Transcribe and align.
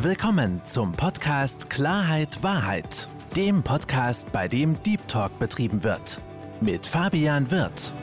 Willkommen 0.00 0.62
zum 0.66 0.92
Podcast 0.92 1.70
Klarheit 1.70 2.42
Wahrheit, 2.42 3.08
dem 3.34 3.62
Podcast, 3.62 4.30
bei 4.30 4.46
dem 4.46 4.80
Deep 4.82 5.08
Talk 5.08 5.38
betrieben 5.38 5.82
wird. 5.82 6.20
Mit 6.60 6.84
Fabian 6.86 7.50
Wirth. 7.50 7.94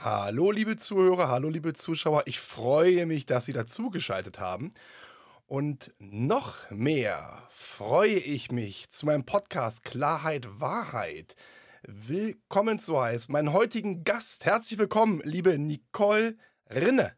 Hallo 0.00 0.50
liebe 0.50 0.76
Zuhörer, 0.76 1.28
hallo 1.28 1.48
liebe 1.48 1.72
Zuschauer, 1.72 2.24
ich 2.26 2.40
freue 2.40 3.06
mich, 3.06 3.26
dass 3.26 3.44
Sie 3.44 3.52
dazugeschaltet 3.52 4.40
haben. 4.40 4.72
Und 5.46 5.94
noch 6.00 6.68
mehr 6.68 7.44
freue 7.50 8.16
ich 8.16 8.50
mich 8.50 8.90
zu 8.90 9.06
meinem 9.06 9.24
Podcast 9.24 9.84
Klarheit 9.84 10.48
Wahrheit 10.58 11.36
willkommen 11.86 12.78
zu 12.78 13.00
heißen. 13.00 13.32
Meinen 13.32 13.52
heutigen 13.52 14.04
Gast, 14.04 14.44
herzlich 14.44 14.78
willkommen, 14.78 15.20
liebe 15.24 15.58
Nicole 15.58 16.36
Rinne. 16.70 17.12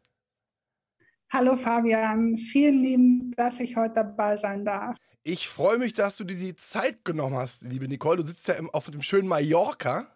Hallo 1.29 1.55
Fabian, 1.55 2.37
vielen 2.37 2.81
lieben, 2.81 3.31
dass 3.35 3.59
ich 3.59 3.75
heute 3.75 3.95
dabei 3.95 4.37
sein 4.37 4.65
darf. 4.65 4.97
Ich 5.23 5.47
freue 5.47 5.77
mich, 5.77 5.93
dass 5.93 6.17
du 6.17 6.23
dir 6.23 6.37
die 6.37 6.55
Zeit 6.55 7.03
genommen 7.05 7.35
hast, 7.35 7.63
liebe 7.63 7.87
Nicole. 7.87 8.17
Du 8.17 8.23
sitzt 8.23 8.47
ja 8.47 8.55
im, 8.55 8.69
auf 8.69 8.89
dem 8.89 9.01
schönen 9.01 9.27
Mallorca. 9.27 10.15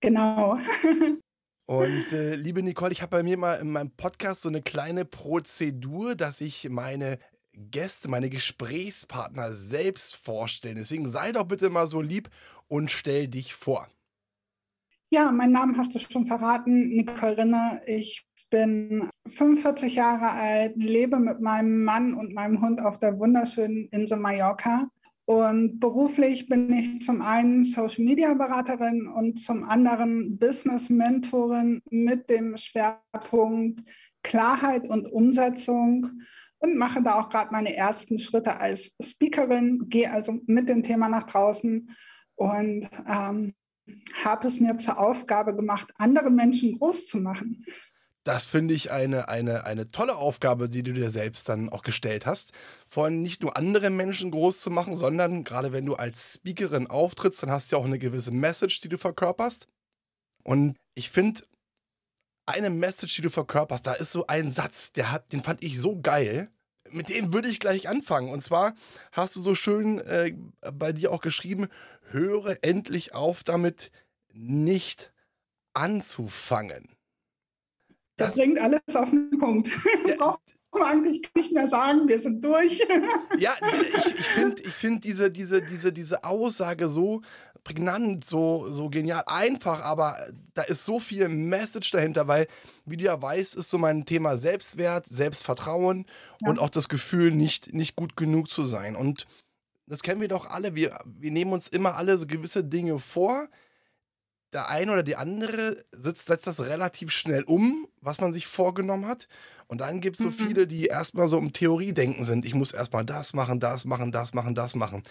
Genau. 0.00 0.58
Und 1.66 2.12
äh, 2.12 2.34
liebe 2.34 2.62
Nicole, 2.62 2.92
ich 2.92 3.02
habe 3.02 3.18
bei 3.18 3.22
mir 3.22 3.36
mal 3.36 3.54
in 3.54 3.70
meinem 3.70 3.90
Podcast 3.90 4.42
so 4.42 4.48
eine 4.48 4.62
kleine 4.62 5.04
Prozedur, 5.04 6.16
dass 6.16 6.40
ich 6.40 6.68
meine 6.68 7.18
Gäste, 7.52 8.08
meine 8.08 8.30
Gesprächspartner 8.30 9.52
selbst 9.52 10.16
vorstelle. 10.16 10.76
Deswegen 10.76 11.08
sei 11.08 11.32
doch 11.32 11.44
bitte 11.44 11.70
mal 11.70 11.86
so 11.86 12.00
lieb 12.00 12.30
und 12.70 12.90
stell 12.90 13.28
dich 13.28 13.54
vor. 13.54 13.88
Ja, 15.10 15.32
mein 15.32 15.50
Name 15.50 15.76
hast 15.76 15.94
du 15.94 15.98
schon 15.98 16.26
verraten, 16.26 16.90
Nicole 16.90 17.36
Rinne. 17.36 17.80
Ich 17.86 18.24
bin 18.48 19.10
45 19.28 19.96
Jahre 19.96 20.30
alt, 20.30 20.76
lebe 20.76 21.18
mit 21.18 21.40
meinem 21.40 21.82
Mann 21.82 22.14
und 22.14 22.32
meinem 22.32 22.62
Hund 22.62 22.80
auf 22.80 22.98
der 22.98 23.18
wunderschönen 23.18 23.88
Insel 23.88 24.18
Mallorca. 24.18 24.88
Und 25.24 25.80
beruflich 25.80 26.48
bin 26.48 26.72
ich 26.72 27.02
zum 27.02 27.22
einen 27.22 27.64
Social 27.64 28.04
Media 28.04 28.34
Beraterin 28.34 29.08
und 29.08 29.38
zum 29.38 29.64
anderen 29.64 30.38
Business 30.38 30.90
Mentorin 30.90 31.82
mit 31.90 32.30
dem 32.30 32.56
Schwerpunkt 32.56 33.82
Klarheit 34.22 34.88
und 34.88 35.10
Umsetzung 35.10 36.22
und 36.58 36.76
mache 36.76 37.02
da 37.02 37.20
auch 37.20 37.30
gerade 37.30 37.52
meine 37.52 37.74
ersten 37.74 38.18
Schritte 38.18 38.58
als 38.58 38.96
Speakerin, 39.02 39.88
gehe 39.88 40.10
also 40.10 40.38
mit 40.46 40.68
dem 40.68 40.82
Thema 40.82 41.08
nach 41.08 41.24
draußen 41.24 41.88
und 42.40 42.88
ähm, 43.06 43.54
habe 44.24 44.48
es 44.48 44.60
mir 44.60 44.78
zur 44.78 44.98
Aufgabe 44.98 45.54
gemacht, 45.54 45.92
andere 45.96 46.30
Menschen 46.30 46.78
groß 46.78 47.06
zu 47.06 47.18
machen. 47.18 47.66
Das 48.22 48.46
finde 48.46 48.72
ich 48.72 48.90
eine, 48.90 49.28
eine, 49.28 49.64
eine 49.66 49.90
tolle 49.90 50.16
Aufgabe, 50.16 50.70
die 50.70 50.82
du 50.82 50.94
dir 50.94 51.10
selbst 51.10 51.50
dann 51.50 51.68
auch 51.68 51.82
gestellt 51.82 52.24
hast. 52.24 52.52
Vor 52.86 53.04
allem 53.04 53.20
nicht 53.20 53.42
nur 53.42 53.58
andere 53.58 53.90
Menschen 53.90 54.30
groß 54.30 54.62
zu 54.62 54.70
machen, 54.70 54.96
sondern 54.96 55.44
gerade 55.44 55.72
wenn 55.72 55.84
du 55.84 55.96
als 55.96 56.34
Speakerin 56.34 56.86
auftrittst, 56.86 57.42
dann 57.42 57.50
hast 57.50 57.70
du 57.70 57.76
ja 57.76 57.82
auch 57.82 57.86
eine 57.86 57.98
gewisse 57.98 58.30
Message, 58.30 58.80
die 58.80 58.88
du 58.88 58.96
verkörperst. 58.96 59.68
Und 60.42 60.78
ich 60.94 61.10
finde, 61.10 61.42
eine 62.46 62.70
Message, 62.70 63.16
die 63.16 63.22
du 63.22 63.30
verkörperst, 63.30 63.86
da 63.86 63.92
ist 63.92 64.12
so 64.12 64.26
ein 64.28 64.50
Satz, 64.50 64.92
der 64.92 65.12
hat, 65.12 65.30
den 65.32 65.42
fand 65.42 65.62
ich 65.62 65.78
so 65.78 66.00
geil 66.00 66.50
mit 66.92 67.08
dem 67.08 67.32
würde 67.32 67.48
ich 67.48 67.58
gleich 67.58 67.88
anfangen. 67.88 68.30
Und 68.30 68.40
zwar 68.40 68.74
hast 69.12 69.36
du 69.36 69.40
so 69.40 69.54
schön 69.54 69.98
äh, 69.98 70.34
bei 70.72 70.92
dir 70.92 71.12
auch 71.12 71.20
geschrieben, 71.20 71.68
höre 72.10 72.58
endlich 72.62 73.14
auf 73.14 73.44
damit, 73.44 73.90
nicht 74.32 75.12
anzufangen. 75.74 76.88
Das, 78.16 78.34
das 78.34 78.36
bringt 78.36 78.58
alles 78.58 78.80
auf 78.94 79.10
den 79.10 79.30
Punkt. 79.38 79.70
Ja, 80.18 80.38
eigentlich 80.72 81.28
nicht 81.34 81.52
mehr 81.52 81.68
sagen, 81.68 82.06
wir 82.08 82.18
sind 82.18 82.44
durch. 82.44 82.80
Ja, 83.38 83.54
ich, 83.60 84.14
ich 84.14 84.26
finde 84.26 84.62
ich 84.62 84.72
find 84.72 85.04
diese, 85.04 85.30
diese, 85.30 85.62
diese, 85.62 85.92
diese 85.92 86.22
Aussage 86.24 86.88
so 86.88 87.22
prägnant, 87.64 88.24
so, 88.24 88.68
so 88.68 88.88
genial, 88.88 89.22
einfach, 89.26 89.82
aber 89.82 90.16
da 90.54 90.62
ist 90.62 90.84
so 90.84 91.00
viel 91.00 91.28
Message 91.28 91.90
dahinter, 91.90 92.28
weil, 92.28 92.46
wie 92.84 92.96
du 92.96 93.04
ja 93.04 93.20
weißt, 93.20 93.54
ist 93.54 93.70
so 93.70 93.78
mein 93.78 94.04
Thema 94.04 94.36
Selbstwert, 94.36 95.06
Selbstvertrauen 95.06 96.06
ja. 96.40 96.48
und 96.48 96.58
auch 96.58 96.70
das 96.70 96.88
Gefühl, 96.88 97.30
nicht, 97.30 97.72
nicht 97.74 97.96
gut 97.96 98.16
genug 98.16 98.50
zu 98.50 98.64
sein. 98.64 98.96
Und 98.96 99.26
das 99.86 100.02
kennen 100.02 100.20
wir 100.20 100.28
doch 100.28 100.46
alle. 100.46 100.74
Wir, 100.74 100.98
wir 101.04 101.30
nehmen 101.30 101.52
uns 101.52 101.68
immer 101.68 101.96
alle 101.96 102.16
so 102.16 102.26
gewisse 102.26 102.64
Dinge 102.64 102.98
vor. 102.98 103.48
Der 104.52 104.68
eine 104.68 104.92
oder 104.92 105.02
die 105.02 105.16
andere 105.16 105.76
setzt, 105.92 106.26
setzt 106.26 106.46
das 106.46 106.60
relativ 106.60 107.10
schnell 107.10 107.44
um, 107.44 107.86
was 108.00 108.20
man 108.20 108.32
sich 108.32 108.46
vorgenommen 108.46 109.06
hat. 109.06 109.28
Und 109.68 109.80
dann 109.80 110.00
gibt 110.00 110.18
es 110.18 110.24
so 110.24 110.30
mhm. 110.30 110.48
viele, 110.48 110.66
die 110.66 110.86
erstmal 110.86 111.28
so 111.28 111.38
im 111.38 111.52
Theoriedenken 111.52 112.24
sind. 112.24 112.44
Ich 112.44 112.54
muss 112.54 112.72
erstmal 112.72 113.04
das 113.04 113.34
machen, 113.34 113.60
das 113.60 113.84
machen, 113.84 114.10
das 114.10 114.34
machen, 114.34 114.54
das 114.56 114.74
machen. 114.74 115.04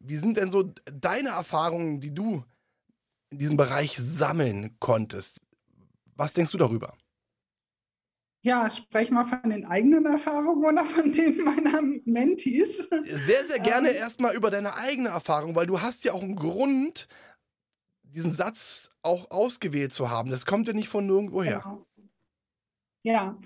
Wie 0.00 0.16
sind 0.16 0.38
denn 0.38 0.50
so 0.50 0.72
deine 0.84 1.30
Erfahrungen, 1.30 2.00
die 2.00 2.14
du 2.14 2.44
in 3.30 3.38
diesem 3.38 3.58
Bereich 3.58 3.98
sammeln 3.98 4.76
konntest? 4.80 5.42
Was 6.16 6.32
denkst 6.32 6.52
du 6.52 6.58
darüber? 6.58 6.96
Ja, 8.42 8.70
sprech 8.70 9.10
mal 9.10 9.26
von 9.26 9.50
den 9.50 9.66
eigenen 9.66 10.06
Erfahrungen 10.06 10.64
oder 10.64 10.86
von 10.86 11.12
denen 11.12 11.44
meiner 11.44 11.82
Mentees. 12.04 12.78
Sehr, 13.04 13.44
sehr 13.46 13.58
gerne 13.58 13.90
ähm, 13.90 13.96
erstmal 13.96 14.34
über 14.34 14.50
deine 14.50 14.76
eigene 14.76 15.08
Erfahrung, 15.08 15.54
weil 15.56 15.66
du 15.66 15.82
hast 15.82 16.04
ja 16.04 16.12
auch 16.12 16.22
einen 16.22 16.36
Grund, 16.36 17.08
diesen 18.14 18.32
Satz 18.32 18.90
auch 19.02 19.30
ausgewählt 19.30 19.92
zu 19.92 20.10
haben. 20.10 20.30
Das 20.30 20.46
kommt 20.46 20.66
ja 20.66 20.72
nicht 20.72 20.88
von 20.88 21.06
nirgendwo 21.06 21.42
her. 21.42 21.60
Genau. 21.62 21.86
Ja, 23.04 23.38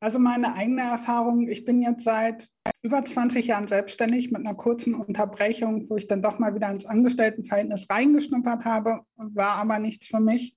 also 0.00 0.18
meine 0.18 0.54
eigene 0.54 0.82
Erfahrung, 0.82 1.48
ich 1.48 1.64
bin 1.64 1.80
jetzt 1.80 2.04
seit 2.04 2.50
über 2.82 3.04
20 3.04 3.46
Jahren 3.46 3.66
selbstständig 3.66 4.30
mit 4.30 4.44
einer 4.44 4.54
kurzen 4.54 4.94
Unterbrechung, 4.94 5.88
wo 5.88 5.96
ich 5.96 6.06
dann 6.06 6.22
doch 6.22 6.38
mal 6.38 6.54
wieder 6.54 6.70
ins 6.70 6.84
Angestelltenverhältnis 6.84 7.88
reingeschnuppert 7.88 8.64
habe, 8.64 9.00
war 9.16 9.56
aber 9.56 9.78
nichts 9.78 10.06
für 10.06 10.20
mich. 10.20 10.54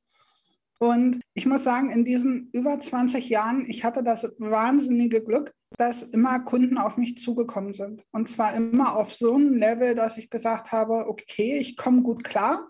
Und 0.80 1.22
ich 1.34 1.46
muss 1.46 1.64
sagen, 1.64 1.90
in 1.90 2.06
diesen 2.06 2.50
über 2.52 2.80
20 2.80 3.28
Jahren, 3.30 3.66
ich 3.68 3.84
hatte 3.84 4.02
das 4.02 4.24
wahnsinnige 4.38 5.22
Glück, 5.22 5.54
dass 5.78 6.04
immer 6.04 6.40
Kunden 6.40 6.78
auf 6.78 6.98
mich 6.98 7.18
zugekommen 7.18 7.74
sind. 7.74 8.04
Und 8.12 8.30
zwar 8.30 8.54
immer 8.54 8.96
auf 8.96 9.14
so 9.14 9.36
einem 9.36 9.56
Level, 9.56 9.94
dass 9.94 10.18
ich 10.18 10.30
gesagt 10.30 10.72
habe, 10.72 11.08
okay, 11.08 11.58
ich 11.58 11.76
komme 11.76 12.02
gut 12.02 12.24
klar. 12.24 12.68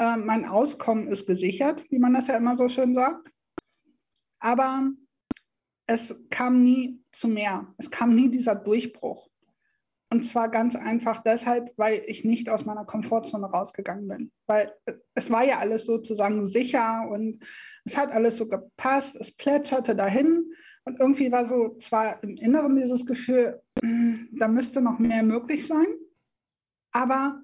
Äh, 0.00 0.16
mein 0.16 0.46
Auskommen 0.46 1.08
ist 1.08 1.26
gesichert, 1.26 1.84
wie 1.90 1.98
man 1.98 2.14
das 2.14 2.26
ja 2.26 2.36
immer 2.38 2.56
so 2.56 2.68
schön 2.68 2.94
sagt. 2.94 3.30
Aber 4.38 4.90
es 5.86 6.18
kam 6.30 6.62
nie 6.62 7.04
zu 7.12 7.28
mehr. 7.28 7.74
Es 7.76 7.90
kam 7.90 8.14
nie 8.14 8.30
dieser 8.30 8.54
Durchbruch. 8.54 9.28
Und 10.10 10.24
zwar 10.24 10.48
ganz 10.48 10.74
einfach 10.74 11.22
deshalb, 11.22 11.72
weil 11.76 12.02
ich 12.06 12.24
nicht 12.24 12.48
aus 12.48 12.64
meiner 12.64 12.86
Komfortzone 12.86 13.46
rausgegangen 13.46 14.08
bin. 14.08 14.32
Weil 14.46 14.72
es 15.14 15.30
war 15.30 15.44
ja 15.44 15.58
alles 15.58 15.84
sozusagen 15.84 16.48
sicher 16.48 17.06
und 17.10 17.44
es 17.84 17.98
hat 17.98 18.12
alles 18.12 18.38
so 18.38 18.48
gepasst, 18.48 19.16
es 19.16 19.36
plätscherte 19.36 19.94
dahin. 19.94 20.50
Und 20.84 20.98
irgendwie 20.98 21.30
war 21.30 21.44
so 21.44 21.76
zwar 21.76 22.22
im 22.22 22.36
Inneren 22.36 22.74
dieses 22.74 23.04
Gefühl, 23.04 23.60
da 23.82 24.48
müsste 24.48 24.80
noch 24.80 24.98
mehr 24.98 25.22
möglich 25.22 25.66
sein. 25.66 25.86
Aber 26.90 27.42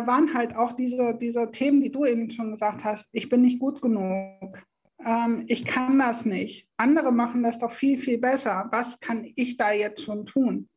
da 0.00 0.06
waren 0.06 0.34
halt 0.34 0.54
auch 0.56 0.72
diese, 0.72 1.14
diese 1.14 1.50
Themen, 1.50 1.80
die 1.80 1.90
du 1.90 2.04
eben 2.04 2.30
schon 2.30 2.50
gesagt 2.50 2.84
hast, 2.84 3.08
ich 3.12 3.28
bin 3.28 3.42
nicht 3.42 3.58
gut 3.58 3.82
genug 3.82 4.62
ähm, 5.04 5.44
ich 5.46 5.64
kann 5.64 5.98
das 5.98 6.24
nicht. 6.24 6.68
Andere 6.76 7.12
machen 7.12 7.42
das 7.42 7.58
doch 7.58 7.72
viel, 7.72 7.98
viel 7.98 8.18
besser. 8.18 8.68
Was 8.70 8.98
kann 9.00 9.24
ich 9.36 9.56
da 9.56 9.72
jetzt 9.72 10.02
schon 10.02 10.26
tun? 10.26 10.68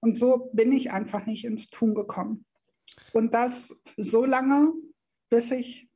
Und 0.00 0.16
so 0.16 0.50
bin 0.52 0.72
ich 0.72 0.92
einfach 0.92 1.26
nicht 1.26 1.44
ins 1.44 1.68
Tun 1.68 1.94
gekommen. 1.94 2.44
Und 3.12 3.34
das 3.34 3.74
so 3.96 4.24
lange, 4.24 4.72
bis 5.30 5.50
ich 5.50 5.88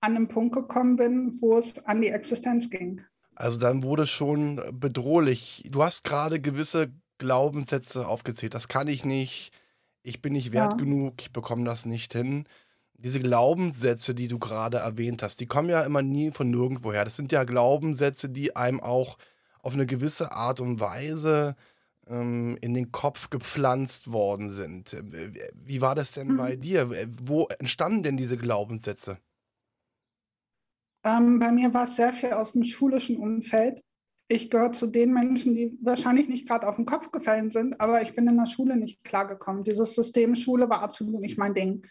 an 0.00 0.16
einen 0.16 0.28
Punkt 0.28 0.54
gekommen 0.54 0.96
bin, 0.96 1.38
wo 1.40 1.58
es 1.58 1.78
an 1.86 2.00
die 2.00 2.08
Existenz 2.08 2.70
ging. 2.70 3.02
Also 3.34 3.58
dann 3.58 3.82
wurde 3.82 4.04
es 4.04 4.10
schon 4.10 4.60
bedrohlich. 4.72 5.62
Du 5.70 5.82
hast 5.82 6.04
gerade 6.04 6.40
gewisse 6.40 6.92
Glaubenssätze 7.18 8.06
aufgezählt. 8.06 8.54
Das 8.54 8.68
kann 8.68 8.88
ich 8.88 9.04
nicht. 9.04 9.52
Ich 10.06 10.22
bin 10.22 10.32
nicht 10.32 10.52
wert 10.52 10.72
ja. 10.72 10.76
genug. 10.76 11.14
Ich 11.20 11.32
bekomme 11.32 11.64
das 11.64 11.86
nicht 11.86 12.12
hin 12.12 12.46
diese 12.98 13.20
Glaubenssätze, 13.20 14.14
die 14.14 14.28
du 14.28 14.38
gerade 14.38 14.78
erwähnt 14.78 15.22
hast, 15.22 15.40
die 15.40 15.46
kommen 15.46 15.68
ja 15.68 15.82
immer 15.82 16.02
nie 16.02 16.30
von 16.30 16.50
nirgendwoher. 16.50 17.04
Das 17.04 17.16
sind 17.16 17.32
ja 17.32 17.44
Glaubenssätze, 17.44 18.28
die 18.28 18.56
einem 18.56 18.80
auch 18.80 19.18
auf 19.62 19.74
eine 19.74 19.86
gewisse 19.86 20.32
Art 20.32 20.60
und 20.60 20.80
Weise 20.80 21.56
ähm, 22.08 22.56
in 22.60 22.74
den 22.74 22.92
Kopf 22.92 23.30
gepflanzt 23.30 24.12
worden 24.12 24.48
sind. 24.48 24.96
Wie 25.54 25.80
war 25.80 25.94
das 25.94 26.12
denn 26.12 26.28
mhm. 26.28 26.36
bei 26.36 26.56
dir? 26.56 26.90
Wo 27.22 27.46
entstanden 27.58 28.02
denn 28.02 28.16
diese 28.16 28.38
Glaubenssätze? 28.38 29.18
Ähm, 31.04 31.38
bei 31.38 31.52
mir 31.52 31.72
war 31.74 31.84
es 31.84 31.96
sehr 31.96 32.12
viel 32.12 32.32
aus 32.32 32.52
dem 32.52 32.64
schulischen 32.64 33.18
Umfeld. 33.18 33.82
Ich 34.28 34.50
gehöre 34.50 34.72
zu 34.72 34.88
den 34.88 35.12
Menschen, 35.12 35.54
die 35.54 35.78
wahrscheinlich 35.80 36.28
nicht 36.28 36.48
gerade 36.48 36.68
auf 36.68 36.76
den 36.76 36.84
Kopf 36.84 37.12
gefallen 37.12 37.50
sind, 37.50 37.80
aber 37.80 38.02
ich 38.02 38.14
bin 38.14 38.26
in 38.26 38.36
der 38.36 38.46
Schule 38.46 38.76
nicht 38.76 39.04
klargekommen. 39.04 39.62
Dieses 39.62 39.94
System 39.94 40.34
Schule 40.34 40.68
war 40.68 40.82
absolut 40.82 41.20
nicht 41.20 41.38
mein 41.38 41.54
Ding. 41.54 41.86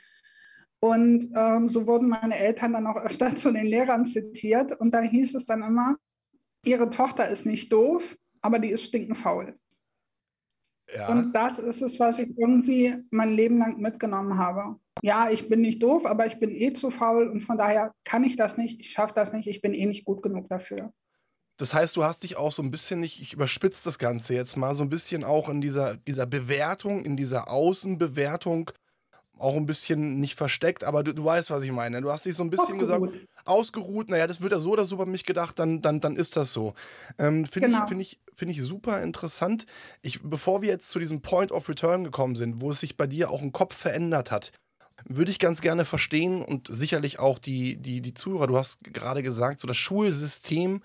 Und 0.82 1.32
ähm, 1.36 1.68
so 1.70 1.88
wurden 1.88 2.10
meine 2.10 2.38
Eltern 2.38 2.74
dann 2.74 2.88
auch 2.88 2.98
öfter 2.98 3.36
zu 3.36 3.52
den 3.52 3.66
Lehrern 3.66 4.06
zitiert. 4.06 4.80
Und 4.80 4.94
da 4.94 5.02
hieß 5.02 5.36
es 5.36 5.46
dann 5.46 5.64
immer, 5.64 5.96
ihre 6.66 6.90
Tochter 6.90 7.30
ist 7.30 7.46
nicht 7.46 7.72
doof, 7.72 8.18
aber 8.42 8.60
die 8.60 8.70
ist 8.70 8.84
stinkenfaul. 8.84 9.58
Ja. 10.94 11.10
Und 11.10 11.34
das 11.34 11.58
ist 11.58 11.82
es, 11.82 12.00
was 12.00 12.20
ich 12.20 12.38
irgendwie 12.38 12.96
mein 13.10 13.32
Leben 13.32 13.58
lang 13.58 13.80
mitgenommen 13.80 14.38
habe. 14.38 14.80
Ja, 15.02 15.30
ich 15.30 15.50
bin 15.50 15.62
nicht 15.62 15.82
doof, 15.82 16.06
aber 16.06 16.26
ich 16.28 16.40
bin 16.40 16.52
eh 16.52 16.74
zu 16.74 16.92
faul 16.92 17.28
und 17.28 17.42
von 17.42 17.58
daher 17.58 17.94
kann 18.04 18.24
ich 18.24 18.36
das 18.36 18.58
nicht, 18.58 18.80
ich 18.80 18.92
schaffe 18.92 19.14
das 19.16 19.34
nicht, 19.34 19.48
ich 19.48 19.62
bin 19.62 19.74
eh 19.74 19.86
nicht 19.86 20.06
gut 20.06 20.22
genug 20.22 20.48
dafür. 20.50 20.94
Das 21.58 21.74
heißt, 21.74 21.96
du 21.96 22.04
hast 22.04 22.24
dich 22.24 22.36
auch 22.38 22.52
so 22.52 22.62
ein 22.62 22.72
bisschen 22.72 23.00
nicht, 23.00 23.22
ich 23.22 23.34
überspitze 23.34 23.82
das 23.86 23.98
Ganze 23.98 24.34
jetzt 24.34 24.58
mal, 24.58 24.76
so 24.76 24.84
ein 24.84 24.90
bisschen 24.90 25.24
auch 25.24 25.48
in 25.48 25.62
dieser, 25.62 25.98
dieser 25.98 26.26
Bewertung, 26.26 27.06
in 27.06 27.16
dieser 27.16 27.50
Außenbewertung 27.50 28.72
auch 29.38 29.56
ein 29.56 29.66
bisschen 29.66 30.20
nicht 30.20 30.36
versteckt, 30.36 30.84
aber 30.84 31.04
du, 31.04 31.14
du 31.14 31.24
weißt, 31.24 31.50
was 31.52 31.64
ich 31.64 31.72
meine. 31.72 32.02
Du 32.02 32.12
hast 32.12 32.26
dich 32.26 32.36
so 32.36 32.44
ein 32.44 32.50
bisschen 32.50 32.80
ausgeruht. 32.80 33.12
gesagt, 33.12 33.28
ausgeruht, 33.46 34.10
naja, 34.10 34.28
das 34.28 34.42
wird 34.42 34.52
ja 34.52 34.60
so 34.60 34.72
oder 34.72 34.86
so 34.86 34.98
bei 34.98 35.06
mich 35.06 35.26
gedacht, 35.26 35.60
dann, 35.60 35.82
dann, 35.82 36.00
dann 36.00 36.16
ist 36.16 36.36
das 36.36 36.54
so. 36.54 36.74
Ähm, 37.18 37.46
Finde 37.46 37.70
genau. 37.70 37.84
ich, 37.84 37.90
find 37.90 38.02
ich, 38.02 38.20
find 38.34 38.52
ich 38.52 38.62
super 38.62 39.02
interessant. 39.02 39.66
Ich, 40.02 40.22
bevor 40.24 40.62
wir 40.62 40.70
jetzt 40.70 40.90
zu 40.90 41.00
diesem 41.00 41.22
Point 41.22 41.52
of 41.52 41.70
Return 41.70 42.04
gekommen 42.04 42.36
sind, 42.36 42.62
wo 42.62 42.72
es 42.72 42.80
sich 42.80 42.98
bei 42.98 43.08
dir 43.08 43.30
auch 43.30 43.42
im 43.42 43.52
Kopf 43.52 43.76
verändert 43.76 44.32
hat, 44.32 44.52
würde 45.08 45.32
ich 45.32 45.40
ganz 45.40 45.62
gerne 45.62 45.86
verstehen 45.86 46.42
und 46.42 46.68
sicherlich 46.72 47.20
auch 47.20 47.38
die, 47.38 47.78
die, 47.78 48.02
die 48.02 48.14
Zuhörer, 48.14 48.48
du 48.48 48.58
hast 48.58 48.84
gerade 48.84 49.22
gesagt, 49.22 49.60
so 49.60 49.68
das 49.68 49.78
Schulsystem, 49.78 50.82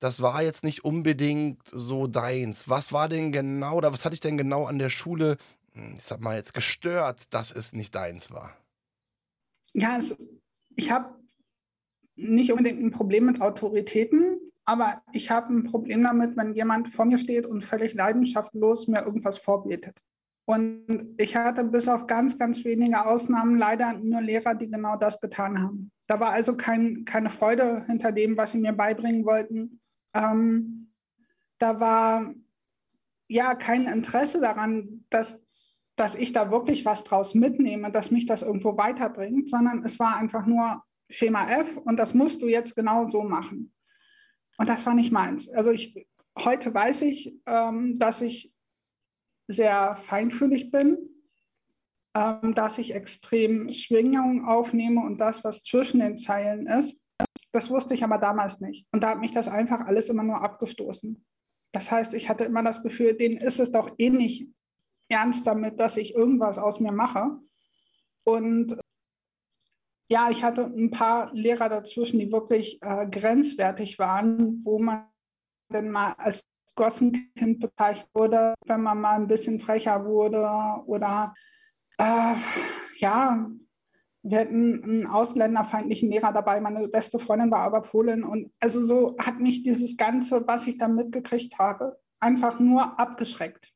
das 0.00 0.22
war 0.22 0.42
jetzt 0.42 0.64
nicht 0.64 0.84
unbedingt 0.84 1.60
so 1.66 2.06
deins. 2.06 2.68
Was 2.68 2.92
war 2.92 3.08
denn 3.08 3.32
genau, 3.32 3.76
oder 3.76 3.92
was 3.92 4.04
hatte 4.04 4.14
ich 4.14 4.20
denn 4.20 4.36
genau 4.36 4.64
an 4.64 4.78
der 4.78 4.90
Schule 4.90 5.36
hm, 5.78 5.94
ich 5.96 6.02
sag 6.02 6.20
mal 6.20 6.36
jetzt 6.36 6.54
gestört, 6.54 7.32
dass 7.32 7.52
es 7.52 7.72
nicht 7.72 7.94
deins 7.94 8.30
war? 8.30 8.56
Ja, 9.74 9.96
es, 9.98 10.16
ich 10.76 10.90
habe 10.90 11.14
nicht 12.16 12.52
unbedingt 12.52 12.82
ein 12.82 12.90
Problem 12.90 13.26
mit 13.26 13.40
Autoritäten, 13.40 14.40
aber 14.64 15.02
ich 15.12 15.30
habe 15.30 15.52
ein 15.54 15.64
Problem 15.64 16.02
damit, 16.02 16.36
wenn 16.36 16.54
jemand 16.54 16.88
vor 16.88 17.04
mir 17.04 17.18
steht 17.18 17.46
und 17.46 17.62
völlig 17.62 17.94
leidenschaftslos 17.94 18.88
mir 18.88 19.04
irgendwas 19.04 19.38
vorbetet. 19.38 19.96
Und 20.46 21.14
ich 21.18 21.36
hatte 21.36 21.62
bis 21.62 21.88
auf 21.88 22.06
ganz, 22.06 22.38
ganz 22.38 22.64
wenige 22.64 23.04
Ausnahmen 23.04 23.56
leider 23.58 23.92
nur 23.92 24.22
Lehrer, 24.22 24.54
die 24.54 24.70
genau 24.70 24.96
das 24.96 25.20
getan 25.20 25.62
haben. 25.62 25.90
Da 26.06 26.20
war 26.20 26.30
also 26.30 26.56
kein, 26.56 27.04
keine 27.04 27.28
Freude 27.28 27.84
hinter 27.86 28.12
dem, 28.12 28.36
was 28.36 28.52
sie 28.52 28.58
mir 28.58 28.72
beibringen 28.72 29.26
wollten. 29.26 29.80
Ähm, 30.14 30.92
da 31.58 31.80
war 31.80 32.34
ja 33.28 33.54
kein 33.54 33.86
Interesse 33.86 34.40
daran, 34.40 35.04
dass 35.10 35.40
dass 35.98 36.14
ich 36.14 36.32
da 36.32 36.50
wirklich 36.50 36.84
was 36.84 37.04
draus 37.04 37.34
mitnehme, 37.34 37.90
dass 37.90 38.10
mich 38.10 38.24
das 38.24 38.42
irgendwo 38.42 38.76
weiterbringt, 38.76 39.48
sondern 39.48 39.84
es 39.84 39.98
war 39.98 40.16
einfach 40.16 40.46
nur 40.46 40.82
Schema 41.10 41.50
F 41.50 41.76
und 41.76 41.96
das 41.96 42.14
musst 42.14 42.40
du 42.40 42.46
jetzt 42.46 42.76
genau 42.76 43.08
so 43.08 43.24
machen. 43.24 43.72
Und 44.58 44.68
das 44.68 44.86
war 44.86 44.94
nicht 44.94 45.10
meins. 45.10 45.48
Also 45.50 45.70
ich, 45.70 46.06
heute 46.38 46.72
weiß 46.72 47.02
ich, 47.02 47.34
ähm, 47.46 47.98
dass 47.98 48.20
ich 48.20 48.52
sehr 49.48 49.96
feinfühlig 49.96 50.70
bin, 50.70 50.98
ähm, 52.14 52.54
dass 52.54 52.78
ich 52.78 52.94
extrem 52.94 53.72
Schwingungen 53.72 54.44
aufnehme 54.44 55.00
und 55.00 55.18
das, 55.18 55.42
was 55.42 55.62
zwischen 55.62 56.00
den 56.00 56.16
Zeilen 56.16 56.66
ist. 56.66 57.00
Das 57.58 57.70
wusste 57.70 57.92
ich 57.92 58.04
aber 58.04 58.18
damals 58.18 58.60
nicht. 58.60 58.86
Und 58.92 59.02
da 59.02 59.08
hat 59.08 59.18
mich 59.18 59.32
das 59.32 59.48
einfach 59.48 59.80
alles 59.80 60.08
immer 60.08 60.22
nur 60.22 60.40
abgestoßen. 60.40 61.26
Das 61.72 61.90
heißt, 61.90 62.14
ich 62.14 62.28
hatte 62.28 62.44
immer 62.44 62.62
das 62.62 62.84
Gefühl, 62.84 63.14
denen 63.14 63.36
ist 63.36 63.58
es 63.58 63.72
doch 63.72 63.96
eh 63.98 64.10
nicht 64.10 64.46
ernst 65.08 65.44
damit, 65.44 65.80
dass 65.80 65.96
ich 65.96 66.14
irgendwas 66.14 66.56
aus 66.56 66.78
mir 66.78 66.92
mache. 66.92 67.36
Und 68.22 68.78
ja, 70.08 70.30
ich 70.30 70.44
hatte 70.44 70.66
ein 70.66 70.92
paar 70.92 71.34
Lehrer 71.34 71.68
dazwischen, 71.68 72.20
die 72.20 72.30
wirklich 72.30 72.80
äh, 72.80 73.08
grenzwertig 73.08 73.98
waren, 73.98 74.64
wo 74.64 74.78
man 74.78 75.08
dann 75.68 75.90
mal 75.90 76.12
als 76.12 76.46
Gossenkind 76.76 77.58
bezeichnet 77.58 78.08
wurde, 78.14 78.54
wenn 78.66 78.82
man 78.82 79.00
mal 79.00 79.16
ein 79.16 79.26
bisschen 79.26 79.58
frecher 79.58 80.04
wurde 80.04 80.48
oder 80.86 81.34
äh, 81.98 82.34
ja, 82.98 83.50
wir 84.22 84.40
hatten 84.40 84.82
einen 84.82 85.06
ausländerfeindlichen 85.06 86.10
Lehrer 86.10 86.32
dabei. 86.32 86.60
Meine 86.60 86.88
beste 86.88 87.18
Freundin 87.18 87.50
war 87.50 87.60
aber 87.60 87.82
Polin. 87.82 88.24
Und 88.24 88.50
also 88.60 88.84
so 88.84 89.16
hat 89.18 89.38
mich 89.38 89.62
dieses 89.62 89.96
Ganze, 89.96 90.46
was 90.46 90.66
ich 90.66 90.78
da 90.78 90.88
mitgekriegt 90.88 91.58
habe, 91.58 91.98
einfach 92.20 92.58
nur 92.58 92.98
abgeschreckt. 92.98 93.72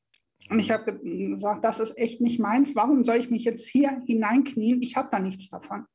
Und 0.50 0.58
ich 0.58 0.70
habe 0.70 0.98
gesagt, 0.98 1.64
das 1.64 1.78
ist 1.78 1.96
echt 1.96 2.20
nicht 2.20 2.40
meins. 2.40 2.74
Warum 2.74 3.04
soll 3.04 3.16
ich 3.16 3.30
mich 3.30 3.44
jetzt 3.44 3.68
hier 3.68 4.00
hineinknien? 4.04 4.82
Ich 4.82 4.96
habe 4.96 5.08
da 5.10 5.18
nichts 5.18 5.48
davon. 5.48 5.86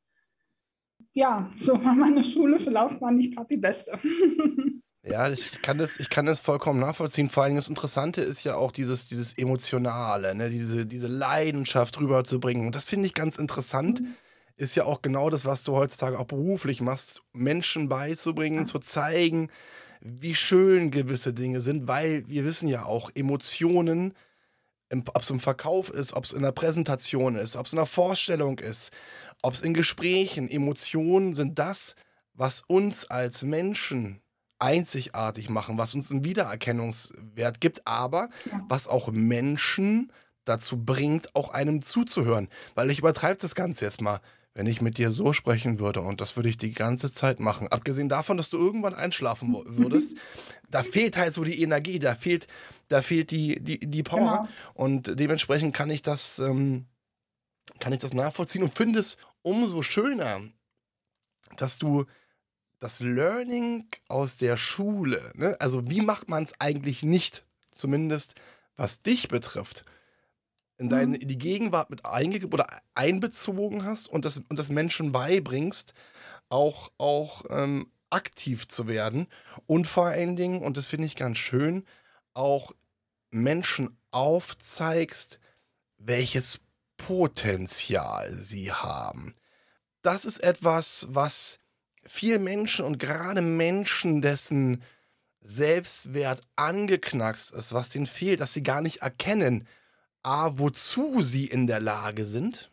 Ja, 1.12 1.50
so 1.56 1.84
war 1.84 1.94
meine 1.94 2.24
schulische 2.24 2.70
Laufbahn 2.70 3.16
nicht 3.16 3.36
gerade 3.36 3.48
die 3.48 3.58
beste. 3.58 3.98
Ja, 5.04 5.30
ich 5.30 5.62
kann, 5.62 5.78
das, 5.78 5.98
ich 6.00 6.10
kann 6.10 6.26
das 6.26 6.40
vollkommen 6.40 6.80
nachvollziehen. 6.80 7.30
Vor 7.30 7.44
allem 7.44 7.54
das 7.54 7.70
Interessante 7.70 8.20
ist 8.20 8.44
ja 8.44 8.56
auch 8.56 8.72
dieses, 8.72 9.06
dieses 9.06 9.38
Emotionale, 9.38 10.34
ne? 10.34 10.50
diese, 10.50 10.84
diese 10.84 11.06
Leidenschaft 11.06 11.98
rüberzubringen. 11.98 12.66
Und 12.66 12.74
das 12.74 12.84
finde 12.84 13.06
ich 13.06 13.14
ganz 13.14 13.38
interessant. 13.38 14.02
Mhm. 14.02 14.16
Ist 14.58 14.74
ja 14.74 14.84
auch 14.84 15.00
genau 15.00 15.30
das, 15.30 15.46
was 15.46 15.64
du 15.64 15.74
heutzutage 15.74 16.18
auch 16.18 16.26
beruflich 16.26 16.82
machst, 16.82 17.22
Menschen 17.32 17.88
beizubringen, 17.88 18.66
zu 18.66 18.78
zeigen, 18.78 19.48
wie 20.00 20.34
schön 20.34 20.90
gewisse 20.90 21.32
Dinge 21.32 21.60
sind, 21.60 21.88
weil 21.88 22.24
wir 22.28 22.44
wissen 22.44 22.68
ja 22.68 22.84
auch, 22.84 23.10
Emotionen 23.14 24.14
ob 24.90 25.22
es 25.22 25.30
im 25.30 25.40
Verkauf 25.40 25.90
ist, 25.90 26.14
ob 26.14 26.24
es 26.24 26.32
in 26.32 26.42
der 26.42 26.52
Präsentation 26.52 27.36
ist, 27.36 27.56
ob 27.56 27.66
es 27.66 27.72
in 27.72 27.76
der 27.76 27.86
Vorstellung 27.86 28.58
ist, 28.58 28.90
ob 29.42 29.54
es 29.54 29.60
in 29.60 29.74
Gesprächen, 29.74 30.50
Emotionen 30.50 31.34
sind 31.34 31.58
das, 31.58 31.94
was 32.34 32.62
uns 32.66 33.04
als 33.10 33.42
Menschen 33.42 34.20
einzigartig 34.58 35.50
machen, 35.50 35.78
was 35.78 35.94
uns 35.94 36.10
einen 36.10 36.24
Wiedererkennungswert 36.24 37.60
gibt, 37.60 37.86
aber 37.86 38.28
ja. 38.50 38.64
was 38.68 38.88
auch 38.88 39.10
Menschen 39.10 40.12
dazu 40.44 40.82
bringt, 40.82 41.34
auch 41.36 41.50
einem 41.50 41.82
zuzuhören. 41.82 42.48
Weil 42.74 42.90
ich 42.90 42.98
übertreibe 42.98 43.38
das 43.40 43.54
Ganze 43.54 43.84
jetzt 43.84 44.00
mal 44.00 44.20
wenn 44.58 44.66
ich 44.66 44.80
mit 44.80 44.98
dir 44.98 45.12
so 45.12 45.32
sprechen 45.32 45.78
würde 45.78 46.00
und 46.00 46.20
das 46.20 46.34
würde 46.34 46.48
ich 46.48 46.58
die 46.58 46.72
ganze 46.72 47.12
Zeit 47.12 47.38
machen, 47.38 47.68
abgesehen 47.68 48.08
davon, 48.08 48.36
dass 48.36 48.50
du 48.50 48.58
irgendwann 48.58 48.92
einschlafen 48.92 49.56
würdest, 49.64 50.16
da 50.68 50.82
fehlt 50.82 51.16
halt 51.16 51.32
so 51.32 51.44
die 51.44 51.62
Energie, 51.62 52.00
da 52.00 52.16
fehlt, 52.16 52.48
da 52.88 53.00
fehlt 53.00 53.30
die, 53.30 53.62
die, 53.62 53.78
die 53.78 54.02
Power 54.02 54.18
genau. 54.18 54.48
und 54.74 55.20
dementsprechend 55.20 55.76
kann 55.76 55.90
ich 55.90 56.02
das, 56.02 56.40
ähm, 56.40 56.86
kann 57.78 57.92
ich 57.92 58.00
das 58.00 58.14
nachvollziehen 58.14 58.64
und 58.64 58.74
finde 58.74 58.98
es 58.98 59.16
umso 59.42 59.82
schöner, 59.82 60.40
dass 61.56 61.78
du 61.78 62.06
das 62.80 62.98
Learning 62.98 63.86
aus 64.08 64.38
der 64.38 64.56
Schule, 64.56 65.30
ne? 65.36 65.56
also 65.60 65.88
wie 65.88 66.00
macht 66.00 66.28
man 66.28 66.42
es 66.42 66.60
eigentlich 66.60 67.04
nicht, 67.04 67.46
zumindest 67.70 68.34
was 68.76 69.02
dich 69.02 69.28
betrifft, 69.28 69.84
in, 70.78 70.88
deine, 70.88 71.16
mhm. 71.16 71.22
in 71.22 71.28
die 71.28 71.38
Gegenwart 71.38 71.90
mit 71.90 72.06
eingegeben 72.06 72.52
oder 72.52 72.66
einbezogen 72.94 73.84
hast 73.84 74.06
und 74.06 74.24
das, 74.24 74.38
und 74.48 74.58
das 74.58 74.70
Menschen 74.70 75.12
beibringst, 75.12 75.92
auch, 76.48 76.90
auch 76.96 77.44
ähm, 77.50 77.90
aktiv 78.10 78.68
zu 78.68 78.88
werden 78.88 79.26
und 79.66 79.86
vor 79.86 80.06
allen 80.06 80.36
Dingen, 80.36 80.62
und 80.62 80.76
das 80.76 80.86
finde 80.86 81.06
ich 81.06 81.16
ganz 81.16 81.38
schön, 81.38 81.84
auch 82.32 82.72
Menschen 83.30 83.98
aufzeigst, 84.10 85.38
welches 85.98 86.60
Potenzial 86.96 88.34
sie 88.40 88.72
haben. 88.72 89.34
Das 90.02 90.24
ist 90.24 90.42
etwas, 90.42 91.06
was 91.10 91.58
vielen 92.04 92.44
Menschen 92.44 92.84
und 92.84 92.98
gerade 92.98 93.42
Menschen, 93.42 94.22
dessen 94.22 94.82
Selbstwert 95.40 96.40
angeknackst 96.56 97.52
ist, 97.52 97.72
was 97.72 97.88
denen 97.88 98.06
fehlt, 98.06 98.40
dass 98.40 98.54
sie 98.54 98.62
gar 98.62 98.80
nicht 98.80 99.02
erkennen, 99.02 99.66
A, 100.28 100.58
wozu 100.58 101.22
sie 101.22 101.46
in 101.46 101.66
der 101.66 101.80
Lage 101.80 102.26
sind, 102.26 102.70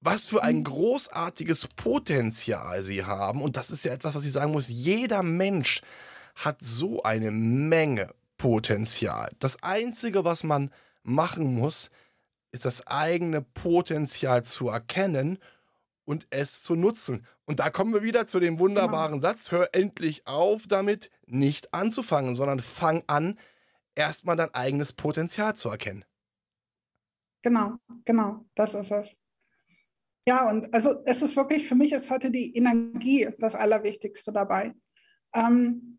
was 0.00 0.28
für 0.28 0.44
ein 0.44 0.58
mhm. 0.58 0.64
großartiges 0.64 1.66
Potenzial 1.74 2.84
sie 2.84 3.04
haben. 3.04 3.42
Und 3.42 3.56
das 3.56 3.72
ist 3.72 3.84
ja 3.84 3.92
etwas, 3.92 4.14
was 4.14 4.24
ich 4.24 4.30
sagen 4.30 4.52
muss, 4.52 4.68
jeder 4.68 5.24
Mensch 5.24 5.80
hat 6.36 6.58
so 6.60 7.02
eine 7.02 7.32
Menge 7.32 8.14
Potenzial. 8.38 9.32
Das 9.40 9.64
Einzige, 9.64 10.24
was 10.24 10.44
man 10.44 10.70
machen 11.02 11.54
muss, 11.54 11.90
ist 12.52 12.66
das 12.66 12.86
eigene 12.86 13.42
Potenzial 13.42 14.44
zu 14.44 14.68
erkennen 14.68 15.38
und 16.04 16.28
es 16.30 16.62
zu 16.62 16.76
nutzen. 16.76 17.26
Und 17.46 17.58
da 17.58 17.68
kommen 17.68 17.94
wir 17.94 18.04
wieder 18.04 18.28
zu 18.28 18.38
dem 18.38 18.60
wunderbaren 18.60 19.14
genau. 19.14 19.22
Satz, 19.22 19.50
hör 19.50 19.70
endlich 19.72 20.24
auf 20.28 20.68
damit, 20.68 21.10
nicht 21.26 21.74
anzufangen, 21.74 22.36
sondern 22.36 22.60
fang 22.60 23.02
an, 23.08 23.40
erstmal 23.96 24.36
dein 24.36 24.54
eigenes 24.54 24.92
Potenzial 24.92 25.56
zu 25.56 25.68
erkennen. 25.68 26.04
Genau, 27.42 27.76
genau, 28.04 28.46
das 28.54 28.74
ist 28.74 28.90
es. 28.90 29.16
Ja, 30.26 30.48
und 30.48 30.72
also 30.72 31.02
es 31.04 31.20
ist 31.22 31.34
wirklich, 31.36 31.68
für 31.68 31.74
mich 31.74 31.92
ist 31.92 32.10
heute 32.10 32.30
die 32.30 32.56
Energie 32.56 33.28
das 33.38 33.56
Allerwichtigste 33.56 34.32
dabei. 34.32 34.74
Ähm, 35.34 35.98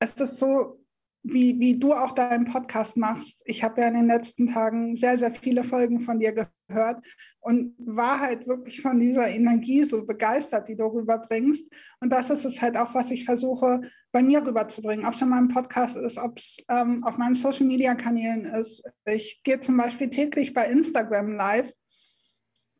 es 0.00 0.14
ist 0.14 0.38
so, 0.38 0.81
wie, 1.22 1.58
wie 1.60 1.78
du 1.78 1.92
auch 1.92 2.12
deinen 2.12 2.46
Podcast 2.46 2.96
machst. 2.96 3.42
Ich 3.46 3.62
habe 3.62 3.80
ja 3.80 3.88
in 3.88 3.94
den 3.94 4.06
letzten 4.06 4.48
Tagen 4.48 4.96
sehr, 4.96 5.16
sehr 5.16 5.32
viele 5.32 5.62
Folgen 5.62 6.00
von 6.00 6.18
dir 6.18 6.32
gehört 6.32 7.04
und 7.40 7.74
war 7.78 8.20
halt 8.20 8.48
wirklich 8.48 8.80
von 8.80 8.98
dieser 8.98 9.28
Energie 9.28 9.84
so 9.84 10.04
begeistert, 10.04 10.68
die 10.68 10.76
du 10.76 10.84
rüberbringst. 10.84 11.72
Und 12.00 12.10
das 12.10 12.30
ist 12.30 12.44
es 12.44 12.60
halt 12.60 12.76
auch, 12.76 12.94
was 12.94 13.10
ich 13.12 13.24
versuche, 13.24 13.82
bei 14.10 14.22
mir 14.22 14.44
rüberzubringen. 14.44 15.06
Ob 15.06 15.14
es 15.14 15.22
in 15.22 15.28
meinem 15.28 15.48
Podcast 15.48 15.96
ist, 15.96 16.18
ob 16.18 16.38
es 16.38 16.56
ähm, 16.68 17.04
auf 17.04 17.18
meinen 17.18 17.34
Social-Media-Kanälen 17.34 18.46
ist. 18.46 18.82
Ich 19.04 19.42
gehe 19.44 19.60
zum 19.60 19.76
Beispiel 19.76 20.10
täglich 20.10 20.52
bei 20.52 20.68
Instagram 20.68 21.32
live 21.36 21.72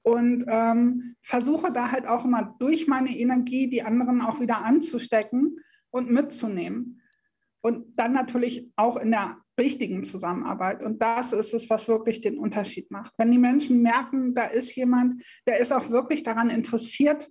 und 0.02 0.44
ähm, 0.48 1.14
versuche 1.22 1.72
da 1.72 1.92
halt 1.92 2.08
auch 2.08 2.24
immer 2.24 2.56
durch 2.58 2.88
meine 2.88 3.16
Energie 3.16 3.70
die 3.70 3.82
anderen 3.82 4.20
auch 4.20 4.40
wieder 4.40 4.64
anzustecken 4.64 5.58
und 5.90 6.10
mitzunehmen. 6.10 7.01
Und 7.62 7.96
dann 7.96 8.12
natürlich 8.12 8.70
auch 8.76 8.96
in 8.96 9.12
der 9.12 9.38
richtigen 9.58 10.04
Zusammenarbeit. 10.04 10.82
Und 10.82 11.00
das 11.00 11.32
ist 11.32 11.54
es, 11.54 11.70
was 11.70 11.88
wirklich 11.88 12.20
den 12.20 12.38
Unterschied 12.38 12.90
macht. 12.90 13.12
Wenn 13.18 13.30
die 13.30 13.38
Menschen 13.38 13.82
merken, 13.82 14.34
da 14.34 14.46
ist 14.46 14.74
jemand, 14.74 15.22
der 15.46 15.60
ist 15.60 15.72
auch 15.72 15.90
wirklich 15.90 16.22
daran 16.22 16.50
interessiert, 16.50 17.30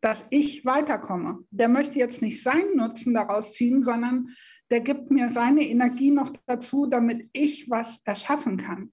dass 0.00 0.26
ich 0.30 0.64
weiterkomme. 0.64 1.44
Der 1.50 1.68
möchte 1.68 1.98
jetzt 1.98 2.22
nicht 2.22 2.42
seinen 2.42 2.76
Nutzen 2.76 3.14
daraus 3.14 3.52
ziehen, 3.52 3.82
sondern 3.82 4.30
der 4.70 4.80
gibt 4.80 5.10
mir 5.10 5.30
seine 5.30 5.62
Energie 5.68 6.10
noch 6.10 6.32
dazu, 6.46 6.86
damit 6.86 7.28
ich 7.32 7.68
was 7.68 8.00
erschaffen 8.04 8.56
kann. 8.56 8.92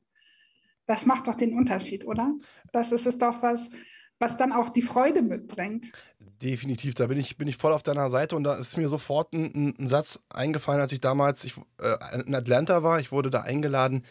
Das 0.87 1.05
macht 1.05 1.27
doch 1.27 1.35
den 1.35 1.53
Unterschied, 1.53 2.05
oder? 2.05 2.35
Das 2.73 2.91
ist 2.91 3.05
es 3.05 3.17
doch 3.17 3.41
was, 3.41 3.69
was 4.19 4.37
dann 4.37 4.51
auch 4.51 4.69
die 4.69 4.81
Freude 4.81 5.21
mitbringt. 5.21 5.91
Definitiv, 6.41 6.93
da 6.93 7.07
bin 7.07 7.17
ich, 7.17 7.37
bin 7.37 7.47
ich 7.47 7.57
voll 7.57 7.73
auf 7.73 7.81
deiner 7.81 8.09
Seite 8.09 8.35
und 8.35 8.43
da 8.43 8.55
ist 8.55 8.77
mir 8.77 8.87
sofort 8.87 9.33
ein, 9.33 9.73
ein 9.79 9.87
Satz 9.87 10.19
eingefallen, 10.29 10.81
als 10.81 10.91
ich 10.91 11.01
damals 11.01 11.43
ich, 11.43 11.55
äh, 11.81 12.21
in 12.25 12.35
Atlanta 12.35 12.83
war. 12.83 12.99
Ich 12.99 13.11
wurde 13.11 13.31
da 13.31 13.41
eingeladen 13.41 14.03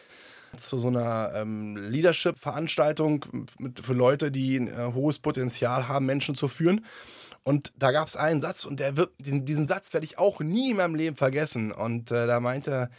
zu 0.59 0.79
so 0.79 0.89
einer 0.89 1.33
ähm, 1.35 1.77
Leadership-Veranstaltung 1.77 3.47
für 3.81 3.93
Leute, 3.93 4.33
die 4.33 4.57
ein 4.57 4.69
äh, 4.69 4.93
hohes 4.93 5.19
Potenzial 5.19 5.87
haben, 5.89 6.07
Menschen 6.07 6.35
zu 6.35 6.49
führen. 6.49 6.85
Und 7.45 7.73
da 7.77 7.93
gab 7.93 8.09
es 8.09 8.17
einen 8.17 8.43
Satz 8.43 8.65
und 8.65 8.81
der 8.81 8.97
wird, 8.97 9.13
diesen 9.19 9.69
Satz 9.69 9.93
werde 9.93 10.05
ich 10.05 10.19
auch 10.19 10.41
nie 10.41 10.73
in 10.73 10.79
meinem 10.79 10.97
Leben 10.97 11.15
vergessen. 11.15 11.71
Und 11.71 12.11
äh, 12.11 12.27
da 12.27 12.41
meinte 12.41 12.91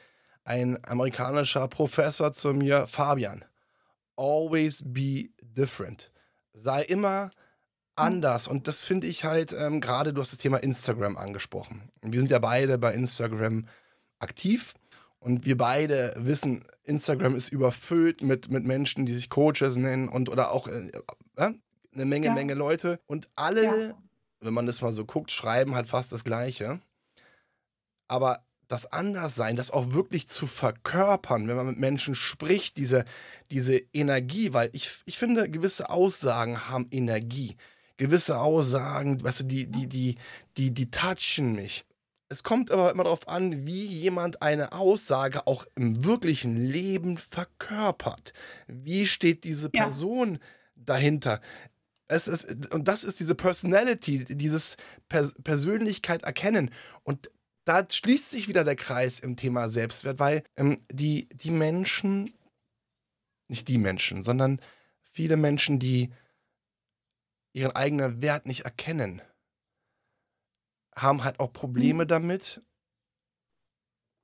ein 0.46 0.80
amerikanischer 0.86 1.68
Professor 1.68 2.32
zu 2.32 2.54
mir, 2.54 2.88
Fabian, 2.88 3.44
always 4.16 4.82
be 4.86 5.30
different. 5.42 6.10
Sei 6.54 6.84
immer 6.84 7.32
anders. 7.98 8.48
Und 8.48 8.68
das 8.68 8.82
finde 8.82 9.08
ich 9.08 9.24
halt 9.24 9.54
ähm, 9.54 9.82
gerade, 9.82 10.14
du 10.14 10.22
hast 10.22 10.32
das 10.32 10.40
Thema 10.40 10.58
Instagram 10.58 11.18
angesprochen. 11.18 11.90
Wir 12.02 12.20
sind 12.20 12.32
ja 12.32 12.40
beide 12.40 12.78
bei 12.78 12.94
Instagram 12.94 13.68
aktiv. 14.20 14.74
Und 15.20 15.46
wir 15.46 15.58
beide 15.58 16.14
wissen, 16.18 16.64
Instagram 16.84 17.36
ist 17.36 17.50
überfüllt 17.50 18.22
mit, 18.22 18.50
mit 18.50 18.64
Menschen, 18.66 19.06
die 19.06 19.14
sich 19.14 19.30
Coaches 19.30 19.76
nennen 19.76 20.08
und 20.10 20.30
oder 20.30 20.52
auch 20.52 20.68
äh, 20.68 20.92
äh, 21.36 21.54
eine 21.94 22.06
Menge, 22.06 22.28
ja. 22.28 22.34
Menge 22.34 22.54
Leute. 22.54 23.00
Und 23.08 23.28
alle, 23.36 23.64
ja. 23.64 23.94
wenn 24.42 24.54
man 24.54 24.68
das 24.68 24.82
mal 24.82 24.94
so 24.94 25.06
guckt, 25.06 25.32
schreiben 25.32 25.76
halt 25.76 25.88
fast 25.88 26.12
das 26.12 26.24
Gleiche. 26.24 26.80
Aber 28.08 28.46
das 28.68 28.92
Anderssein, 28.92 29.56
das 29.56 29.72
auch 29.72 29.92
wirklich 29.92 30.28
zu 30.28 30.46
verkörpern, 30.46 31.48
wenn 31.48 31.56
man 31.56 31.68
mit 31.68 31.80
Menschen 31.80 32.16
spricht, 32.16 32.78
diese, 32.78 33.04
diese 33.50 33.78
Energie, 33.94 34.54
weil 34.54 34.70
ich, 34.74 35.02
ich 35.06 35.18
finde, 35.18 35.50
gewisse 35.50 35.90
Aussagen 35.90 36.70
haben 36.70 36.88
Energie 36.92 37.58
gewisse 37.98 38.40
Aussagen, 38.40 39.22
weißt 39.24 39.42
du, 39.42 39.44
die, 39.46 39.68
die, 39.68 39.88
die, 39.88 40.16
die, 40.56 40.74
die 40.74 40.92
touchen 40.92 41.54
mich. 41.54 41.86
Es 42.30 42.44
kommt 42.44 42.72
aber 42.72 42.92
immer 42.92 43.06
darauf 43.06 43.28
an, 43.28 43.66
wie 43.66 43.86
jemand 43.86 44.42
eine 44.42 44.74
Aussage 44.74 45.48
auch 45.48 45.66
im 45.76 46.04
wirklichen 46.04 46.58
Leben 46.58 47.18
verkörpert. 47.18 48.34
Wie 48.68 49.06
steht 49.06 49.44
diese 49.46 49.70
Person 49.70 50.34
ja. 50.34 50.40
dahinter? 50.76 51.42
Es 52.10 52.28
ist, 52.28 52.74
und 52.74 52.88
das 52.88 53.04
ist 53.04 53.20
diese 53.20 53.36
Personality, 53.36 54.26
dieses 54.26 54.76
Pers 55.10 55.34
Persönlichkeit 55.44 56.24
erkennen. 56.24 56.72
Und 57.04 57.32
da 57.64 57.86
schließt 57.90 58.30
sich 58.30 58.48
wieder 58.48 58.64
der 58.64 58.76
Kreis 58.76 59.20
im 59.20 59.36
Thema 59.36 59.70
Selbstwert, 59.70 60.20
weil 60.20 60.44
ähm, 60.56 60.82
die, 60.92 61.28
die 61.30 61.52
Menschen, 61.52 62.34
nicht 63.48 63.68
die 63.68 63.78
Menschen, 63.78 64.22
sondern 64.22 64.62
viele 65.02 65.38
Menschen, 65.38 65.80
die 65.80 66.12
ihren 67.58 67.76
eigenen 67.76 68.22
Wert 68.22 68.46
nicht 68.46 68.66
erkennen, 68.66 69.22
haben 70.96 71.24
halt 71.24 71.40
auch 71.40 71.52
Probleme 71.52 72.04
mhm. 72.04 72.08
damit, 72.08 72.62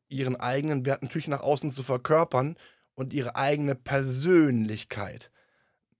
ihren 0.07 0.35
eigenen 0.35 0.85
Wert 0.85 1.01
natürlich 1.01 1.27
nach 1.27 1.41
außen 1.41 1.71
zu 1.71 1.81
verkörpern 1.81 2.55
und 2.93 3.11
ihre 3.11 3.35
eigene 3.35 3.73
Persönlichkeit 3.73 5.31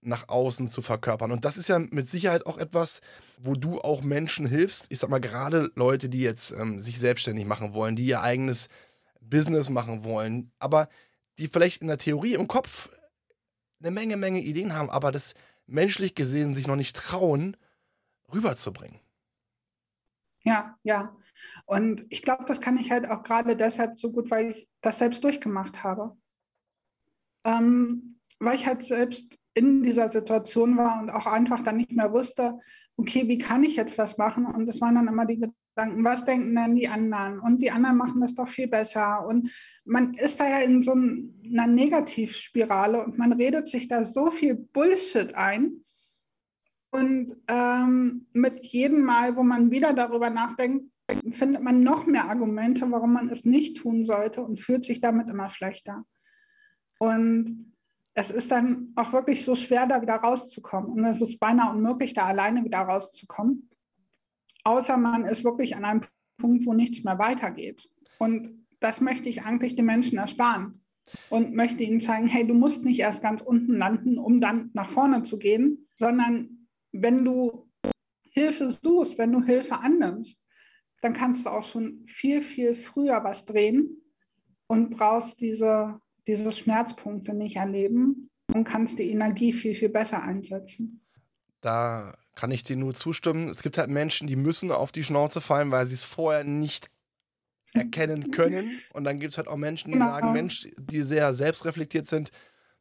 nach 0.00 0.28
außen 0.28 0.68
zu 0.68 0.80
verkörpern. 0.80 1.32
Und 1.32 1.44
das 1.44 1.56
ist 1.56 1.68
ja 1.68 1.78
mit 1.78 2.08
Sicherheit 2.08 2.46
auch 2.46 2.58
etwas, 2.58 3.00
wo 3.38 3.54
du 3.54 3.80
auch 3.80 4.02
Menschen 4.02 4.46
hilfst. 4.46 4.86
Ich 4.90 5.00
sag 5.00 5.10
mal, 5.10 5.18
gerade 5.18 5.72
Leute, 5.74 6.08
die 6.08 6.20
jetzt 6.20 6.52
ähm, 6.52 6.78
sich 6.78 6.98
selbstständig 7.00 7.46
machen 7.46 7.74
wollen, 7.74 7.96
die 7.96 8.04
ihr 8.04 8.20
eigenes 8.20 8.68
Business 9.20 9.70
machen 9.70 10.04
wollen, 10.04 10.52
aber 10.58 10.88
die 11.38 11.48
vielleicht 11.48 11.82
in 11.82 11.88
der 11.88 11.98
Theorie 11.98 12.34
im 12.34 12.46
Kopf 12.46 12.90
eine 13.80 13.90
Menge, 13.90 14.16
Menge 14.16 14.40
Ideen 14.40 14.74
haben, 14.74 14.90
aber 14.90 15.10
das 15.10 15.34
menschlich 15.66 16.14
gesehen 16.14 16.54
sich 16.54 16.66
noch 16.66 16.76
nicht 16.76 16.96
trauen, 16.96 17.56
rüberzubringen. 18.32 19.00
Ja, 20.42 20.78
ja. 20.82 21.16
Und 21.64 22.04
ich 22.10 22.22
glaube, 22.22 22.44
das 22.46 22.60
kann 22.60 22.76
ich 22.76 22.90
halt 22.90 23.08
auch 23.08 23.22
gerade 23.22 23.56
deshalb 23.56 23.98
so 23.98 24.12
gut, 24.12 24.30
weil 24.30 24.50
ich 24.50 24.68
das 24.82 24.98
selbst 24.98 25.24
durchgemacht 25.24 25.82
habe. 25.82 26.16
Ähm, 27.44 28.20
weil 28.38 28.56
ich 28.56 28.66
halt 28.66 28.82
selbst 28.82 29.38
in 29.54 29.82
dieser 29.82 30.10
Situation 30.10 30.76
war 30.76 31.00
und 31.00 31.10
auch 31.10 31.26
einfach 31.26 31.62
dann 31.62 31.76
nicht 31.76 31.92
mehr 31.92 32.12
wusste, 32.12 32.58
okay, 32.96 33.28
wie 33.28 33.38
kann 33.38 33.62
ich 33.62 33.76
jetzt 33.76 33.96
was 33.96 34.18
machen? 34.18 34.46
Und 34.46 34.66
das 34.66 34.80
waren 34.80 34.96
dann 34.96 35.08
immer 35.08 35.24
die 35.24 35.40
Gedanken, 35.74 36.04
was 36.04 36.24
denken 36.24 36.54
denn 36.54 36.76
die 36.76 36.88
anderen? 36.88 37.40
Und 37.40 37.60
die 37.60 37.70
anderen 37.70 37.96
machen 37.96 38.20
das 38.20 38.34
doch 38.34 38.48
viel 38.48 38.68
besser. 38.68 39.26
Und 39.26 39.50
man 39.84 40.14
ist 40.14 40.38
da 40.38 40.48
ja 40.48 40.58
in 40.60 40.82
so 40.82 40.92
einer 40.92 41.66
Negativspirale 41.66 43.04
und 43.04 43.18
man 43.18 43.32
redet 43.32 43.68
sich 43.68 43.88
da 43.88 44.04
so 44.04 44.30
viel 44.30 44.54
Bullshit 44.54 45.34
ein. 45.34 45.84
Und 46.90 47.36
ähm, 47.48 48.28
mit 48.32 48.64
jedem 48.64 49.02
Mal, 49.02 49.34
wo 49.34 49.42
man 49.42 49.72
wieder 49.72 49.92
darüber 49.92 50.30
nachdenkt, 50.30 50.86
findet 51.32 51.62
man 51.62 51.82
noch 51.82 52.06
mehr 52.06 52.26
Argumente, 52.26 52.90
warum 52.90 53.12
man 53.12 53.28
es 53.28 53.44
nicht 53.44 53.78
tun 53.78 54.04
sollte 54.04 54.42
und 54.42 54.60
fühlt 54.60 54.84
sich 54.84 55.00
damit 55.00 55.28
immer 55.28 55.50
schlechter. 55.50 56.04
Und 56.98 57.74
es 58.14 58.30
ist 58.30 58.52
dann 58.52 58.92
auch 58.94 59.12
wirklich 59.12 59.44
so 59.44 59.56
schwer, 59.56 59.86
da 59.86 60.00
wieder 60.00 60.14
rauszukommen. 60.14 60.92
Und 60.92 61.04
es 61.04 61.20
ist 61.20 61.40
beinahe 61.40 61.72
unmöglich, 61.74 62.14
da 62.14 62.26
alleine 62.26 62.64
wieder 62.64 62.78
rauszukommen. 62.78 63.68
Außer 64.64 64.96
man 64.96 65.24
ist 65.24 65.44
wirklich 65.44 65.76
an 65.76 65.84
einem 65.84 66.00
Punkt, 66.38 66.66
wo 66.66 66.74
nichts 66.74 67.04
mehr 67.04 67.18
weitergeht. 67.18 67.88
Und 68.18 68.66
das 68.80 69.00
möchte 69.00 69.28
ich 69.28 69.42
eigentlich 69.42 69.76
den 69.76 69.86
Menschen 69.86 70.18
ersparen. 70.18 70.80
Und 71.28 71.54
möchte 71.54 71.84
ihnen 71.84 72.00
zeigen, 72.00 72.26
hey, 72.26 72.46
du 72.46 72.54
musst 72.54 72.84
nicht 72.84 72.98
erst 72.98 73.20
ganz 73.20 73.42
unten 73.42 73.76
landen, 73.76 74.18
um 74.18 74.40
dann 74.40 74.70
nach 74.72 74.88
vorne 74.88 75.22
zu 75.22 75.38
gehen, 75.38 75.86
sondern 75.94 76.66
wenn 76.92 77.26
du 77.26 77.70
Hilfe 78.30 78.70
suchst, 78.70 79.18
wenn 79.18 79.30
du 79.30 79.42
Hilfe 79.42 79.80
annimmst, 79.80 80.42
dann 81.02 81.12
kannst 81.12 81.44
du 81.44 81.50
auch 81.50 81.62
schon 81.62 82.06
viel, 82.06 82.40
viel 82.40 82.74
früher 82.74 83.22
was 83.22 83.44
drehen 83.44 84.00
und 84.66 84.96
brauchst 84.96 85.42
diese 85.42 86.00
diese 86.26 86.52
Schmerzpunkte 86.52 87.34
nicht 87.34 87.56
erleben 87.56 88.30
und 88.52 88.64
kannst 88.64 88.98
die 88.98 89.10
Energie 89.10 89.52
viel, 89.52 89.74
viel 89.74 89.88
besser 89.88 90.22
einsetzen. 90.22 91.04
Da 91.60 92.14
kann 92.34 92.50
ich 92.50 92.62
dir 92.62 92.76
nur 92.76 92.94
zustimmen. 92.94 93.48
Es 93.48 93.62
gibt 93.62 93.78
halt 93.78 93.90
Menschen, 93.90 94.26
die 94.26 94.36
müssen 94.36 94.70
auf 94.72 94.92
die 94.92 95.04
Schnauze 95.04 95.40
fallen, 95.40 95.70
weil 95.70 95.86
sie 95.86 95.94
es 95.94 96.02
vorher 96.02 96.44
nicht 96.44 96.90
erkennen 97.72 98.30
können. 98.32 98.80
Und 98.92 99.04
dann 99.04 99.20
gibt 99.20 99.32
es 99.32 99.38
halt 99.38 99.48
auch 99.48 99.56
Menschen, 99.56 99.92
die 99.92 99.98
genau. 99.98 100.10
sagen, 100.10 100.32
Mensch, 100.32 100.68
die 100.76 101.02
sehr 101.02 101.34
selbstreflektiert 101.34 102.06
sind, 102.06 102.30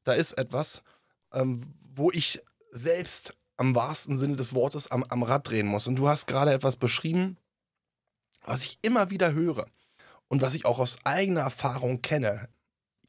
da 0.04 0.14
ist 0.14 0.34
etwas, 0.34 0.84
ähm, 1.34 1.62
wo 1.94 2.12
ich 2.12 2.42
selbst 2.72 3.36
am 3.58 3.76
wahrsten 3.76 4.18
Sinne 4.18 4.36
des 4.36 4.54
Wortes 4.54 4.90
am, 4.90 5.04
am 5.04 5.24
Rad 5.24 5.50
drehen 5.50 5.68
muss. 5.68 5.88
Und 5.88 5.96
du 5.96 6.08
hast 6.08 6.26
gerade 6.26 6.52
etwas 6.52 6.76
beschrieben, 6.76 7.38
was 8.46 8.64
ich 8.64 8.80
immer 8.82 9.10
wieder 9.10 9.34
höre 9.34 9.68
und 10.28 10.42
was 10.42 10.56
ich 10.56 10.66
auch 10.66 10.80
aus 10.80 10.98
eigener 11.04 11.42
Erfahrung 11.42 12.02
kenne. 12.02 12.50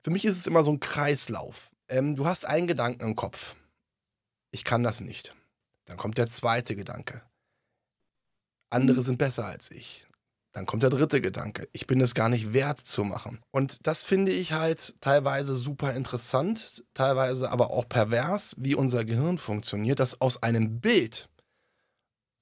Für 0.03 0.11
mich 0.11 0.25
ist 0.25 0.37
es 0.37 0.47
immer 0.47 0.63
so 0.63 0.71
ein 0.71 0.81
Kreislauf. 0.81 1.71
Ähm, 1.89 2.15
du 2.15 2.27
hast 2.27 2.45
einen 2.45 2.67
Gedanken 2.67 3.03
im 3.03 3.17
Kopf. 3.17 3.57
Ich 4.51 4.65
kann 4.65 4.83
das 4.83 5.01
nicht. 5.01 5.35
Dann 5.87 5.97
kommt 5.97 6.19
der 6.19 6.29
zweite 6.29 6.77
Gedanke. 6.77 7.23
Andere 8.71 8.99
mhm. 8.99 9.03
sind 9.03 9.19
besser 9.19 9.47
als 9.47 9.71
ich. 9.71 10.07
Dann 10.53 10.67
kommt 10.67 10.85
der 10.85 10.91
dritte 10.91 11.21
Gedanke. 11.21 11.69
Ich 11.73 11.89
bin 11.89 12.01
es 12.01 12.15
gar 12.15 12.29
nicht 12.29 12.53
wert 12.53 12.79
zu 12.79 13.03
machen. 13.03 13.41
Und 13.51 13.87
das 13.89 14.05
finde 14.05 14.31
ich 14.31 14.53
halt 14.53 14.95
teilweise 15.01 15.57
super 15.57 15.95
interessant, 15.95 16.85
teilweise 16.95 17.51
aber 17.51 17.71
auch 17.71 17.89
pervers, 17.89 18.55
wie 18.59 18.77
unser 18.77 19.05
Gehirn 19.05 19.39
funktioniert, 19.39 19.99
dass 19.99 20.21
aus 20.21 20.43
einem 20.45 20.81
Bild, 20.81 21.29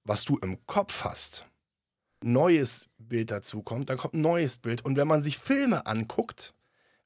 was 0.04 0.26
du 0.26 0.36
im 0.38 0.66
Kopf 0.66 1.04
hast, 1.04 1.46
neues 2.22 2.90
Bild 2.98 3.30
dazu 3.30 3.62
kommt, 3.62 3.88
dann 3.88 3.96
kommt 3.96 4.14
ein 4.14 4.20
neues 4.20 4.58
Bild. 4.58 4.84
Und 4.84 4.96
wenn 4.96 5.08
man 5.08 5.22
sich 5.22 5.38
Filme 5.38 5.86
anguckt, 5.86 6.52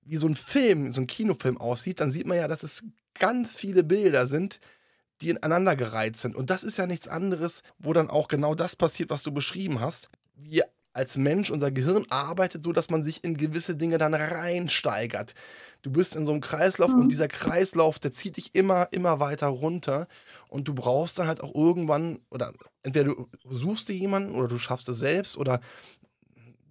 wie 0.03 0.17
so 0.17 0.27
ein 0.27 0.37
Film, 0.37 0.91
so 0.91 1.01
ein 1.01 1.07
Kinofilm 1.07 1.57
aussieht, 1.57 2.01
dann 2.01 2.11
sieht 2.11 2.27
man 2.27 2.37
ja, 2.37 2.49
dass 2.49 2.65
es 2.65 2.85
ganz 3.15 3.57
viele 3.57 3.85
Bilder 3.85 4.27
sind, 4.27 4.61
die 5.21 5.31
ineinander 5.31 5.77
gereiht 5.77 6.17
sind. 6.17 6.37
Und 6.37 6.51
das 6.51 6.63
ist 6.63 6.79
ja 6.79 6.87
nichts 6.87 7.09
anderes, 7.09 7.63
wo 7.79 7.93
dann 7.93 8.11
auch 8.11 8.29
genau 8.29 8.55
das 8.55 8.77
passiert, 8.77 9.11
was 9.11 9.23
du 9.23 9.33
beschrieben 9.33 9.81
hast. 9.81 10.09
Wir 10.35 10.67
als 10.97 11.19
Mensch, 11.19 11.51
unser 11.51 11.71
Gehirn 11.71 12.07
arbeitet 12.09 12.65
so, 12.65 12.73
dass 12.73 12.89
man 12.89 13.05
sich 13.05 13.23
in 13.23 13.37
gewisse 13.37 13.77
Dinge 13.77 13.99
dann 13.99 14.15
reinsteigert. 14.15 15.35
Du 15.83 15.91
bist 15.91 16.17
in 16.17 16.25
so 16.25 16.33
einem 16.33 16.41
Kreislauf 16.41 16.91
mhm. 16.91 17.03
und 17.03 17.09
dieser 17.11 17.29
Kreislauf, 17.29 17.99
der 17.99 18.13
zieht 18.13 18.39
dich 18.39 18.55
immer, 18.55 18.89
immer 18.93 19.21
weiter 19.21 19.49
runter. 19.49 20.09
Und 20.49 20.69
du 20.69 20.75
brauchst 20.75 21.19
dann 21.19 21.27
halt 21.27 21.43
auch 21.43 21.55
irgendwann, 21.55 22.21
oder 22.31 22.53
entweder 22.83 23.15
du 23.15 23.29
suchst 23.51 23.91
dir 23.91 23.95
jemanden 23.95 24.35
oder 24.35 24.49
du 24.49 24.59
schaffst 24.59 24.89
es 24.89 24.99
selbst 24.99 25.37
oder 25.37 25.61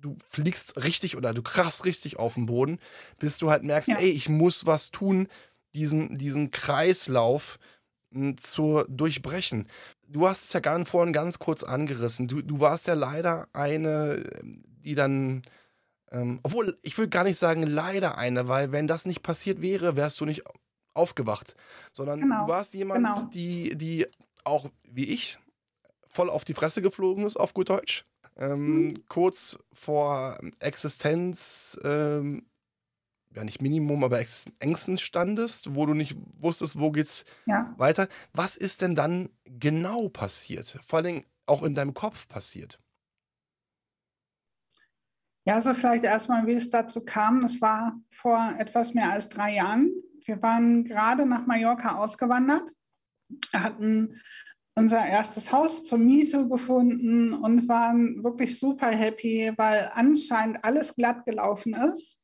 du 0.02 0.18
fliegst 0.28 0.84
richtig 0.84 1.16
oder 1.16 1.34
du 1.34 1.44
krachst 1.44 1.86
richtig 1.86 2.18
auf 2.18 2.34
den 2.34 2.48
Boden, 2.48 2.80
bis 3.20 3.38
du 3.38 3.52
halt 3.52 3.64
merkst, 3.64 3.90
ja. 3.90 3.98
ey, 3.98 4.10
ich 4.10 4.28
muss 4.28 4.66
was 4.66 4.90
tun, 4.90 5.28
diesen, 5.76 6.18
diesen 6.18 6.50
Kreislauf 6.50 7.58
hm, 7.58 7.75
zu 8.38 8.84
durchbrechen. 8.88 9.68
Du 10.08 10.28
hast 10.28 10.46
es 10.46 10.54
ja 10.54 10.60
ganz 10.60 10.90
vorhin 10.90 11.14
ganz 11.14 11.40
kurz 11.40 11.64
angerissen. 11.64 12.28
Du, 12.28 12.42
du 12.42 12.60
warst 12.60 12.88
ja 12.88 12.94
leider 12.94 13.48
eine, 13.54 14.24
die 14.84 14.96
dann, 14.96 15.42
ähm, 16.12 16.40
obwohl 16.44 16.78
ich 16.82 16.98
will 16.98 17.08
gar 17.08 17.24
nicht 17.24 17.38
sagen 17.38 17.64
leider 17.64 18.18
eine, 18.18 18.48
weil 18.48 18.72
wenn 18.72 18.88
das 18.88 19.06
nicht 19.06 19.24
passiert 19.24 19.62
wäre, 19.62 19.96
wärst 19.96 20.20
du 20.20 20.26
nicht 20.26 20.44
aufgewacht, 20.94 21.56
sondern 21.92 22.22
genau. 22.22 22.46
du 22.46 22.52
warst 22.52 22.74
jemand, 22.74 23.06
genau. 23.06 23.30
die, 23.34 23.76
die 23.78 24.08
auch 24.44 24.70
wie 24.84 25.06
ich 25.06 25.40
voll 26.08 26.30
auf 26.30 26.46
die 26.46 26.54
Fresse 26.54 26.82
geflogen 26.82 27.26
ist, 27.26 27.36
auf 27.36 27.54
gut 27.54 27.70
Deutsch. 27.70 28.06
Ähm, 28.38 28.88
mhm. 28.88 29.04
Kurz 29.08 29.60
vor 29.74 30.38
Existenz, 30.60 31.78
ähm, 31.84 32.46
ja 33.36 33.44
nicht 33.44 33.62
Minimum, 33.62 34.04
aber 34.04 34.20
Ängsten 34.60 34.98
standest, 34.98 35.76
wo 35.76 35.86
du 35.86 35.94
nicht 35.94 36.18
wusstest, 36.40 36.80
wo 36.80 36.92
geht's 36.92 37.26
ja. 37.46 37.74
weiter. 37.78 38.08
Was 38.34 38.58
ist 38.58 38.82
denn 38.82 38.96
dann 38.96 39.30
genau 39.46 40.10
passiert? 40.10 40.80
Vor 40.84 41.00
allem 41.00 41.24
auch 41.46 41.64
in 41.64 41.76
deinem 41.76 41.94
Kopf 41.94 42.28
passiert? 42.28 42.80
Ja, 45.48 45.56
also 45.56 45.74
vielleicht 45.76 46.04
erstmal, 46.04 46.48
wie 46.48 46.54
es 46.54 46.72
dazu 46.72 47.06
kam. 47.06 47.44
Es 47.44 47.62
war 47.62 48.00
vor 48.10 48.56
etwas 48.58 48.94
mehr 48.96 49.12
als 49.12 49.30
drei 49.30 49.56
Jahren. 49.56 49.92
Wir 50.26 50.42
waren 50.42 50.86
gerade 50.86 51.26
nach 51.26 51.46
Mallorca 51.46 51.98
ausgewandert, 51.98 52.72
hatten 53.54 54.20
unser 54.74 55.06
erstes 55.06 55.52
Haus 55.52 55.86
zur 55.86 56.00
Miete 56.00 56.48
gefunden 56.48 57.34
und 57.34 57.68
waren 57.68 58.24
wirklich 58.24 58.60
super 58.60 58.88
happy, 58.88 59.54
weil 59.56 59.90
anscheinend 59.94 60.64
alles 60.66 60.96
glatt 60.96 61.26
gelaufen 61.26 61.74
ist. 61.74 62.20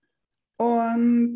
Und 0.62 1.34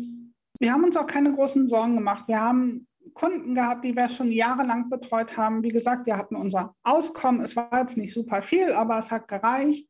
wir 0.60 0.72
haben 0.72 0.84
uns 0.84 0.96
auch 0.96 1.08
keine 1.08 1.32
großen 1.32 1.66
Sorgen 1.66 1.96
gemacht. 1.96 2.28
Wir 2.28 2.40
haben 2.40 2.86
Kunden 3.12 3.56
gehabt, 3.56 3.84
die 3.84 3.96
wir 3.96 4.08
schon 4.08 4.30
jahrelang 4.30 4.88
betreut 4.88 5.36
haben. 5.36 5.64
Wie 5.64 5.70
gesagt, 5.70 6.06
wir 6.06 6.16
hatten 6.16 6.36
unser 6.36 6.76
Auskommen. 6.84 7.40
Es 7.40 7.56
war 7.56 7.76
jetzt 7.76 7.96
nicht 7.96 8.14
super 8.14 8.40
viel, 8.42 8.72
aber 8.72 9.00
es 9.00 9.10
hat 9.10 9.26
gereicht. 9.26 9.88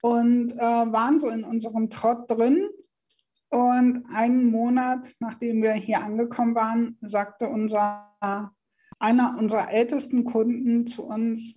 Und 0.00 0.52
äh, 0.52 0.60
waren 0.60 1.18
so 1.18 1.28
in 1.28 1.42
unserem 1.42 1.90
Trott 1.90 2.30
drin. 2.30 2.68
Und 3.48 4.04
einen 4.14 4.52
Monat, 4.52 5.08
nachdem 5.18 5.60
wir 5.60 5.72
hier 5.72 6.04
angekommen 6.04 6.54
waren, 6.54 6.98
sagte 7.00 7.48
unser, 7.48 8.12
einer 9.00 9.36
unserer 9.40 9.72
ältesten 9.72 10.22
Kunden 10.22 10.86
zu 10.86 11.02
uns, 11.02 11.52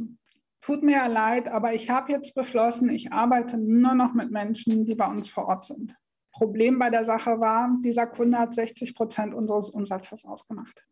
tut 0.59 0.81
mir 0.81 0.93
ja 0.97 1.07
leid, 1.07 1.49
aber 1.49 1.75
ich 1.75 1.91
habe 1.91 2.11
jetzt 2.11 2.33
beschlossen, 2.33 2.89
ich 2.89 3.13
arbeite 3.13 3.59
nur 3.59 3.93
noch 3.93 4.15
mit 4.15 4.31
Menschen, 4.31 4.85
die 4.85 4.95
bei 4.95 5.07
uns 5.07 5.29
vor 5.29 5.45
Ort 5.45 5.65
sind. 5.65 5.95
Problem 6.31 6.79
bei 6.79 6.89
der 6.89 7.05
Sache 7.05 7.39
war, 7.39 7.75
dieser 7.83 8.07
Kunde 8.07 8.37
hat 8.37 8.53
60 8.53 8.95
Prozent 8.95 9.33
unseres 9.33 9.69
Umsatzes 9.69 10.25
ausgemacht. 10.25 10.85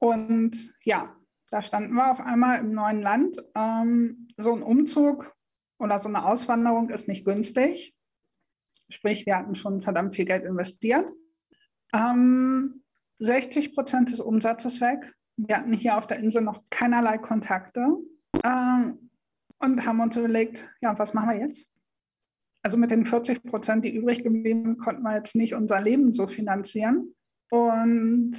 Und 0.00 0.74
ja, 0.82 1.16
da 1.50 1.62
standen 1.62 1.94
wir 1.94 2.10
auf 2.10 2.20
einmal 2.20 2.60
im 2.60 2.72
neuen 2.72 3.00
Land. 3.00 3.42
Ähm, 3.54 4.28
so 4.36 4.54
ein 4.54 4.62
Umzug 4.62 5.34
oder 5.78 5.98
so 5.98 6.08
eine 6.08 6.24
Auswanderung 6.24 6.90
ist 6.90 7.08
nicht 7.08 7.24
günstig. 7.24 7.94
Sprich, 8.90 9.26
wir 9.26 9.36
hatten 9.36 9.54
schon 9.54 9.80
verdammt 9.80 10.14
viel 10.14 10.24
Geld 10.24 10.44
investiert. 10.44 11.10
Ähm, 11.92 12.82
60 13.18 13.74
Prozent 13.74 14.10
des 14.10 14.20
Umsatzes 14.20 14.80
weg. 14.80 15.14
Wir 15.36 15.56
hatten 15.56 15.72
hier 15.72 15.96
auf 15.96 16.06
der 16.06 16.18
Insel 16.18 16.42
noch 16.42 16.62
keinerlei 16.70 17.18
Kontakte 17.18 17.96
ähm, 18.44 19.10
und 19.58 19.86
haben 19.86 20.00
uns 20.00 20.16
überlegt, 20.16 20.68
ja, 20.80 20.98
was 20.98 21.14
machen 21.14 21.30
wir 21.30 21.46
jetzt? 21.46 21.68
Also 22.62 22.76
mit 22.76 22.90
den 22.90 23.04
40 23.04 23.44
Prozent, 23.44 23.84
die 23.84 23.94
übrig 23.94 24.22
geblieben, 24.22 24.78
konnten 24.78 25.02
wir 25.02 25.14
jetzt 25.14 25.36
nicht 25.36 25.54
unser 25.54 25.80
Leben 25.80 26.12
so 26.12 26.26
finanzieren. 26.26 27.14
Und 27.50 28.36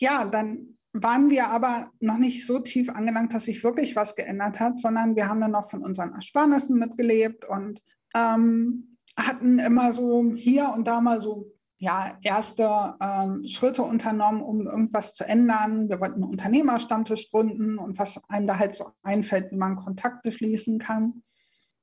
ja, 0.00 0.24
dann 0.24 0.78
waren 0.92 1.30
wir 1.30 1.48
aber 1.48 1.90
noch 2.00 2.18
nicht 2.18 2.46
so 2.46 2.58
tief 2.58 2.88
angelangt, 2.88 3.32
dass 3.32 3.44
sich 3.44 3.62
wirklich 3.62 3.94
was 3.94 4.16
geändert 4.16 4.58
hat, 4.58 4.80
sondern 4.80 5.14
wir 5.14 5.28
haben 5.28 5.40
dann 5.40 5.52
noch 5.52 5.70
von 5.70 5.84
unseren 5.84 6.14
Ersparnissen 6.14 6.78
mitgelebt 6.78 7.44
und 7.44 7.80
ähm, 8.14 8.96
hatten 9.16 9.58
immer 9.58 9.92
so 9.92 10.34
hier 10.34 10.72
und 10.74 10.86
da 10.86 11.00
mal 11.00 11.20
so 11.20 11.52
ja, 11.78 12.18
erste 12.22 12.94
ähm, 13.00 13.46
Schritte 13.46 13.82
unternommen, 13.82 14.42
um 14.42 14.66
irgendwas 14.66 15.14
zu 15.14 15.24
ändern. 15.24 15.88
Wir 15.88 15.98
wollten 15.98 16.22
einen 16.22 16.30
Unternehmerstammtisch 16.30 17.30
gründen 17.30 17.78
und 17.78 17.98
was 17.98 18.20
einem 18.28 18.46
da 18.46 18.58
halt 18.58 18.74
so 18.74 18.90
einfällt, 19.02 19.50
wie 19.50 19.56
man 19.56 19.76
Kontakte 19.76 20.30
schließen 20.30 20.78
kann. 20.78 21.22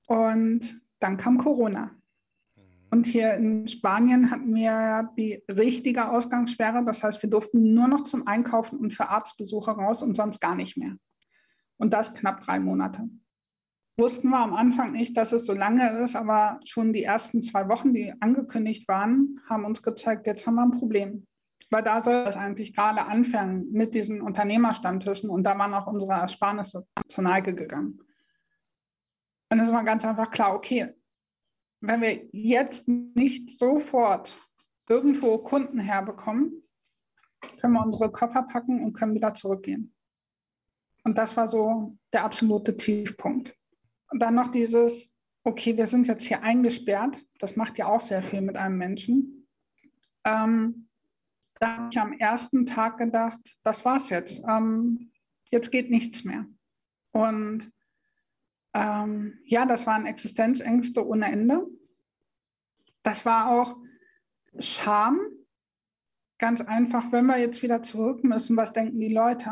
Und 0.06 0.80
dann 1.00 1.18
kam 1.18 1.38
Corona. 1.38 1.92
Und 2.90 3.06
hier 3.06 3.34
in 3.34 3.68
Spanien 3.68 4.32
hatten 4.32 4.56
wir 4.56 5.10
die 5.18 5.44
richtige 5.50 6.10
Ausgangssperre. 6.10 6.86
Das 6.86 7.04
heißt, 7.04 7.22
wir 7.22 7.30
durften 7.30 7.74
nur 7.74 7.88
noch 7.88 8.06
zum 8.06 8.28
Einkaufen 8.28 8.80
und 8.80 8.94
für 8.94 9.10
Arztbesuche 9.10 9.72
raus 9.72 10.02
und 10.02 10.16
sonst 10.16 10.40
gar 10.40 10.56
nicht 10.56 10.78
mehr. 10.78 10.96
Und 11.78 11.94
das 11.94 12.14
knapp 12.14 12.44
drei 12.44 12.60
Monate. 12.60 13.10
Wussten 14.00 14.30
wir 14.30 14.38
am 14.38 14.54
Anfang 14.54 14.92
nicht, 14.92 15.18
dass 15.18 15.32
es 15.32 15.46
so 15.46 15.54
lange 15.54 16.00
ist, 16.00 16.16
aber 16.16 16.60
schon 16.66 16.94
die 16.94 17.04
ersten 17.04 17.42
zwei 17.42 17.68
Wochen, 17.68 17.94
die 17.94 18.14
angekündigt 18.20 18.88
waren, 18.88 19.40
haben 19.50 19.66
uns 19.66 19.82
gezeigt, 19.82 20.28
jetzt 20.28 20.46
haben 20.46 20.56
wir 20.56 20.64
ein 20.64 20.72
Problem. 20.72 21.26
Weil 21.70 21.84
da 21.84 22.02
soll 22.02 22.26
es 22.28 22.36
eigentlich 22.36 22.74
gerade 22.74 23.02
anfangen 23.02 23.72
mit 23.72 23.96
diesen 23.96 24.22
Unternehmerstammtischen 24.22 25.30
und 25.30 25.44
da 25.44 25.58
waren 25.58 25.74
auch 25.74 25.88
unsere 25.88 26.14
Ersparnisse 26.14 26.86
zur 27.08 27.24
Neige 27.24 27.54
gegangen. 27.54 28.00
Und 29.50 29.60
es 29.60 29.72
war 29.72 29.84
ganz 29.84 30.04
einfach 30.06 30.30
klar, 30.32 30.54
okay, 30.54 30.94
wenn 31.80 32.02
wir 32.02 32.28
jetzt 32.32 32.88
nicht 32.88 33.58
sofort 33.58 34.36
irgendwo 34.90 35.38
Kunden 35.38 35.80
herbekommen, 35.80 36.64
können 37.62 37.74
wir 37.74 37.86
unsere 37.86 38.12
Koffer 38.12 38.44
packen 38.44 38.84
und 38.84 38.94
können 38.94 39.14
wieder 39.14 39.34
zurückgehen. 39.34 39.94
Und 41.04 41.18
das 41.18 41.38
war 41.38 41.48
so 41.48 41.98
der 42.12 42.24
absolute 42.26 42.76
Tiefpunkt. 42.76 43.56
Und 44.10 44.20
dann 44.20 44.36
noch 44.36 44.50
dieses, 44.50 45.14
okay, 45.44 45.78
wir 45.78 45.88
sind 45.88 46.08
jetzt 46.08 46.26
hier 46.26 46.42
eingesperrt. 46.42 47.18
Das 47.40 47.56
macht 47.56 47.78
ja 47.78 47.88
auch 47.88 48.02
sehr 48.02 48.22
viel 48.22 48.42
mit 48.42 48.58
einem 48.58 48.78
Menschen. 48.78 49.48
Ähm, 50.26 50.90
da 51.60 51.78
habe 51.78 51.90
ich 51.92 52.00
am 52.00 52.14
ersten 52.14 52.66
Tag 52.66 52.98
gedacht, 52.98 53.40
das 53.64 53.86
war's 53.86 54.10
jetzt. 54.10 54.44
Ähm, 54.48 55.12
jetzt 55.50 55.72
geht 55.72 55.90
nichts 55.90 56.24
mehr. 56.24 56.46
Und 57.12 57.72
ähm, 58.78 59.40
ja, 59.44 59.66
das 59.66 59.88
waren 59.88 60.06
Existenzängste 60.06 61.06
ohne 61.06 61.32
Ende. 61.32 61.66
Das 63.02 63.26
war 63.26 63.50
auch 63.50 63.76
Scham. 64.60 65.20
Ganz 66.38 66.62
einfach, 66.62 67.12
wenn 67.12 67.26
wir 67.26 67.40
jetzt 67.40 67.63
wieder 67.63 67.82
zurück 67.82 68.24
müssen, 68.24 68.56
was 68.56 68.74
denken 68.74 69.00
die 69.00 69.12
Leute? 69.12 69.50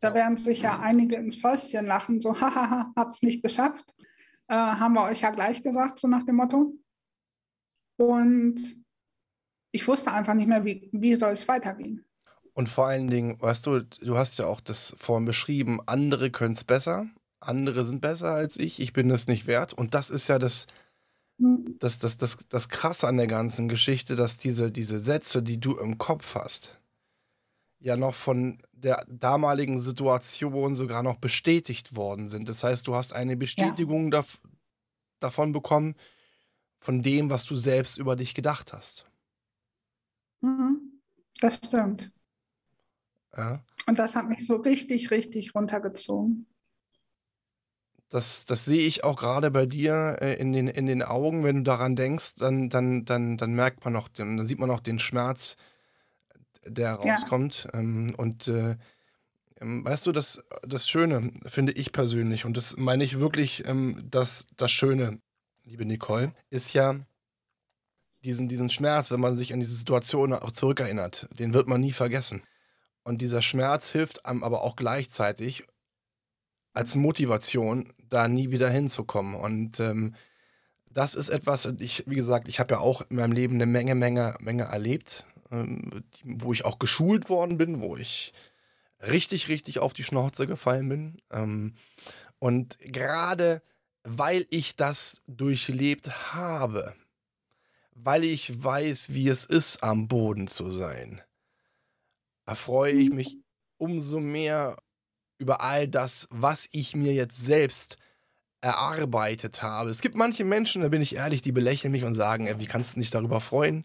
Da 0.00 0.14
werden 0.14 0.38
sich 0.38 0.62
ja 0.62 0.80
einige 0.80 1.16
ins 1.16 1.36
Fäustchen 1.36 1.84
lachen, 1.84 2.22
so, 2.22 2.40
hahaha, 2.40 2.92
hab's 2.96 3.20
nicht 3.20 3.42
geschafft. 3.42 3.84
Äh, 4.48 4.54
haben 4.54 4.94
wir 4.94 5.02
euch 5.02 5.20
ja 5.20 5.30
gleich 5.30 5.62
gesagt, 5.62 5.98
so 5.98 6.08
nach 6.08 6.24
dem 6.24 6.36
Motto. 6.36 6.72
Und 7.98 8.58
ich 9.72 9.86
wusste 9.86 10.12
einfach 10.12 10.32
nicht 10.32 10.48
mehr, 10.48 10.64
wie, 10.64 10.88
wie 10.92 11.14
soll 11.14 11.32
es 11.32 11.46
weitergehen. 11.46 12.06
Und 12.54 12.70
vor 12.70 12.86
allen 12.86 13.08
Dingen, 13.08 13.38
weißt 13.38 13.66
du, 13.66 13.80
du 13.80 14.16
hast 14.16 14.38
ja 14.38 14.46
auch 14.46 14.62
das 14.62 14.96
vorhin 14.98 15.26
beschrieben, 15.26 15.80
andere 15.84 16.30
können 16.30 16.54
es 16.54 16.64
besser 16.64 17.10
andere 17.48 17.84
sind 17.84 18.00
besser 18.00 18.32
als 18.32 18.56
ich, 18.56 18.80
ich 18.80 18.92
bin 18.92 19.10
es 19.10 19.26
nicht 19.26 19.46
wert. 19.46 19.72
Und 19.72 19.94
das 19.94 20.10
ist 20.10 20.28
ja 20.28 20.38
das, 20.38 20.66
hm. 21.38 21.76
das, 21.78 21.98
das, 21.98 22.16
das, 22.16 22.38
das 22.48 22.68
Krasse 22.68 23.06
an 23.08 23.16
der 23.16 23.26
ganzen 23.26 23.68
Geschichte, 23.68 24.16
dass 24.16 24.38
diese, 24.38 24.70
diese 24.70 24.98
Sätze, 24.98 25.42
die 25.42 25.58
du 25.58 25.76
im 25.76 25.98
Kopf 25.98 26.34
hast, 26.34 26.78
ja 27.78 27.96
noch 27.96 28.14
von 28.14 28.62
der 28.72 29.04
damaligen 29.08 29.78
Situation 29.78 30.74
sogar 30.74 31.02
noch 31.02 31.16
bestätigt 31.16 31.94
worden 31.94 32.26
sind. 32.28 32.48
Das 32.48 32.64
heißt, 32.64 32.86
du 32.86 32.94
hast 32.94 33.12
eine 33.12 33.36
Bestätigung 33.36 34.04
ja. 34.04 34.10
dav 34.10 34.40
davon 35.18 35.52
bekommen, 35.52 35.94
von 36.78 37.02
dem, 37.02 37.30
was 37.30 37.44
du 37.46 37.54
selbst 37.54 37.96
über 37.96 38.16
dich 38.16 38.34
gedacht 38.34 38.72
hast. 38.72 39.06
Mhm. 40.42 41.00
Das 41.40 41.56
stimmt. 41.56 42.10
Ja. 43.36 43.64
Und 43.86 43.98
das 43.98 44.14
hat 44.14 44.28
mich 44.28 44.46
so 44.46 44.56
richtig, 44.56 45.10
richtig 45.10 45.54
runtergezogen. 45.54 46.46
Das, 48.08 48.44
das 48.44 48.64
sehe 48.64 48.86
ich 48.86 49.04
auch 49.04 49.16
gerade 49.16 49.50
bei 49.50 49.66
dir 49.66 50.18
äh, 50.20 50.34
in, 50.34 50.52
den, 50.52 50.68
in 50.68 50.86
den 50.86 51.02
Augen. 51.02 51.44
Wenn 51.44 51.56
du 51.56 51.62
daran 51.64 51.96
denkst, 51.96 52.36
dann, 52.36 52.68
dann, 52.68 53.04
dann, 53.04 53.36
dann 53.36 53.54
merkt 53.54 53.84
man 53.84 53.92
noch, 53.92 54.08
den, 54.08 54.36
dann 54.36 54.46
sieht 54.46 54.58
man 54.58 54.68
noch 54.68 54.80
den 54.80 54.98
Schmerz, 54.98 55.56
der 56.64 56.94
rauskommt. 56.94 57.68
Ja. 57.72 57.80
Ähm, 57.80 58.14
und 58.16 58.48
äh, 58.48 58.76
ähm, 59.60 59.84
weißt 59.84 60.06
du, 60.06 60.12
das, 60.12 60.42
das 60.62 60.88
Schöne, 60.88 61.32
finde 61.46 61.72
ich 61.72 61.92
persönlich, 61.92 62.44
und 62.44 62.56
das 62.56 62.76
meine 62.76 63.04
ich 63.04 63.18
wirklich, 63.18 63.66
ähm, 63.66 64.06
das, 64.10 64.46
das 64.56 64.70
Schöne, 64.70 65.20
liebe 65.64 65.84
Nicole, 65.84 66.32
ist 66.50 66.72
ja 66.74 66.94
diesen, 68.22 68.48
diesen 68.48 68.70
Schmerz, 68.70 69.10
wenn 69.10 69.20
man 69.20 69.34
sich 69.34 69.52
an 69.52 69.60
diese 69.60 69.74
Situation 69.74 70.32
auch 70.32 70.52
zurückerinnert, 70.52 71.28
den 71.38 71.54
wird 71.54 71.68
man 71.68 71.80
nie 71.80 71.92
vergessen. 71.92 72.42
Und 73.02 73.22
dieser 73.22 73.40
Schmerz 73.40 73.90
hilft 73.90 74.26
einem 74.26 74.42
aber 74.42 74.62
auch 74.62 74.76
gleichzeitig 74.76 75.64
als 76.76 76.94
Motivation, 76.94 77.92
da 78.10 78.28
nie 78.28 78.50
wieder 78.50 78.68
hinzukommen. 78.68 79.34
Und 79.34 79.80
ähm, 79.80 80.14
das 80.90 81.14
ist 81.14 81.30
etwas, 81.30 81.66
ich, 81.78 82.04
wie 82.06 82.16
gesagt, 82.16 82.48
ich 82.48 82.60
habe 82.60 82.74
ja 82.74 82.80
auch 82.80 83.02
in 83.08 83.16
meinem 83.16 83.32
Leben 83.32 83.54
eine 83.54 83.66
Menge, 83.66 83.94
Menge, 83.94 84.34
Menge 84.40 84.64
erlebt, 84.64 85.24
ähm, 85.50 86.04
wo 86.22 86.52
ich 86.52 86.66
auch 86.66 86.78
geschult 86.78 87.30
worden 87.30 87.56
bin, 87.56 87.80
wo 87.80 87.96
ich 87.96 88.34
richtig, 89.00 89.48
richtig 89.48 89.78
auf 89.78 89.94
die 89.94 90.04
Schnauze 90.04 90.46
gefallen 90.46 90.88
bin. 90.88 91.22
Ähm, 91.32 91.74
und 92.38 92.78
gerade 92.80 93.62
weil 94.08 94.46
ich 94.50 94.76
das 94.76 95.22
durchlebt 95.26 96.34
habe, 96.34 96.94
weil 97.92 98.22
ich 98.22 98.62
weiß, 98.62 99.14
wie 99.14 99.28
es 99.28 99.46
ist, 99.46 99.82
am 99.82 100.08
Boden 100.08 100.46
zu 100.46 100.70
sein, 100.70 101.22
erfreue 102.44 102.92
ich 102.92 103.10
mich 103.10 103.38
umso 103.78 104.20
mehr 104.20 104.76
über 105.38 105.60
all 105.60 105.88
das, 105.88 106.28
was 106.30 106.68
ich 106.72 106.96
mir 106.96 107.12
jetzt 107.12 107.42
selbst 107.44 107.96
erarbeitet 108.60 109.62
habe. 109.62 109.90
Es 109.90 110.00
gibt 110.00 110.16
manche 110.16 110.44
Menschen, 110.44 110.82
da 110.82 110.88
bin 110.88 111.02
ich 111.02 111.16
ehrlich, 111.16 111.42
die 111.42 111.52
belächeln 111.52 111.92
mich 111.92 112.04
und 112.04 112.14
sagen, 112.14 112.46
ey, 112.46 112.58
wie 112.58 112.66
kannst 112.66 112.96
du 112.96 113.00
dich 113.00 113.10
darüber 113.10 113.40
freuen? 113.40 113.84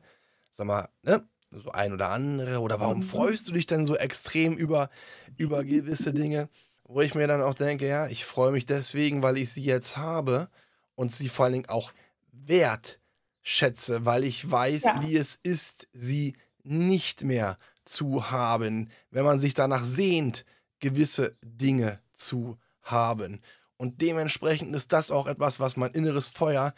Sag 0.52 0.68
mal, 0.68 0.90
ne? 1.04 1.24
So 1.52 1.72
ein 1.72 1.92
oder 1.92 2.10
andere. 2.10 2.60
Oder 2.60 2.80
warum 2.80 3.00
mhm. 3.00 3.04
freust 3.04 3.48
du 3.48 3.52
dich 3.52 3.66
denn 3.66 3.86
so 3.86 3.96
extrem 3.96 4.54
über, 4.54 4.90
über 5.38 5.64
gewisse 5.64 6.14
Dinge? 6.14 6.50
Wo 6.86 7.02
ich 7.02 7.14
mir 7.14 7.28
dann 7.28 7.42
auch 7.42 7.54
denke, 7.54 7.88
ja, 7.88 8.08
ich 8.08 8.26
freue 8.26 8.52
mich 8.52 8.66
deswegen, 8.66 9.22
weil 9.22 9.38
ich 9.38 9.52
sie 9.52 9.64
jetzt 9.64 9.98
habe 9.98 10.50
und 10.96 11.14
sie 11.14 11.30
vor 11.30 11.46
allen 11.46 11.54
Dingen 11.54 11.70
auch 11.70 11.92
wertschätze, 12.32 14.06
weil 14.06 14.24
ich 14.24 14.50
weiß, 14.50 14.84
ja. 14.84 15.02
wie 15.02 15.16
es 15.16 15.40
ist, 15.44 15.88
sie 15.94 16.36
nicht 16.64 17.24
mehr 17.24 17.58
zu 17.86 18.32
haben, 18.32 18.90
wenn 19.10 19.26
man 19.26 19.40
sich 19.40 19.54
danach 19.54 19.84
sehnt, 19.84 20.46
gewisse 20.82 21.38
Dinge 21.42 22.00
zu 22.12 22.58
haben. 22.82 23.42
Und 23.78 24.02
dementsprechend 24.02 24.76
ist 24.76 24.92
das 24.92 25.10
auch 25.10 25.28
etwas, 25.28 25.60
was 25.60 25.78
mein 25.78 25.92
inneres 25.92 26.28
Feuer 26.28 26.74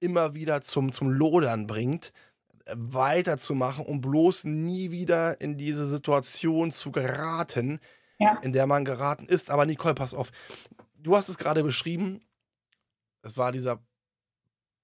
immer 0.00 0.34
wieder 0.34 0.62
zum, 0.62 0.92
zum 0.92 1.10
Lodern 1.10 1.66
bringt, 1.66 2.12
weiterzumachen, 2.72 3.84
um 3.84 4.00
bloß 4.00 4.44
nie 4.44 4.90
wieder 4.90 5.40
in 5.40 5.56
diese 5.56 5.86
Situation 5.86 6.72
zu 6.72 6.92
geraten, 6.92 7.80
ja. 8.18 8.38
in 8.42 8.52
der 8.52 8.66
man 8.66 8.84
geraten 8.84 9.26
ist. 9.26 9.50
Aber 9.50 9.66
Nicole, 9.66 9.94
pass 9.94 10.14
auf, 10.14 10.30
du 10.96 11.16
hast 11.16 11.28
es 11.28 11.38
gerade 11.38 11.62
beschrieben, 11.62 12.24
es 13.22 13.36
war 13.36 13.52
dieser 13.52 13.80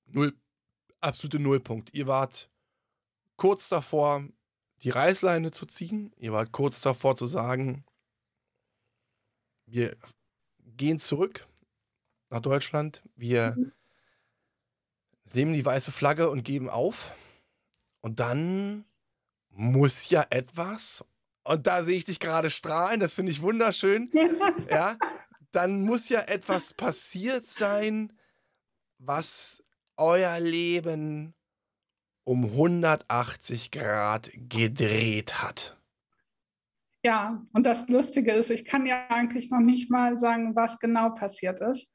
Null, 0.07 0.35
absolute 1.01 1.39
Nullpunkt. 1.39 1.95
Ihr 1.95 2.07
wart 2.07 2.51
kurz 3.37 3.69
davor, 3.69 4.25
die 4.83 4.91
Reißleine 4.91 5.51
zu 5.51 5.67
ziehen. 5.67 6.13
Ihr 6.17 6.33
wart 6.33 6.53
kurz 6.53 6.81
davor 6.81 7.17
zu 7.17 7.27
sagen, 7.27 7.85
wir 9.73 9.97
gehen 10.77 10.99
zurück 10.99 11.47
nach 12.29 12.41
Deutschland, 12.41 13.03
wir 13.17 13.55
mhm. 13.57 13.73
nehmen 15.33 15.55
die 15.55 15.65
weiße 15.65 15.93
Flagge 15.93 16.29
und 16.31 16.45
geben 16.45 16.69
auf. 16.69 17.11
Und 18.03 18.21
dann 18.21 18.85
muss 19.49 20.11
ja 20.11 20.27
etwas, 20.29 21.05
und 21.45 21.67
da 21.67 21.85
sehe 21.85 21.97
ich 21.97 22.05
dich 22.05 22.21
gerade 22.21 22.51
strahlen, 22.51 23.01
das 23.01 23.15
finde 23.15 23.33
ich 23.33 23.41
wunderschön, 23.41 24.13
ja, 24.71 24.99
dann 25.53 25.83
muss 25.83 26.09
ja 26.11 26.21
etwas 26.21 26.75
passiert 26.75 27.49
sein, 27.49 28.13
was 28.99 29.63
euer 29.97 30.39
Leben 30.39 31.35
um 32.25 32.45
180 32.45 33.71
Grad 33.71 34.31
gedreht 34.35 35.43
hat. 35.43 35.82
Ja, 37.05 37.45
und 37.53 37.67
das 37.67 37.89
Lustige 37.89 38.33
ist, 38.33 38.51
ich 38.51 38.65
kann 38.65 38.87
ja 38.87 39.07
eigentlich 39.09 39.51
noch 39.51 39.59
nicht 39.59 39.91
mal 39.91 40.19
sagen, 40.19 40.55
was 40.55 40.79
genau 40.79 41.11
passiert 41.11 41.61
ist. 41.61 41.91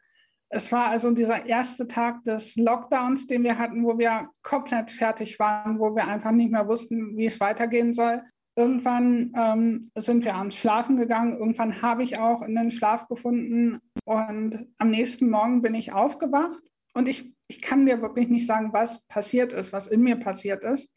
Es 0.50 0.72
war 0.72 0.88
also 0.88 1.12
dieser 1.12 1.46
erste 1.46 1.88
Tag 1.88 2.24
des 2.24 2.56
Lockdowns, 2.56 3.28
den 3.28 3.44
wir 3.44 3.58
hatten, 3.58 3.86
wo 3.86 3.98
wir 3.98 4.30
komplett 4.44 4.92
fertig 4.92 5.40
waren, 5.40 5.80
wo 5.80 5.96
wir 5.96 6.08
einfach 6.08 6.32
nicht 6.32 6.52
mehr 6.52 6.68
wussten, 6.68 7.18
wie 7.18 7.26
es 7.26 7.40
weitergehen 7.40 7.94
soll. 7.94 8.22
Irgendwann 8.56 9.34
ähm, 9.36 9.92
sind 9.96 10.26
wir 10.26 10.36
abends 10.36 10.56
schlafen 10.58 10.98
gegangen. 10.98 11.38
Irgendwann 11.38 11.82
habe 11.82 12.04
ich 12.04 12.18
auch 12.18 12.42
in 12.42 12.56
den 12.56 12.72
Schlaf 12.72 13.08
gefunden. 13.08 13.80
Und 14.06 14.68
am 14.78 14.90
nächsten 14.90 15.30
Morgen 15.30 15.62
bin 15.62 15.76
ich 15.76 15.94
aufgewacht. 15.94 16.64
Und 16.94 17.08
ich, 17.08 17.34
ich 17.48 17.62
kann 17.62 17.86
dir 17.86 18.02
wirklich 18.02 18.30
nicht 18.30 18.48
sagen, 18.48 18.74
was 18.74 19.06
passiert 19.08 19.54
ist, 19.54 19.74
was 19.74 19.88
in 19.88 20.02
mir 20.02 20.16
passiert 20.16 20.64
ist. 20.64 20.90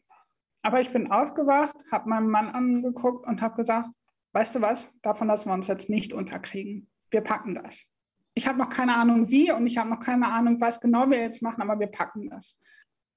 Aber 0.63 0.79
ich 0.81 0.91
bin 0.91 1.11
aufgewacht, 1.11 1.75
habe 1.91 2.09
meinen 2.09 2.29
Mann 2.29 2.49
angeguckt 2.49 3.27
und 3.27 3.41
habe 3.41 3.57
gesagt, 3.57 3.89
weißt 4.33 4.55
du 4.55 4.61
was, 4.61 4.91
davon 5.01 5.27
lassen 5.27 5.49
wir 5.49 5.53
uns 5.53 5.67
jetzt 5.67 5.89
nicht 5.89 6.13
unterkriegen. 6.13 6.89
Wir 7.09 7.21
packen 7.21 7.55
das. 7.55 7.85
Ich 8.33 8.47
habe 8.47 8.57
noch 8.57 8.69
keine 8.69 8.95
Ahnung 8.95 9.29
wie 9.29 9.51
und 9.51 9.67
ich 9.67 9.77
habe 9.77 9.89
noch 9.89 9.99
keine 9.99 10.27
Ahnung, 10.27 10.61
was 10.61 10.79
genau 10.79 11.09
wir 11.09 11.19
jetzt 11.19 11.41
machen, 11.41 11.61
aber 11.61 11.79
wir 11.79 11.87
packen 11.87 12.29
das. 12.29 12.57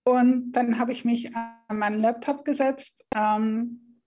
Und 0.05 0.53
dann 0.53 0.79
habe 0.79 0.93
ich 0.93 1.05
mich 1.05 1.35
an 1.35 1.79
meinen 1.79 2.01
Laptop 2.01 2.45
gesetzt, 2.45 3.05
ähm, 3.17 4.01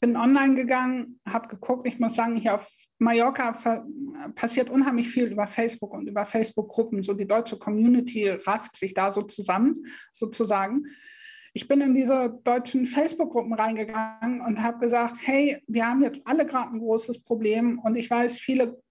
bin 0.00 0.16
online 0.16 0.54
gegangen, 0.54 1.18
habe 1.26 1.48
geguckt. 1.48 1.86
Ich 1.86 1.98
muss 1.98 2.14
sagen, 2.14 2.36
hier 2.36 2.56
auf 2.56 2.70
Mallorca 2.98 3.86
passiert 4.34 4.68
unheimlich 4.68 5.08
viel 5.08 5.26
über 5.26 5.46
Facebook 5.46 5.94
und 5.94 6.08
über 6.08 6.26
Facebook-Gruppen. 6.26 7.02
So 7.02 7.14
die 7.14 7.26
deutsche 7.26 7.58
Community 7.58 8.28
rafft 8.28 8.76
sich 8.76 8.92
da 8.92 9.12
so 9.12 9.22
zusammen, 9.22 9.86
sozusagen 10.12 10.84
ich 11.56 11.68
bin 11.68 11.80
in 11.80 11.94
diese 11.94 12.40
deutschen 12.42 12.84
Facebook-Gruppen 12.84 13.54
reingegangen 13.54 14.40
und 14.40 14.60
habe 14.60 14.80
gesagt, 14.80 15.18
hey, 15.22 15.62
wir 15.68 15.86
haben 15.86 16.02
jetzt 16.02 16.26
alle 16.26 16.44
gerade 16.44 16.72
ein 16.72 16.80
großes 16.80 17.22
Problem 17.22 17.78
und 17.78 17.94
ich 17.94 18.10
weiß, 18.10 18.40
viele 18.40 18.82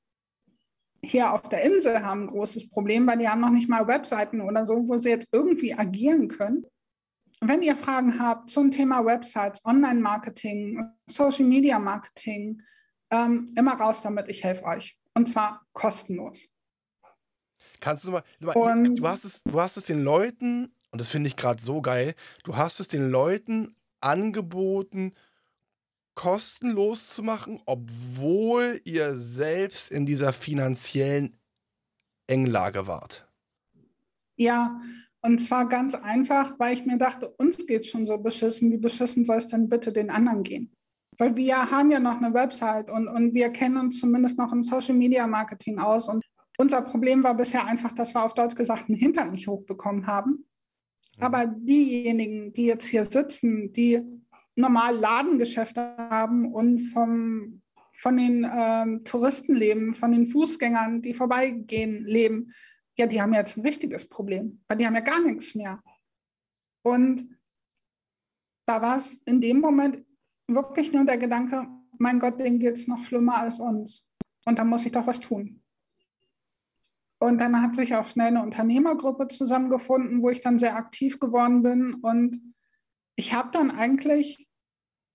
hier 1.03 1.33
auf 1.33 1.41
der 1.49 1.63
Insel 1.63 2.01
haben 2.01 2.23
ein 2.23 2.27
großes 2.27 2.69
Problem, 2.69 3.05
weil 3.05 3.17
die 3.17 3.27
haben 3.27 3.41
noch 3.41 3.49
nicht 3.49 3.67
mal 3.67 3.85
Webseiten 3.85 4.39
oder 4.39 4.65
so, 4.65 4.87
wo 4.87 4.97
sie 4.97 5.09
jetzt 5.09 5.27
irgendwie 5.33 5.73
agieren 5.73 6.29
können. 6.29 6.65
Wenn 7.41 7.61
ihr 7.61 7.75
Fragen 7.75 8.17
habt 8.17 8.49
zum 8.49 8.71
Thema 8.71 9.05
Websites, 9.05 9.59
Online-Marketing, 9.65 10.81
Social-Media-Marketing, 11.07 12.61
ähm, 13.11 13.51
immer 13.57 13.73
raus 13.73 14.01
damit, 14.01 14.29
ich 14.29 14.45
helfe 14.45 14.63
euch. 14.63 14.97
Und 15.13 15.27
zwar 15.27 15.65
kostenlos. 15.73 16.47
Kannst 17.81 18.05
du 18.05 18.11
mal, 18.11 18.23
du, 18.39 18.47
du, 18.93 19.05
hast 19.05 19.25
es, 19.25 19.43
du 19.43 19.59
hast 19.59 19.75
es 19.75 19.83
den 19.83 20.01
Leuten 20.01 20.73
und 20.93 21.01
das 21.01 21.09
finde 21.09 21.27
ich 21.27 21.35
gerade 21.35 21.61
so 21.61 21.81
geil, 21.81 22.13
du 22.43 22.55
hast 22.55 22.79
es 22.79 22.87
den 22.87 23.09
Leuten 23.09 23.75
angeboten, 23.99 25.13
kostenlos 26.13 27.09
zu 27.09 27.23
machen, 27.23 27.59
obwohl 27.65 28.79
ihr 28.85 29.15
selbst 29.15 29.91
in 29.91 30.05
dieser 30.05 30.33
finanziellen 30.33 31.35
Englage 32.27 32.85
wart. 32.85 33.27
Ja, 34.37 34.79
und 35.21 35.39
zwar 35.39 35.67
ganz 35.67 35.95
einfach, 35.95 36.59
weil 36.59 36.75
ich 36.75 36.85
mir 36.85 36.99
dachte, 36.99 37.27
uns 37.27 37.65
geht 37.65 37.87
schon 37.87 38.05
so 38.05 38.19
beschissen, 38.19 38.71
wie 38.71 38.77
beschissen 38.77 39.25
soll 39.25 39.37
es 39.37 39.47
denn 39.47 39.69
bitte 39.69 39.91
den 39.91 40.11
anderen 40.11 40.43
gehen? 40.43 40.71
Weil 41.17 41.35
wir 41.35 41.71
haben 41.71 41.89
ja 41.89 41.99
noch 41.99 42.21
eine 42.21 42.35
Website 42.35 42.91
und, 42.91 43.07
und 43.07 43.33
wir 43.33 43.49
kennen 43.49 43.77
uns 43.77 43.99
zumindest 43.99 44.37
noch 44.37 44.53
im 44.53 44.63
Social 44.63 44.93
Media 44.95 45.25
Marketing 45.25 45.79
aus. 45.79 46.07
Und 46.07 46.23
unser 46.57 46.83
Problem 46.83 47.23
war 47.23 47.33
bisher 47.33 47.65
einfach, 47.65 47.93
dass 47.93 48.13
wir 48.13 48.23
auf 48.23 48.35
Deutsch 48.35 48.55
gesagt 48.55 48.89
einen 48.89 48.97
Hintern 48.97 49.31
nicht 49.31 49.47
hochbekommen 49.47 50.05
haben. 50.05 50.45
Aber 51.19 51.47
diejenigen, 51.47 52.53
die 52.53 52.65
jetzt 52.65 52.87
hier 52.87 53.05
sitzen, 53.05 53.71
die 53.73 54.01
normal 54.55 54.95
Ladengeschäfte 54.95 55.95
haben 55.97 56.51
und 56.51 56.79
vom, 56.89 57.61
von 57.93 58.17
den 58.17 58.49
ähm, 58.51 59.03
Touristen 59.03 59.55
leben, 59.55 59.95
von 59.95 60.11
den 60.11 60.27
Fußgängern, 60.27 61.01
die 61.01 61.13
vorbeigehen, 61.13 62.05
leben, 62.05 62.51
ja, 62.95 63.07
die 63.07 63.21
haben 63.21 63.33
jetzt 63.33 63.57
ein 63.57 63.65
richtiges 63.65 64.07
Problem, 64.07 64.61
weil 64.67 64.77
die 64.77 64.85
haben 64.85 64.95
ja 64.95 65.01
gar 65.01 65.21
nichts 65.21 65.55
mehr. 65.55 65.81
Und 66.83 67.27
da 68.67 68.81
war 68.81 68.97
es 68.97 69.13
in 69.25 69.41
dem 69.41 69.59
Moment 69.59 70.05
wirklich 70.47 70.91
nur 70.93 71.05
der 71.05 71.17
Gedanke, 71.17 71.67
mein 71.97 72.19
Gott, 72.19 72.39
denen 72.39 72.59
geht 72.59 72.77
es 72.77 72.87
noch 72.87 73.03
schlimmer 73.03 73.37
als 73.37 73.59
uns. 73.59 74.07
Und 74.45 74.59
da 74.59 74.63
muss 74.63 74.85
ich 74.85 74.91
doch 74.91 75.07
was 75.07 75.19
tun. 75.19 75.62
Und 77.23 77.37
dann 77.37 77.61
hat 77.61 77.73
sich 77.73 77.95
auch 77.95 78.03
schnell 78.03 78.27
eine 78.27 78.43
Unternehmergruppe 78.43 79.29
zusammengefunden, 79.29 80.21
wo 80.21 80.29
ich 80.29 80.41
dann 80.41 80.59
sehr 80.59 80.75
aktiv 80.75 81.21
geworden 81.21 81.63
bin. 81.63 81.93
Und 81.93 82.53
ich 83.15 83.33
habe 83.33 83.49
dann 83.53 83.71
eigentlich 83.71 84.49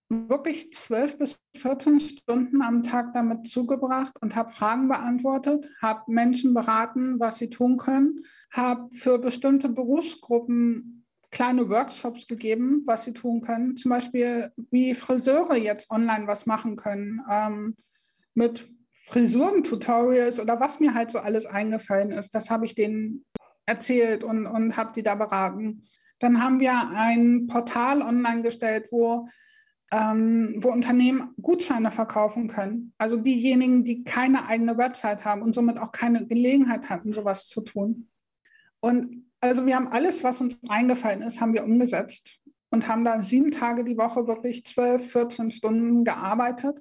wirklich 0.09 0.73
zwölf 0.73 1.19
bis 1.19 1.39
14 1.59 2.01
Stunden 2.01 2.63
am 2.63 2.83
Tag 2.83 3.13
damit 3.13 3.47
zugebracht 3.47 4.15
und 4.23 4.37
habe 4.37 4.53
Fragen 4.53 4.89
beantwortet, 4.89 5.69
habe 5.83 6.11
Menschen 6.11 6.55
beraten, 6.55 7.21
was 7.21 7.37
sie 7.37 7.51
tun 7.51 7.77
können, 7.77 8.25
habe 8.53 8.89
für 8.97 9.19
bestimmte 9.19 9.69
Berufsgruppen 9.69 11.05
kleine 11.31 11.69
Workshops 11.69 12.27
gegeben, 12.27 12.85
was 12.87 13.05
sie 13.05 13.13
tun 13.13 13.43
können. 13.43 13.77
Zum 13.77 13.91
Beispiel, 13.91 14.51
wie 14.71 14.95
Friseure 14.95 15.57
jetzt 15.57 15.91
online 15.91 16.27
was 16.27 16.47
machen 16.47 16.77
können 16.77 17.21
ähm, 17.31 17.77
mit 18.33 18.67
Frisuren-Tutorials 19.09 20.41
oder 20.41 20.61
was 20.61 20.81
mir 20.81 20.95
halt 20.95 21.11
so 21.11 21.19
alles 21.19 21.47
eingefallen 21.47 22.13
ist. 22.13 22.35
Das 22.35 22.51
habe 22.51 22.67
ich 22.67 22.75
denen 22.75 23.25
erzählt 23.67 24.25
und, 24.25 24.47
und 24.47 24.77
habe 24.77 24.93
die 24.95 25.03
da 25.03 25.15
beraten. 25.15 25.85
Dann 26.19 26.43
haben 26.43 26.61
wir 26.61 26.91
ein 26.95 27.47
Portal 27.47 28.03
online 28.03 28.43
gestellt, 28.43 28.89
wo 28.91 29.29
ähm, 29.91 30.57
wo 30.59 30.71
Unternehmen 30.71 31.35
Gutscheine 31.41 31.91
verkaufen 31.91 32.49
können. 32.49 32.93
Also 32.99 33.17
diejenigen, 33.17 33.85
die 33.85 34.05
keine 34.05 34.47
eigene 34.47 34.77
Website 34.77 35.25
haben 35.25 35.43
und 35.43 35.55
somit 35.55 35.79
auch 35.79 35.93
keine 35.93 36.27
Gelegenheit 36.27 36.89
hatten, 36.89 37.13
sowas 37.13 37.49
zu 37.49 37.63
tun. 37.63 38.09
Und 38.81 39.27
also 39.41 39.67
wir 39.67 39.77
haben 39.77 39.89
alles, 39.89 40.25
was 40.25 40.41
uns 40.41 40.61
eingefallen 40.69 41.23
ist, 41.23 41.41
haben 41.41 41.55
wir 41.55 41.65
umgesetzt 41.65 42.39
und 42.71 42.87
haben 42.87 43.05
da 43.05 43.23
sieben 43.23 43.51
Tage 43.51 43.85
die 43.85 43.97
Woche 43.97 44.27
wirklich 44.27 44.65
zwölf, 44.67 45.11
14 45.13 45.51
Stunden 45.51 46.05
gearbeitet. 46.05 46.77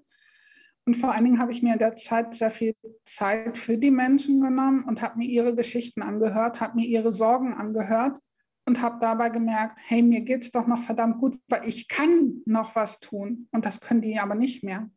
Und 0.88 0.96
vor 0.96 1.14
allen 1.14 1.26
Dingen 1.26 1.40
habe 1.40 1.52
ich 1.52 1.62
mir 1.62 1.74
in 1.74 1.80
der 1.80 1.98
Zeit 1.98 2.34
sehr 2.34 2.50
viel 2.50 2.74
Zeit 3.04 3.58
für 3.58 3.78
die 3.78 3.92
Menschen 3.92 4.40
genommen 4.40 4.86
und 4.86 5.02
habe 5.02 5.18
mir 5.18 5.28
ihre 5.28 5.54
Geschichten 5.54 6.02
angehört, 6.02 6.62
habe 6.62 6.78
mir 6.78 6.88
ihre 6.88 7.12
Sorgen 7.12 7.54
angehört 7.54 8.18
und 8.66 8.82
habe 8.82 8.98
dabei 9.02 9.28
gemerkt, 9.28 9.80
hey, 9.86 10.02
mir 10.02 10.22
geht 10.22 10.44
es 10.44 10.52
doch 10.52 10.66
noch 10.66 10.82
verdammt 10.84 11.20
gut, 11.20 11.38
weil 11.50 11.68
ich 11.68 11.90
kann 11.90 12.42
noch 12.46 12.74
was 12.78 13.02
tun 13.02 13.50
und 13.52 13.66
das 13.66 13.82
können 13.82 14.02
die 14.02 14.18
aber 14.18 14.34
nicht 14.34 14.64
mehr. 14.64 14.90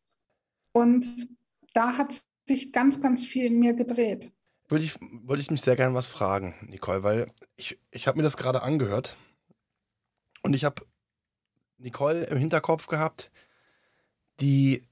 Und 0.70 1.28
da 1.74 1.96
hat 1.96 2.22
sich 2.46 2.70
ganz, 2.70 3.00
ganz 3.00 3.26
viel 3.26 3.46
in 3.46 3.58
mir 3.58 3.74
gedreht. 3.74 4.30
Würde 4.68 4.84
ich, 4.84 4.96
wollte 5.00 5.42
ich 5.42 5.50
mich 5.50 5.60
sehr 5.60 5.74
gerne 5.74 5.96
was 5.96 6.06
fragen, 6.06 6.54
Nicole, 6.68 7.02
weil 7.02 7.32
ich, 7.56 7.80
ich 7.90 8.06
habe 8.06 8.16
mir 8.16 8.22
das 8.22 8.36
gerade 8.36 8.62
angehört 8.62 9.16
und 10.44 10.54
ich 10.54 10.62
habe 10.62 10.82
Nicole 11.78 12.26
im 12.26 12.38
Hinterkopf 12.38 12.86
gehabt, 12.86 13.32
die 14.38 14.86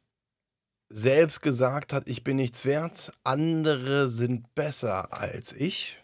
selbst 0.89 1.43
gesagt 1.43 1.93
hat, 1.93 2.09
ich 2.09 2.25
bin 2.25 2.37
nichts 2.37 2.65
wert, 2.65 3.13
andere 3.25 4.09
sind 4.09 4.55
besser 4.55 5.13
als 5.13 5.53
ich 5.53 5.99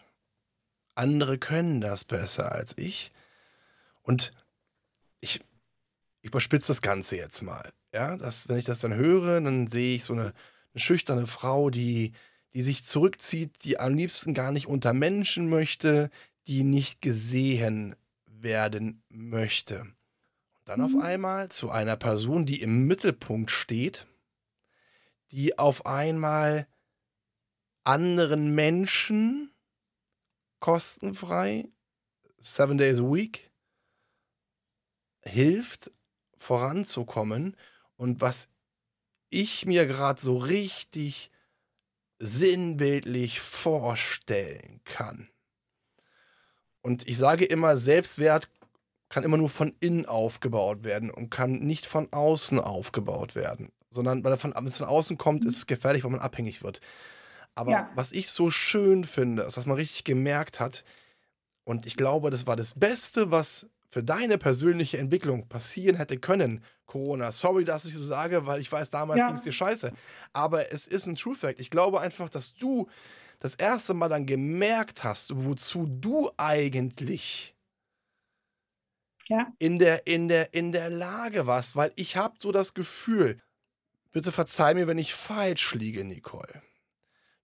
andere 0.95 1.37
können 1.37 1.81
das 1.81 2.03
besser 2.03 2.51
als 2.51 2.73
ich. 2.77 3.11
Und 4.01 4.31
ich 5.19 5.41
überspitze 6.21 6.69
das 6.69 6.81
Ganze 6.81 7.17
jetzt 7.17 7.41
mal. 7.41 7.71
Ja, 7.93 8.17
das, 8.17 8.49
wenn 8.49 8.57
ich 8.57 8.65
das 8.65 8.79
dann 8.79 8.95
höre, 8.95 9.39
dann 9.41 9.67
sehe 9.67 9.95
ich 9.95 10.03
so 10.03 10.13
eine, 10.13 10.33
eine 10.73 10.81
schüchterne 10.81 11.27
Frau, 11.27 11.69
die, 11.69 12.13
die 12.53 12.61
sich 12.61 12.85
zurückzieht, 12.85 13.63
die 13.63 13.79
am 13.79 13.93
liebsten 13.93 14.33
gar 14.33 14.51
nicht 14.51 14.67
unter 14.67 14.93
Menschen 14.93 15.49
möchte, 15.49 16.09
die 16.47 16.63
nicht 16.63 17.01
gesehen 17.01 17.95
werden 18.25 19.03
möchte. 19.09 19.81
Und 19.81 19.95
dann 20.65 20.79
mhm. 20.79 20.85
auf 20.85 21.03
einmal 21.03 21.49
zu 21.49 21.69
einer 21.71 21.95
Person, 21.95 22.45
die 22.45 22.61
im 22.61 22.85
Mittelpunkt 22.87 23.51
steht, 23.51 24.07
die 25.31 25.57
auf 25.57 25.85
einmal 25.85 26.67
anderen 27.83 28.53
Menschen 28.53 29.53
kostenfrei, 30.59 31.69
seven 32.39 32.77
days 32.77 32.99
a 32.99 33.03
week, 33.03 33.51
hilft 35.23 35.91
voranzukommen. 36.37 37.55
Und 37.97 38.21
was 38.21 38.49
ich 39.29 39.65
mir 39.65 39.85
gerade 39.85 40.21
so 40.21 40.37
richtig 40.37 41.31
sinnbildlich 42.19 43.41
vorstellen 43.41 44.81
kann. 44.85 45.29
Und 46.81 47.07
ich 47.07 47.17
sage 47.17 47.45
immer, 47.45 47.77
Selbstwert 47.77 48.49
kann 49.09 49.23
immer 49.23 49.37
nur 49.37 49.49
von 49.49 49.75
innen 49.79 50.05
aufgebaut 50.05 50.83
werden 50.83 51.09
und 51.09 51.29
kann 51.29 51.59
nicht 51.59 51.85
von 51.85 52.11
außen 52.11 52.59
aufgebaut 52.59 53.35
werden. 53.35 53.71
Sondern 53.95 54.23
weil 54.23 54.33
er 54.33 54.37
von, 54.37 54.53
wenn 54.53 54.65
es 54.65 54.77
von 54.77 54.87
außen 54.87 55.17
kommt, 55.17 55.45
ist 55.45 55.57
es 55.57 55.67
gefährlich, 55.67 56.03
weil 56.03 56.11
man 56.11 56.19
abhängig 56.19 56.63
wird. 56.63 56.81
Aber 57.55 57.71
ja. 57.71 57.89
was 57.95 58.11
ich 58.11 58.29
so 58.29 58.51
schön 58.51 59.05
finde, 59.05 59.43
ist, 59.43 59.57
dass 59.57 59.65
man 59.65 59.77
richtig 59.77 60.03
gemerkt 60.03 60.59
hat, 60.59 60.83
und 61.63 61.87
ich 61.87 61.95
glaube, 61.95 62.29
das 62.29 62.45
war 62.45 62.55
das 62.55 62.77
Beste, 62.77 63.31
was 63.31 63.65
für 63.89 64.03
deine 64.03 64.37
persönliche 64.37 64.97
Entwicklung 64.97 65.47
passieren 65.47 65.95
hätte 65.95 66.17
können, 66.17 66.63
Corona. 66.85 67.31
Sorry, 67.31 67.65
dass 67.65 67.85
ich 67.85 67.93
so 67.93 68.05
sage, 68.05 68.45
weil 68.45 68.61
ich 68.61 68.71
weiß, 68.71 68.89
damals 68.89 69.19
ja. 69.19 69.27
ging 69.27 69.35
es 69.35 69.41
dir 69.41 69.51
scheiße. 69.51 69.91
Aber 70.33 70.71
es 70.71 70.87
ist 70.87 71.07
ein 71.07 71.15
True 71.15 71.35
Fact. 71.35 71.59
Ich 71.59 71.69
glaube 71.69 72.01
einfach, 72.01 72.29
dass 72.29 72.53
du 72.53 72.87
das 73.39 73.55
erste 73.55 73.93
Mal 73.93 74.09
dann 74.09 74.25
gemerkt 74.25 75.03
hast, 75.03 75.31
wozu 75.45 75.87
du 75.87 76.29
eigentlich 76.37 77.55
ja. 79.27 79.51
in, 79.57 79.79
der, 79.79 80.05
in, 80.07 80.27
der, 80.27 80.53
in 80.53 80.71
der 80.71 80.89
Lage 80.89 81.47
warst. 81.47 81.75
Weil 81.75 81.91
ich 81.95 82.15
habe 82.15 82.35
so 82.39 82.51
das 82.51 82.73
Gefühl, 82.73 83.39
bitte 84.15 84.31
verzeih 84.31 84.73
mir, 84.75 84.87
wenn 84.87 84.97
ich 84.97 85.13
falsch 85.13 85.73
liege, 85.73 86.05
Nicole. 86.05 86.61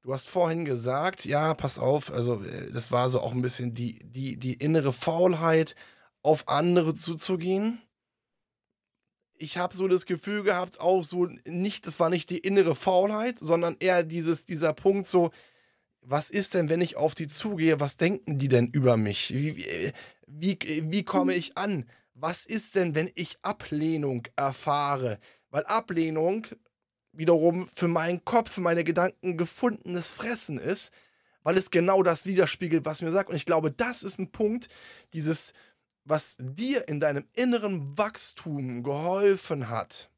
Du 0.04 0.14
hast 0.14 0.30
vorhin 0.30 0.64
gesagt, 0.64 1.26
ja, 1.26 1.54
pass 1.54 1.78
auf, 1.78 2.14
also 2.14 2.42
äh, 2.46 2.72
das 2.72 2.94
war 2.94 3.10
so 3.10 3.20
auch 3.20 3.34
ein 3.34 3.42
bisschen 3.42 3.74
die, 3.74 4.00
die, 4.06 4.38
die 4.38 4.54
innere 4.54 4.94
Faulheit, 4.94 5.76
auf 6.22 6.48
andere 6.48 6.96
zuzugehen. 6.96 7.82
Ich 9.34 9.58
habe 9.58 9.76
so 9.76 9.90
das 9.90 10.06
Gefühl 10.06 10.44
gehabt, 10.44 10.80
auch 10.80 11.04
so 11.04 11.28
nicht, 11.46 11.88
das 11.88 12.00
war 12.00 12.10
nicht 12.10 12.30
die 12.30 12.38
innere 12.38 12.74
Faulheit, 12.74 13.38
sondern 13.38 13.76
eher 13.82 14.04
dieses, 14.04 14.46
dieser 14.46 14.72
Punkt 14.72 15.08
so, 15.08 15.32
was 16.00 16.30
ist 16.30 16.54
denn, 16.54 16.70
wenn 16.70 16.80
ich 16.80 16.96
auf 16.96 17.16
die 17.16 17.28
zugehe, 17.28 17.82
was 17.82 17.98
denken 17.98 18.38
die 18.38 18.48
denn 18.48 18.68
über 18.68 18.96
mich? 18.96 19.34
Wie, 19.34 19.58
wie, 20.26 20.58
wie, 20.62 20.90
wie 20.90 21.04
komme 21.04 21.36
ich 21.36 21.58
an? 21.58 21.90
Was 22.14 22.46
ist 22.46 22.76
denn, 22.76 22.96
wenn 22.96 23.12
ich 23.16 23.40
Ablehnung 23.42 24.26
erfahre? 24.38 25.20
Weil 25.52 25.66
Ablehnung 25.66 26.48
wiederum 27.14 27.68
für 27.74 27.88
meinen 27.88 28.24
Kopf, 28.26 28.52
für 28.52 28.62
meine 28.62 28.84
Gedanken 28.84 29.38
gefundenes 29.38 30.10
Fressen 30.10 30.58
ist, 30.58 30.92
weil 31.44 31.58
es 31.58 31.72
genau 31.72 32.04
das 32.04 32.26
widerspiegelt, 32.26 32.86
was 32.86 33.02
mir 33.02 33.12
sagt. 33.12 33.30
Und 33.30 33.36
ich 33.36 33.46
glaube, 33.46 33.72
das 33.72 34.04
ist 34.04 34.20
ein 34.20 34.32
Punkt, 34.32 34.70
dieses, 35.14 35.54
was 36.06 36.36
dir 36.40 36.88
in 36.88 37.00
deinem 37.00 37.28
inneren 37.34 37.98
Wachstum 37.98 38.84
geholfen 38.84 39.70
hat, 39.70 40.10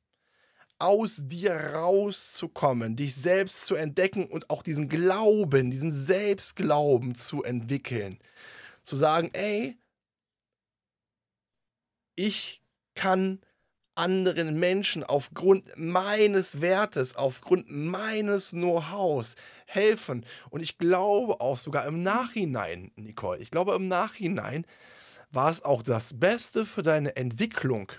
aus 0.80 1.22
dir 1.24 1.54
rauszukommen, 1.54 2.96
dich 2.96 3.16
selbst 3.16 3.66
zu 3.66 3.76
entdecken 3.76 4.26
und 4.26 4.50
auch 4.50 4.64
diesen 4.64 4.90
Glauben, 4.90 5.72
diesen 5.72 5.92
Selbstglauben 5.92 7.16
zu 7.16 7.44
entwickeln. 7.44 8.20
Zu 8.84 8.98
sagen, 8.98 9.30
ey, 9.34 9.78
ich 12.16 12.62
kann 12.96 13.40
anderen 13.96 14.60
Menschen 14.60 15.04
aufgrund 15.04 15.72
meines 15.76 16.62
Wertes, 16.62 17.16
aufgrund 17.16 17.70
meines 17.70 18.52
Know-hows 18.52 19.36
helfen. 19.66 20.26
Und 20.50 20.62
ich 20.62 20.78
glaube 20.78 21.42
auch 21.42 21.58
sogar 21.58 21.86
im 21.86 22.04
Nachhinein, 22.04 22.92
Nicole, 22.96 23.40
ich 23.40 23.52
glaube 23.52 23.76
im 23.76 23.88
Nachhinein 23.88 24.66
war 25.32 25.50
es 25.50 25.64
auch 25.64 25.82
das 25.82 26.20
Beste 26.20 26.66
für 26.66 26.84
deine 26.84 27.16
Entwicklung, 27.16 27.92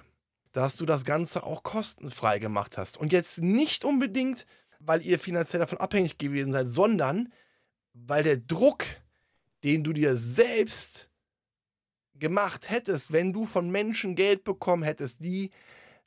dass 0.53 0.77
du 0.77 0.87
das 0.87 1.05
Ganze 1.05 1.43
auch 1.43 1.63
kostenfrei 1.63 2.39
gemacht 2.39 2.79
hast. 2.79 2.97
Und 2.97 3.13
jetzt 3.13 3.43
nicht 3.43 3.85
unbedingt, 3.85 4.47
weil 4.79 5.03
ihr 5.03 5.19
finanziell 5.19 5.61
davon 5.61 5.79
abhängig 5.79 6.19
gewesen 6.19 6.53
seid, 6.53 6.69
sondern 6.69 7.33
weil 7.93 8.23
der 8.23 8.37
Druck, 8.37 8.85
den 9.65 9.83
du 9.83 9.93
dir 9.93 10.17
selbst 10.17 11.09
gemacht 12.15 12.71
hättest, 12.71 13.13
wenn 13.13 13.33
du 13.33 13.47
von 13.47 13.71
Menschen 13.71 14.15
Geld 14.15 14.45
bekommen 14.45 14.83
hättest, 14.83 15.25
die 15.25 15.51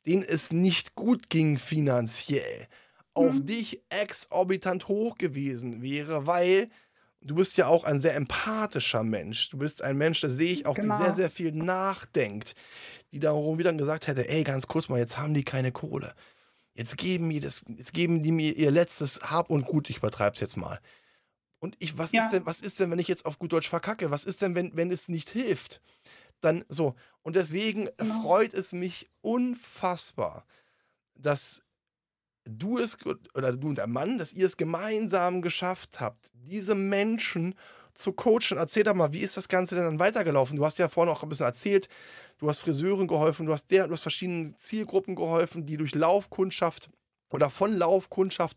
denen 0.06 0.22
es 0.22 0.52
nicht 0.52 0.94
gut 0.94 1.28
ging 1.30 1.58
finanziell, 1.58 2.68
auf 3.14 3.34
mhm. 3.34 3.46
dich 3.46 3.82
exorbitant 3.90 4.88
hoch 4.88 5.18
gewesen 5.18 5.82
wäre, 5.82 6.26
weil 6.26 6.70
du 7.20 7.34
bist 7.34 7.56
ja 7.56 7.66
auch 7.66 7.84
ein 7.84 8.00
sehr 8.00 8.14
empathischer 8.14 9.02
Mensch. 9.02 9.50
Du 9.50 9.58
bist 9.58 9.82
ein 9.82 9.96
Mensch, 9.96 10.20
da 10.20 10.28
sehe 10.28 10.52
ich 10.52 10.66
auch, 10.66 10.74
genau. 10.74 10.98
die 10.98 11.04
sehr, 11.04 11.14
sehr 11.14 11.30
viel 11.30 11.52
nachdenkt, 11.52 12.54
die 13.12 13.18
darum 13.18 13.58
wieder 13.58 13.72
gesagt 13.72 14.06
hätte, 14.06 14.28
ey, 14.28 14.44
ganz 14.44 14.66
kurz 14.66 14.88
mal, 14.88 14.98
jetzt 14.98 15.18
haben 15.18 15.34
die 15.34 15.44
keine 15.44 15.72
Kohle. 15.72 16.14
Jetzt 16.74 16.96
geben, 16.96 17.28
mir 17.28 17.40
das, 17.40 17.64
jetzt 17.76 17.92
geben 17.92 18.22
die 18.22 18.30
mir 18.30 18.56
ihr 18.56 18.70
letztes 18.70 19.20
Hab 19.22 19.50
und 19.50 19.66
Gut, 19.66 19.90
ich 19.90 19.96
übertreibe 19.96 20.34
es 20.34 20.40
jetzt 20.40 20.56
mal. 20.56 20.78
Und 21.58 21.74
ich, 21.80 21.98
was, 21.98 22.12
ja. 22.12 22.24
ist 22.24 22.30
denn, 22.30 22.46
was 22.46 22.60
ist 22.60 22.78
denn, 22.78 22.90
wenn 22.92 23.00
ich 23.00 23.08
jetzt 23.08 23.26
auf 23.26 23.38
gut 23.40 23.52
Deutsch 23.52 23.68
verkacke? 23.68 24.12
Was 24.12 24.24
ist 24.24 24.42
denn, 24.42 24.54
wenn, 24.54 24.76
wenn 24.76 24.92
es 24.92 25.08
nicht 25.08 25.28
hilft? 25.28 25.80
Dann 26.40 26.64
so. 26.68 26.94
Und 27.22 27.36
deswegen 27.36 27.88
genau. 27.96 28.22
freut 28.22 28.54
es 28.54 28.72
mich 28.72 29.10
unfassbar, 29.20 30.44
dass 31.14 31.62
du 32.44 32.78
es 32.78 32.96
oder 33.34 33.52
du 33.52 33.68
und 33.68 33.78
der 33.78 33.86
Mann, 33.86 34.18
dass 34.18 34.32
ihr 34.32 34.46
es 34.46 34.56
gemeinsam 34.56 35.42
geschafft 35.42 36.00
habt, 36.00 36.30
diese 36.32 36.74
Menschen 36.74 37.54
zu 37.94 38.12
coachen. 38.12 38.56
Erzähl 38.56 38.84
doch 38.84 38.94
mal, 38.94 39.12
wie 39.12 39.20
ist 39.20 39.36
das 39.36 39.48
Ganze 39.48 39.74
denn 39.74 39.84
dann 39.84 39.98
weitergelaufen? 39.98 40.56
Du 40.56 40.64
hast 40.64 40.78
ja 40.78 40.88
vorhin 40.88 41.12
auch 41.12 41.22
ein 41.22 41.28
bisschen 41.28 41.46
erzählt, 41.46 41.88
du 42.38 42.48
hast 42.48 42.60
Friseuren 42.60 43.08
geholfen, 43.08 43.46
du 43.46 43.52
hast, 43.52 43.70
der, 43.70 43.88
du 43.88 43.92
hast 43.92 44.02
verschiedenen 44.02 44.56
Zielgruppen 44.56 45.16
geholfen, 45.16 45.66
die 45.66 45.76
durch 45.76 45.94
Laufkundschaft 45.94 46.88
oder 47.30 47.50
von 47.50 47.76
Laufkundschaft 47.76 48.56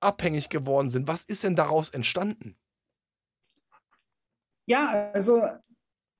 abhängig 0.00 0.48
geworden 0.50 0.90
sind. 0.90 1.08
Was 1.08 1.24
ist 1.24 1.42
denn 1.42 1.56
daraus 1.56 1.88
entstanden? 1.88 2.56
Ja, 4.66 5.10
also 5.12 5.42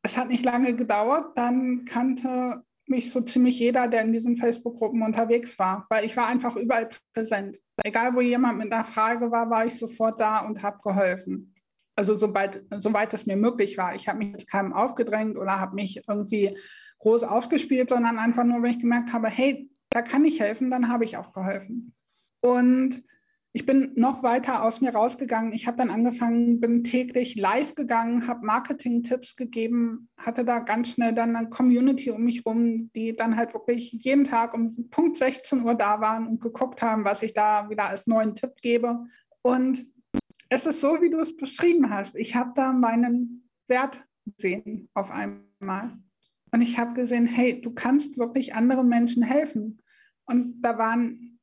es 0.06 0.16
hat 0.16 0.28
nicht 0.28 0.44
lange 0.44 0.74
gedauert. 0.74 1.36
Dann 1.36 1.84
kannte 1.84 2.62
mich 2.86 3.10
so 3.10 3.20
ziemlich 3.20 3.58
jeder, 3.58 3.88
der 3.88 4.02
in 4.02 4.12
diesen 4.12 4.36
Facebook-Gruppen 4.36 5.02
unterwegs 5.02 5.58
war, 5.58 5.84
weil 5.90 6.04
ich 6.04 6.16
war 6.16 6.28
einfach 6.28 6.54
überall 6.54 6.88
präsent. 7.12 7.58
Egal, 7.82 8.14
wo 8.14 8.20
jemand 8.20 8.58
mit 8.58 8.72
einer 8.72 8.84
Frage 8.84 9.32
war, 9.32 9.50
war 9.50 9.66
ich 9.66 9.76
sofort 9.76 10.20
da 10.20 10.46
und 10.46 10.62
habe 10.62 10.78
geholfen. 10.80 11.54
Also 11.96 12.14
soweit, 12.14 12.62
soweit 12.78 13.12
es 13.14 13.26
mir 13.26 13.36
möglich 13.36 13.76
war. 13.76 13.96
Ich 13.96 14.06
habe 14.06 14.18
mich 14.18 14.30
jetzt 14.30 14.48
keinem 14.48 14.72
aufgedrängt 14.72 15.36
oder 15.36 15.58
habe 15.58 15.74
mich 15.74 16.00
irgendwie 16.06 16.56
groß 17.00 17.24
aufgespielt, 17.24 17.88
sondern 17.88 18.18
einfach 18.18 18.44
nur, 18.44 18.62
wenn 18.62 18.70
ich 18.70 18.78
gemerkt 18.78 19.12
habe, 19.12 19.28
hey, 19.28 19.68
da 19.90 20.02
kann 20.02 20.24
ich 20.24 20.38
helfen, 20.38 20.70
dann 20.70 20.88
habe 20.88 21.04
ich 21.04 21.16
auch 21.16 21.32
geholfen. 21.32 21.94
Und 22.40 23.02
ich 23.56 23.64
bin 23.64 23.92
noch 23.94 24.22
weiter 24.22 24.62
aus 24.62 24.82
mir 24.82 24.92
rausgegangen. 24.92 25.54
Ich 25.54 25.66
habe 25.66 25.78
dann 25.78 25.88
angefangen, 25.88 26.60
bin 26.60 26.84
täglich 26.84 27.36
live 27.36 27.74
gegangen, 27.74 28.26
habe 28.26 28.44
Marketing-Tipps 28.44 29.34
gegeben, 29.34 30.10
hatte 30.18 30.44
da 30.44 30.58
ganz 30.58 30.90
schnell 30.90 31.14
dann 31.14 31.34
eine 31.34 31.48
Community 31.48 32.10
um 32.10 32.22
mich 32.22 32.44
rum, 32.44 32.90
die 32.94 33.16
dann 33.16 33.34
halt 33.34 33.54
wirklich 33.54 33.92
jeden 33.92 34.24
Tag 34.24 34.52
um 34.52 34.68
Punkt 34.90 35.16
16 35.16 35.62
Uhr 35.62 35.74
da 35.74 36.02
waren 36.02 36.26
und 36.26 36.42
geguckt 36.42 36.82
haben, 36.82 37.06
was 37.06 37.22
ich 37.22 37.32
da 37.32 37.70
wieder 37.70 37.86
als 37.86 38.06
neuen 38.06 38.34
Tipp 38.34 38.56
gebe. 38.60 39.06
Und 39.40 39.86
es 40.50 40.66
ist 40.66 40.82
so, 40.82 41.00
wie 41.00 41.08
du 41.08 41.18
es 41.18 41.34
beschrieben 41.34 41.88
hast. 41.88 42.14
Ich 42.18 42.36
habe 42.36 42.52
da 42.54 42.72
meinen 42.72 43.48
Wert 43.68 44.04
gesehen 44.26 44.90
auf 44.92 45.10
einmal. 45.10 45.96
Und 46.52 46.60
ich 46.60 46.78
habe 46.78 46.92
gesehen, 46.92 47.24
hey, 47.24 47.58
du 47.58 47.72
kannst 47.72 48.18
wirklich 48.18 48.54
anderen 48.54 48.88
Menschen 48.90 49.22
helfen. 49.22 49.80
Und 50.26 50.60
da 50.60 50.76
waren 50.76 51.35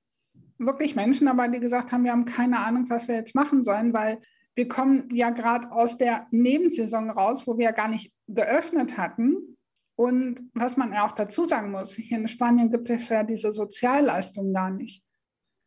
wirklich 0.65 0.95
Menschen 0.95 1.28
dabei, 1.28 1.47
die 1.47 1.60
gesagt 1.60 1.91
haben, 1.91 2.04
wir 2.04 2.12
haben 2.12 2.26
keine 2.26 2.60
Ahnung, 2.60 2.89
was 2.89 3.08
wir 3.08 3.15
jetzt 3.15 3.36
machen 3.36 3.63
sollen, 3.63 3.93
weil 3.93 4.19
wir 4.56 4.67
kommen 4.67 5.10
ja 5.13 5.32
gerade 5.32 5.71
aus 5.71 5.97
der 5.97 6.28
Nebensaison 6.32 7.10
raus, 7.10 7.47
wo 7.47 7.58
wir 7.58 7.65
ja 7.65 7.71
gar 7.71 7.88
nicht 7.88 8.13
geöffnet 8.28 8.97
hatten. 8.97 9.58
Und 9.95 10.41
was 10.54 10.76
man 10.78 10.91
ja 10.91 11.06
auch 11.06 11.12
dazu 11.12 11.45
sagen 11.45 11.71
muss, 11.71 11.93
hier 11.93 12.17
in 12.17 12.28
Spanien 12.28 12.71
gibt 12.71 12.89
es 12.89 13.10
ja 13.10 13.23
diese 13.23 13.52
Sozialleistungen 13.52 14.54
gar 14.54 14.71
nicht. 14.71 15.04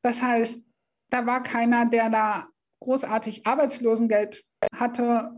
Das 0.03 0.23
heißt, 0.23 0.65
da 1.11 1.27
war 1.27 1.43
keiner, 1.43 1.87
der 1.87 2.11
da 2.11 2.49
großartig 2.81 3.47
Arbeitslosengeld 3.47 4.45
hatte 4.75 5.33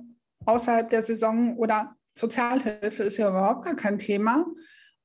außerhalb 0.46 0.88
der 0.88 1.02
Saison 1.02 1.56
oder 1.56 1.94
Sozialhilfe 2.16 3.04
ist 3.04 3.18
ja 3.18 3.28
überhaupt 3.28 3.64
gar 3.64 3.76
kein 3.76 3.98
Thema. 3.98 4.46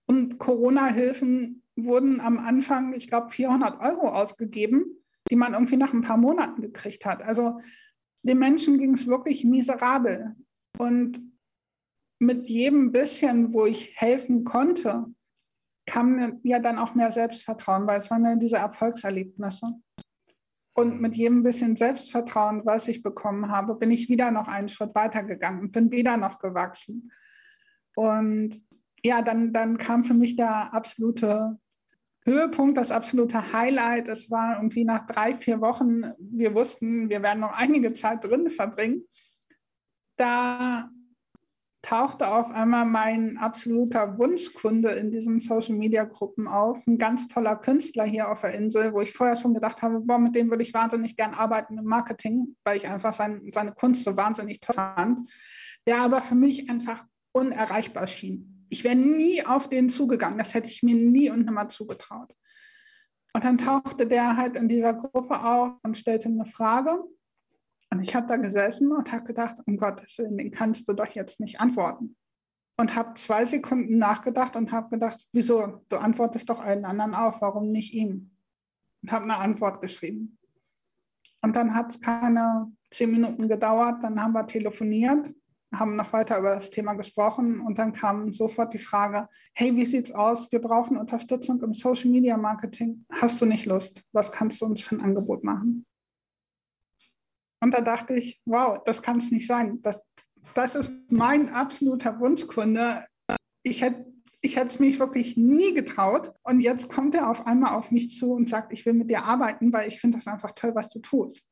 Und 0.05 0.37
Corona-Hilfen 0.37 1.62
wurden 1.75 2.21
am 2.21 2.37
Anfang, 2.37 2.93
ich 2.93 3.07
glaube, 3.07 3.29
400 3.29 3.79
Euro 3.79 4.09
ausgegeben, 4.09 4.85
die 5.29 5.35
man 5.35 5.53
irgendwie 5.53 5.77
nach 5.77 5.93
ein 5.93 6.01
paar 6.01 6.17
Monaten 6.17 6.61
gekriegt 6.61 7.05
hat. 7.05 7.23
Also 7.23 7.59
den 8.23 8.39
Menschen 8.39 8.77
ging 8.77 8.93
es 8.93 9.07
wirklich 9.07 9.43
miserabel. 9.43 10.35
Und 10.77 11.21
mit 12.19 12.47
jedem 12.47 12.91
bisschen, 12.91 13.53
wo 13.53 13.65
ich 13.65 13.99
helfen 13.99 14.43
konnte, 14.43 15.05
kam 15.85 16.15
mir 16.15 16.39
ja 16.43 16.59
dann 16.59 16.79
auch 16.79 16.95
mehr 16.95 17.11
Selbstvertrauen, 17.11 17.85
weil 17.87 17.99
es 17.99 18.09
waren 18.09 18.23
ja 18.23 18.35
diese 18.35 18.57
Erfolgserlebnisse. 18.57 19.67
Und 20.75 21.01
mit 21.01 21.15
jedem 21.15 21.43
bisschen 21.43 21.75
Selbstvertrauen, 21.75 22.65
was 22.65 22.87
ich 22.87 23.03
bekommen 23.03 23.49
habe, 23.49 23.75
bin 23.75 23.91
ich 23.91 24.09
wieder 24.09 24.31
noch 24.31 24.47
einen 24.47 24.69
Schritt 24.69 24.95
weitergegangen 24.95 25.61
und 25.61 25.71
bin 25.71 25.91
wieder 25.91 26.17
noch 26.17 26.39
gewachsen. 26.39 27.11
Und 27.95 28.63
ja, 29.03 29.21
dann, 29.21 29.53
dann 29.53 29.77
kam 29.77 30.03
für 30.03 30.15
mich 30.15 30.35
der 30.35 30.73
absolute 30.73 31.59
Höhepunkt, 32.25 32.77
das 32.77 32.91
absolute 32.91 33.53
Highlight. 33.53 34.07
Es 34.07 34.31
war 34.31 34.57
irgendwie 34.57 34.85
nach 34.85 35.05
drei, 35.05 35.35
vier 35.35 35.61
Wochen, 35.61 36.03
wir 36.19 36.53
wussten, 36.53 37.09
wir 37.09 37.21
werden 37.21 37.41
noch 37.41 37.53
einige 37.57 37.93
Zeit 37.93 38.23
drin 38.23 38.49
verbringen. 38.49 39.03
Da 40.17 40.89
tauchte 41.83 42.29
auf 42.29 42.49
einmal 42.49 42.85
mein 42.85 43.37
absoluter 43.37 44.17
Wunschkunde 44.17 44.91
in 44.91 45.11
diesen 45.11 45.39
Social-Media-Gruppen 45.41 46.47
auf. 46.47 46.79
Ein 46.87 46.97
ganz 46.97 47.27
toller 47.27 47.57
Künstler 47.57 48.05
hier 48.05 48.29
auf 48.29 48.41
der 48.41 48.53
Insel, 48.53 48.93
wo 48.93 49.01
ich 49.01 49.11
vorher 49.11 49.35
schon 49.35 49.53
gedacht 49.53 49.81
habe, 49.81 49.99
boah, 49.99 50.17
mit 50.17 50.33
dem 50.33 50.49
würde 50.49 50.63
ich 50.63 50.73
wahnsinnig 50.73 51.17
gern 51.17 51.33
arbeiten 51.33 51.77
im 51.77 51.83
Marketing, 51.83 52.55
weil 52.63 52.77
ich 52.77 52.87
einfach 52.87 53.13
sein, 53.13 53.41
seine 53.53 53.73
Kunst 53.73 54.05
so 54.05 54.15
wahnsinnig 54.15 54.61
toll 54.61 54.75
fand, 54.75 55.29
der 55.85 55.97
aber 55.97 56.21
für 56.21 56.35
mich 56.35 56.69
einfach 56.69 57.03
unerreichbar 57.33 58.07
schien. 58.07 58.52
Ich 58.73 58.83
wäre 58.83 58.95
nie 58.95 59.45
auf 59.45 59.69
den 59.69 59.91
zugegangen. 59.91 60.39
Das 60.39 60.55
hätte 60.55 60.67
ich 60.67 60.81
mir 60.81 60.95
nie 60.95 61.29
und 61.29 61.45
nimmer 61.45 61.69
zugetraut. 61.69 62.33
Und 63.31 63.43
dann 63.43 63.59
tauchte 63.59 64.07
der 64.07 64.35
halt 64.35 64.55
in 64.55 64.67
dieser 64.67 64.95
Gruppe 64.95 65.43
auf 65.43 65.73
und 65.83 65.95
stellte 65.95 66.27
eine 66.27 66.47
Frage. 66.47 67.03
Und 67.91 68.01
ich 68.01 68.15
habe 68.15 68.25
da 68.25 68.35
gesessen 68.37 68.91
und 68.91 69.11
habe 69.11 69.25
gedacht, 69.25 69.57
um 69.67 69.77
Gottes 69.77 70.17
Willen, 70.17 70.39
den 70.39 70.49
kannst 70.49 70.89
du 70.89 70.93
doch 70.93 71.05
jetzt 71.09 71.39
nicht 71.39 71.59
antworten. 71.59 72.15
Und 72.75 72.95
habe 72.95 73.13
zwei 73.13 73.45
Sekunden 73.45 73.99
nachgedacht 73.99 74.55
und 74.55 74.71
habe 74.71 74.89
gedacht, 74.89 75.23
wieso? 75.33 75.85
Du 75.89 75.97
antwortest 75.97 76.49
doch 76.49 76.59
allen 76.59 76.83
anderen 76.83 77.13
auch, 77.13 77.41
warum 77.41 77.71
nicht 77.71 77.93
ihm? 77.93 78.31
Und 79.03 79.11
habe 79.11 79.25
eine 79.25 79.37
Antwort 79.37 79.83
geschrieben. 79.83 80.39
Und 81.43 81.55
dann 81.55 81.75
hat 81.75 81.91
es 81.91 82.01
keine 82.01 82.71
zehn 82.89 83.11
Minuten 83.11 83.47
gedauert, 83.47 84.01
dann 84.01 84.19
haben 84.19 84.33
wir 84.33 84.47
telefoniert 84.47 85.31
haben 85.73 85.95
noch 85.95 86.13
weiter 86.13 86.37
über 86.39 86.55
das 86.55 86.69
Thema 86.69 86.93
gesprochen 86.93 87.61
und 87.61 87.77
dann 87.77 87.93
kam 87.93 88.31
sofort 88.33 88.73
die 88.73 88.79
Frage, 88.79 89.27
hey, 89.53 89.75
wie 89.75 89.85
sieht's 89.85 90.11
aus? 90.11 90.51
Wir 90.51 90.59
brauchen 90.59 90.97
Unterstützung 90.97 91.61
im 91.61 91.73
Social 91.73 92.09
Media 92.09 92.37
Marketing. 92.37 93.05
Hast 93.11 93.41
du 93.41 93.45
nicht 93.45 93.65
Lust? 93.65 94.03
Was 94.11 94.31
kannst 94.31 94.61
du 94.61 94.65
uns 94.65 94.81
für 94.81 94.95
ein 94.95 95.01
Angebot 95.01 95.43
machen? 95.43 95.85
Und 97.61 97.73
da 97.73 97.81
dachte 97.81 98.13
ich, 98.15 98.41
wow, 98.45 98.79
das 98.85 99.01
kann 99.01 99.17
es 99.17 99.31
nicht 99.31 99.47
sein. 99.47 99.81
Das, 99.81 100.01
das 100.53 100.75
ist 100.75 100.91
mein 101.09 101.49
absoluter 101.49 102.19
Wunschkunde. 102.19 103.05
Ich 103.63 103.81
hätte 103.81 104.13
ich 104.45 104.57
hätte 104.57 104.67
es 104.67 104.79
mich 104.79 104.99
wirklich 104.99 105.37
nie 105.37 105.73
getraut. 105.73 106.33
Und 106.43 106.59
jetzt 106.59 106.89
kommt 106.89 107.15
er 107.15 107.29
auf 107.29 107.47
einmal 107.47 107.75
auf 107.75 107.91
mich 107.91 108.11
zu 108.11 108.33
und 108.33 108.49
sagt, 108.49 108.73
ich 108.73 108.85
will 108.85 108.93
mit 108.93 109.09
dir 109.09 109.23
arbeiten, 109.23 109.71
weil 109.71 109.87
ich 109.87 110.01
finde 110.01 110.17
das 110.17 110.27
einfach 110.27 110.51
toll, 110.51 110.75
was 110.75 110.89
du 110.89 110.99
tust. 110.99 111.49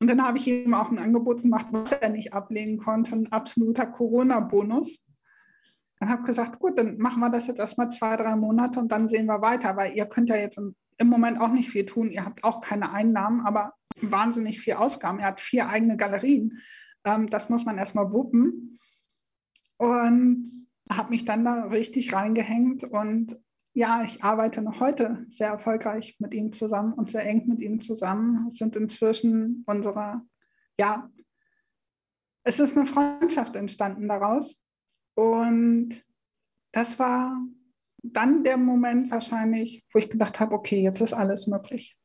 Und 0.00 0.06
dann 0.06 0.22
habe 0.22 0.38
ich 0.38 0.46
ihm 0.46 0.74
auch 0.74 0.90
ein 0.90 0.98
Angebot 0.98 1.42
gemacht, 1.42 1.66
was 1.70 1.92
er 1.92 2.08
nicht 2.10 2.32
ablehnen 2.32 2.78
konnte, 2.78 3.16
ein 3.16 3.32
absoluter 3.32 3.86
Corona-Bonus. 3.86 5.04
Dann 5.98 6.08
habe 6.08 6.22
ich 6.22 6.26
gesagt, 6.26 6.60
gut, 6.60 6.78
dann 6.78 6.98
machen 6.98 7.20
wir 7.20 7.30
das 7.30 7.48
jetzt 7.48 7.58
erstmal 7.58 7.90
zwei, 7.90 8.16
drei 8.16 8.36
Monate 8.36 8.78
und 8.78 8.92
dann 8.92 9.08
sehen 9.08 9.26
wir 9.26 9.42
weiter, 9.42 9.76
weil 9.76 9.96
ihr 9.96 10.06
könnt 10.06 10.28
ja 10.28 10.36
jetzt 10.36 10.58
im, 10.58 11.08
Moment 11.08 11.40
auch 11.40 11.48
nicht 11.48 11.70
viel 11.70 11.84
tun. 11.84 12.10
Ihr 12.10 12.24
habt 12.24 12.44
auch 12.44 12.60
keine 12.60 12.92
Einnahmen, 12.92 13.40
aber 13.40 13.74
wahnsinnig 14.00 14.60
viel 14.60 14.74
Ausgaben. 14.74 15.18
Er 15.18 15.28
hat 15.28 15.40
vier 15.40 15.68
eigene 15.68 15.96
Galerien. 15.96 16.60
Ähm, 17.04 17.28
das 17.28 17.48
muss 17.48 17.64
man 17.64 17.78
erstmal 17.78 18.12
wuppen. 18.12 18.78
Und 19.76 20.48
habe 20.90 21.10
mich 21.10 21.24
dann 21.24 21.44
da 21.44 21.64
richtig 21.64 22.12
reingehängt 22.12 22.84
und 22.84 23.36
ja, 23.74 24.02
ich 24.02 24.22
arbeite 24.22 24.62
noch 24.62 24.80
heute 24.80 25.26
sehr 25.30 25.48
erfolgreich 25.48 26.16
mit 26.18 26.34
ihm 26.34 26.52
zusammen 26.52 26.92
und 26.94 27.10
sehr 27.10 27.24
eng 27.24 27.46
mit 27.46 27.60
ihm 27.60 27.80
zusammen. 27.80 28.48
Es 28.48 28.58
sind 28.58 28.76
inzwischen 28.76 29.64
unsere, 29.66 30.22
ja, 30.78 31.08
es 32.44 32.60
ist 32.60 32.76
eine 32.76 32.86
Freundschaft 32.86 33.56
entstanden 33.56 34.08
daraus. 34.08 34.58
Und 35.14 36.04
das 36.72 36.98
war 36.98 37.36
dann 38.02 38.44
der 38.44 38.56
Moment 38.56 39.10
wahrscheinlich, 39.10 39.84
wo 39.92 39.98
ich 39.98 40.10
gedacht 40.10 40.40
habe, 40.40 40.54
okay, 40.54 40.82
jetzt 40.82 41.00
ist 41.00 41.12
alles 41.12 41.46
möglich. 41.46 41.96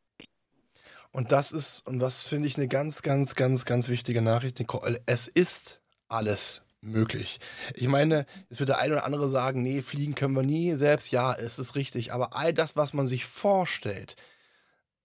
Und 1.11 1.31
das 1.31 1.51
ist, 1.51 1.85
und 1.87 1.99
das 1.99 2.25
finde 2.25 2.47
ich 2.47 2.57
eine 2.57 2.67
ganz, 2.67 3.03
ganz, 3.03 3.35
ganz, 3.35 3.65
ganz 3.65 3.89
wichtige 3.89 4.21
Nachricht, 4.21 4.57
Nicole. 4.57 5.01
Es 5.05 5.27
ist 5.27 5.79
alles 6.07 6.62
möglich. 6.83 7.39
Ich 7.73 7.87
meine, 7.87 8.25
es 8.49 8.59
wird 8.59 8.69
der 8.69 8.79
eine 8.79 8.95
oder 8.95 9.05
andere 9.05 9.29
sagen, 9.29 9.61
nee, 9.61 9.81
fliegen 9.81 10.15
können 10.15 10.35
wir 10.35 10.43
nie 10.43 10.75
selbst. 10.75 11.11
Ja, 11.11 11.33
es 11.33 11.59
ist 11.59 11.75
richtig. 11.75 12.13
Aber 12.13 12.35
all 12.35 12.53
das, 12.53 12.75
was 12.75 12.93
man 12.93 13.07
sich 13.07 13.25
vorstellt, 13.25 14.15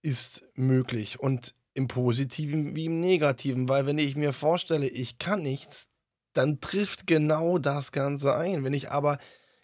ist 0.03 0.45
möglich. 0.55 1.21
Und 1.21 1.55
im 1.75 1.89
Positiven 1.89 2.75
wie 2.75 2.87
im 2.87 3.01
Negativen. 3.01 3.69
Weil 3.69 3.87
wenn 3.87 3.99
ich 3.99 4.17
mir 4.17 4.33
vorstelle, 4.33 4.89
ich 4.89 5.19
kann 5.19 5.43
nichts, 5.43 5.89
dann 6.33 6.61
trifft 6.61 7.07
genau 7.07 7.59
das 7.59 7.93
Ganze 7.93 8.35
ein. 8.35 8.65
Wenn 8.65 8.75
ich 8.75 8.91
aber 8.91 9.19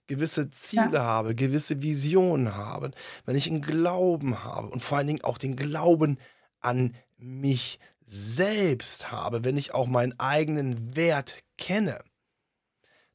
gewisse 0.06 0.50
Ziele 0.50 0.94
ja. 0.94 1.02
habe, 1.02 1.34
gewisse 1.34 1.82
Visionen 1.82 2.54
habe, 2.54 2.92
wenn 3.24 3.36
ich 3.36 3.48
einen 3.48 3.62
Glauben 3.62 4.44
habe 4.44 4.68
und 4.68 4.80
vor 4.80 4.98
allen 4.98 5.06
Dingen 5.06 5.24
auch 5.24 5.38
den 5.38 5.56
Glauben 5.56 6.18
an 6.60 6.94
mich 7.16 7.80
selbst 8.06 9.10
habe, 9.10 9.44
wenn 9.44 9.56
ich 9.56 9.74
auch 9.74 9.86
meinen 9.86 10.18
eigenen 10.18 10.94
Wert 10.94 11.43
kenne, 11.56 12.02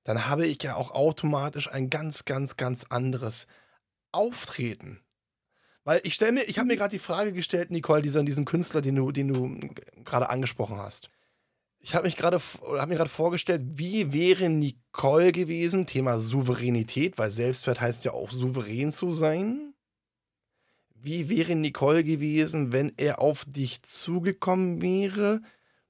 dann 0.03 0.27
habe 0.27 0.47
ich 0.47 0.61
ja 0.63 0.75
auch 0.75 0.91
automatisch 0.91 1.69
ein 1.71 1.89
ganz, 1.89 2.25
ganz, 2.25 2.57
ganz 2.57 2.85
anderes 2.89 3.47
Auftreten. 4.11 5.01
Weil 5.83 6.01
ich 6.03 6.13
stelle 6.13 6.33
mir, 6.33 6.43
ich 6.43 6.57
habe 6.57 6.67
mir 6.67 6.73
mhm. 6.73 6.79
gerade 6.79 6.95
die 6.95 6.99
Frage 6.99 7.33
gestellt, 7.33 7.71
Nicole, 7.71 8.01
dieser, 8.01 8.23
diesen 8.23 8.45
Künstler, 8.45 8.81
den 8.81 8.95
du, 8.95 9.11
den 9.11 9.27
du 9.27 9.73
gerade 10.03 10.29
angesprochen 10.29 10.77
hast. 10.77 11.09
Ich 11.79 11.95
habe 11.95 12.05
mich 12.05 12.17
gerade 12.17 12.39
hab 12.39 12.89
mir 12.89 12.95
gerade 12.95 13.09
vorgestellt, 13.09 13.61
wie 13.75 14.11
wäre 14.11 14.49
Nicole 14.49 15.31
gewesen, 15.31 15.85
Thema 15.85 16.19
Souveränität, 16.19 17.17
weil 17.17 17.31
Selbstwert 17.31 17.79
heißt 17.79 18.03
ja 18.03 18.11
auch 18.13 18.31
souverän 18.31 18.91
zu 18.91 19.13
sein. 19.13 19.73
Wie 20.93 21.29
wäre 21.29 21.55
Nicole 21.55 22.03
gewesen, 22.03 22.73
wenn 22.73 22.91
er 22.97 23.19
auf 23.19 23.45
dich 23.45 23.81
zugekommen 23.83 24.81
wäre, 24.81 25.41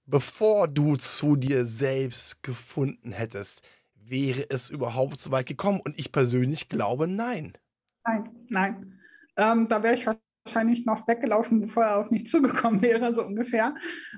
bevor 0.09 0.67
du 0.67 0.95
zu 0.95 1.35
dir 1.35 1.65
selbst 1.65 2.41
gefunden 2.43 3.11
hättest? 3.11 3.61
Wäre 3.95 4.45
es 4.49 4.69
überhaupt 4.69 5.21
so 5.21 5.31
weit 5.31 5.45
gekommen? 5.45 5.81
Und 5.83 5.99
ich 5.99 6.11
persönlich 6.11 6.67
glaube, 6.67 7.07
nein. 7.07 7.53
Nein, 8.05 8.29
nein. 8.49 8.99
Ähm, 9.37 9.65
da 9.65 9.83
wäre 9.83 9.93
ich 9.93 10.05
wahrscheinlich 10.05 10.85
noch 10.85 11.07
weggelaufen, 11.07 11.61
bevor 11.61 11.83
er 11.83 11.97
auf 11.97 12.11
mich 12.11 12.27
zugekommen 12.27 12.81
wäre, 12.81 13.13
so 13.13 13.23
ungefähr. 13.23 13.75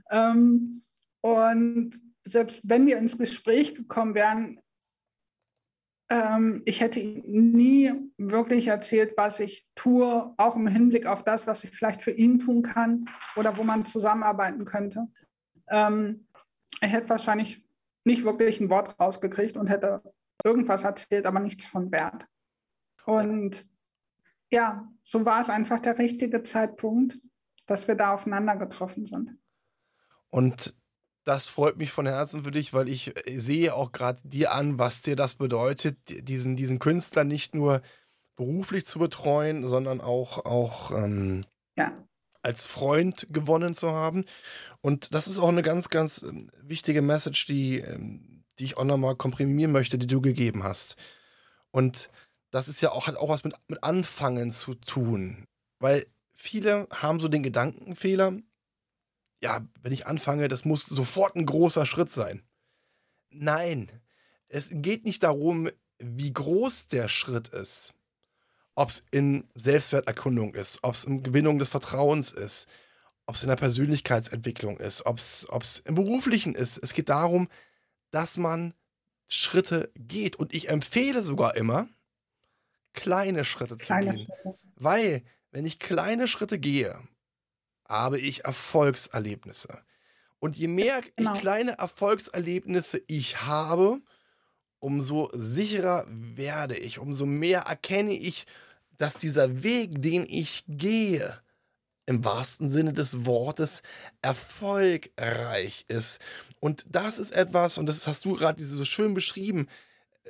Ähm, 0.10 0.84
und 1.22 2.00
selbst 2.26 2.62
wenn 2.64 2.86
wir 2.86 2.98
ins 2.98 3.18
Gespräch 3.18 3.76
gekommen 3.76 4.16
wären, 4.16 4.60
ähm, 6.10 6.62
ich 6.66 6.80
hätte 6.82 7.00
ihm 7.00 7.52
nie 7.52 7.94
wirklich 8.18 8.68
erzählt, 8.68 9.14
was 9.18 9.39
ich 9.39 9.66
tue, 9.76 10.34
auch 10.38 10.56
im 10.56 10.68
Hinblick 10.68 11.06
auf 11.06 11.24
das, 11.24 11.48
was 11.48 11.64
ich 11.64 11.72
vielleicht 11.72 12.02
für 12.02 12.12
ihn 12.12 12.39
tun 12.39 12.64
kann 12.64 13.06
oder 13.36 13.58
wo 13.58 13.64
man 13.64 13.86
zusammenarbeiten 13.86 14.66
könnte. 14.66 15.08
Ähm, 15.72 16.28
er 16.80 16.89
hätte 16.89 17.09
wahrscheinlich 17.09 17.65
nicht 18.03 18.24
wirklich 18.24 18.59
ein 18.59 18.69
Wort 18.69 18.99
rausgekriegt 18.99 19.57
und 19.57 19.67
hätte 19.67 20.01
irgendwas 20.43 20.84
erzählt, 20.84 21.26
aber 21.26 21.39
nichts 21.39 21.65
von 21.65 21.91
Wert. 21.91 22.28
Und 23.05 23.67
ja, 24.49 24.88
so 25.01 25.26
war 25.26 25.41
es 25.41 25.49
einfach 25.49 25.80
der 25.80 25.97
richtige 25.97 26.43
Zeitpunkt, 26.43 27.19
dass 27.65 27.88
wir 27.88 27.95
da 27.95 28.13
aufeinander 28.13 28.57
getroffen 28.57 29.05
sind. 29.05 29.38
Und 30.30 30.76
das 31.24 31.47
freut 31.47 31.78
mich 31.78 31.91
von 31.91 32.07
Herzen 32.07 32.43
für 32.43 32.51
dich, 32.51 32.74
weil 32.74 32.89
ich 32.89 33.13
sehe 33.28 33.76
auch 33.76 33.91
gerade 33.91 34.19
dir 34.24 34.51
an, 34.51 34.80
was 34.80 35.01
dir 35.01 35.15
das 35.15 35.36
bedeutet, 35.36 35.97
diesen, 36.28 36.55
diesen 36.55 36.80
Künstler 36.80 37.24
nicht 37.24 37.53
nur 37.53 37.82
beruflich 38.36 38.86
zu 38.86 38.99
betreuen, 38.99 39.67
sondern 39.67 40.01
auch, 40.01 40.45
auch 40.45 40.91
ähm, 40.91 41.41
ja. 41.78 41.93
Als 42.44 42.66
Freund 42.66 43.28
gewonnen 43.30 43.76
zu 43.76 43.92
haben. 43.92 44.26
Und 44.82 45.14
das 45.14 45.28
ist 45.28 45.38
auch 45.38 45.50
eine 45.50 45.62
ganz, 45.62 45.89
ganz 45.89 46.22
ähm, 46.24 46.50
wichtige 46.62 47.02
Message, 47.02 47.46
die, 47.46 47.80
ähm, 47.80 48.44
die 48.60 48.66
ich 48.66 48.78
auch 48.78 48.84
nochmal 48.84 49.16
komprimieren 49.16 49.72
möchte, 49.72 49.98
die 49.98 50.08
du 50.08 50.22
gegeben 50.22 50.64
hast. 50.64 50.96
Und 51.72 52.10
das 52.50 52.68
ist 52.68 52.82
ja 52.82 52.92
auch, 52.92 53.08
hat 53.08 53.16
auch 53.16 53.30
was 53.30 53.44
mit, 53.44 53.56
mit 53.68 53.84
Anfangen 53.84 54.52
zu 54.52 54.74
tun. 54.74 55.46
Weil 55.80 56.06
viele 56.36 56.88
haben 56.92 57.20
so 57.20 57.28
den 57.28 57.44
Gedankenfehler, 57.44 58.38
ja, 59.42 59.66
wenn 59.82 59.94
ich 59.94 60.06
anfange, 60.06 60.48
das 60.48 60.66
muss 60.66 60.82
sofort 60.82 61.36
ein 61.36 61.46
großer 61.46 61.86
Schritt 61.86 62.12
sein. 62.12 62.44
Nein, 63.30 63.89
es 64.48 64.70
geht 64.72 65.06
nicht 65.06 65.24
darum, 65.24 65.70
wie 65.98 66.34
groß 66.34 66.88
der 66.88 67.08
Schritt 67.08 67.48
ist. 67.50 67.94
Ob 68.76 68.89
es 68.89 69.03
in 69.11 69.49
Selbstwerterkundung 69.55 70.53
ist, 70.55 70.80
ob 70.84 70.95
es 70.95 71.03
in 71.03 71.24
Gewinnung 71.24 71.59
des 71.59 71.69
Vertrauens 71.69 72.32
ist, 72.32 72.67
ob 73.26 73.36
es 73.36 73.43
in 73.43 73.49
der 73.49 73.55
Persönlichkeitsentwicklung 73.55 74.78
ist, 74.78 75.05
ob 75.05 75.17
es 75.17 75.82
im 75.86 75.95
Beruflichen 75.95 76.55
ist. 76.55 76.78
Es 76.78 76.93
geht 76.93 77.09
darum, 77.09 77.49
dass 78.11 78.38
man 78.38 78.74
Schritte 79.28 79.91
geht. 79.95 80.36
Und 80.36 80.53
ich 80.53 80.69
empfehle 80.69 81.24
sogar 81.24 81.55
immer, 81.55 81.88
kleine 82.93 83.45
Schritte 83.45 83.78
zu 83.78 83.86
kleine 83.86 84.15
gehen. 84.15 84.26
Schritte. 84.26 84.57
Weil, 84.76 85.24
wenn 85.51 85.65
ich 85.65 85.80
kleine 85.80 86.28
Schritte 86.28 86.59
gehe 86.59 86.99
habe 87.91 88.19
ich 88.19 88.45
Erfolgserlebnisse. 88.45 89.80
Und 90.39 90.57
je 90.57 90.67
mehr 90.67 91.03
genau. 91.15 91.34
kleine 91.34 91.78
Erfolgserlebnisse 91.78 93.03
ich 93.07 93.41
habe, 93.43 94.01
umso 94.82 95.30
sicherer 95.34 96.06
werde 96.10 96.76
ich, 96.76 97.00
umso 97.00 97.26
mehr 97.26 97.62
erkenne 97.62 98.14
ich, 98.14 98.46
dass 98.98 99.14
dieser 99.14 99.64
Weg, 99.64 100.02
den 100.02 100.26
ich 100.28 100.66
gehe, 100.68 101.40
im 102.08 102.26
wahrsten 102.26 102.70
Sinne 102.70 102.92
des 102.92 103.26
Wortes 103.26 103.84
erfolgreich 104.22 105.86
ist. 105.88 106.20
Und 106.60 106.86
das 106.90 107.20
ist 107.20 107.32
etwas, 107.32 107.78
und 107.78 107.88
das 107.88 108.06
hast 108.08 108.26
du 108.26 108.34
gerade 108.34 108.62
so 108.64 108.84
schön 108.84 109.14
beschrieben, 109.14 109.68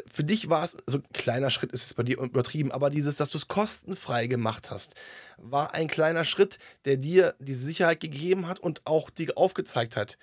für 0.10 0.24
dich 0.24 0.50
war 0.50 0.64
es, 0.64 0.78
also 0.88 1.00
ein 1.00 1.14
kleiner 1.14 1.50
Schritt 1.50 1.72
ist 1.72 1.86
es 1.86 1.94
bei 1.94 2.04
dir 2.04 2.20
übertrieben, 2.20 2.72
aber 2.72 2.90
dieses, 2.90 3.18
dass 3.18 3.30
du 3.30 3.38
es 3.38 3.48
kostenfrei 3.48 4.28
gemacht 4.28 4.72
hast, 4.72 4.96
war 5.38 5.74
ein 5.74 5.88
kleiner 5.88 6.24
Schritt, 6.24 6.60
der 6.86 6.98
dir 6.98 7.36
die 7.40 7.54
Sicherheit 7.54 8.00
gegeben 8.00 8.48
hat 8.48 8.60
und 8.60 8.82
auch 8.86 9.10
dir 9.10 9.38
aufgezeigt 9.38 9.96
hat, 9.96 10.18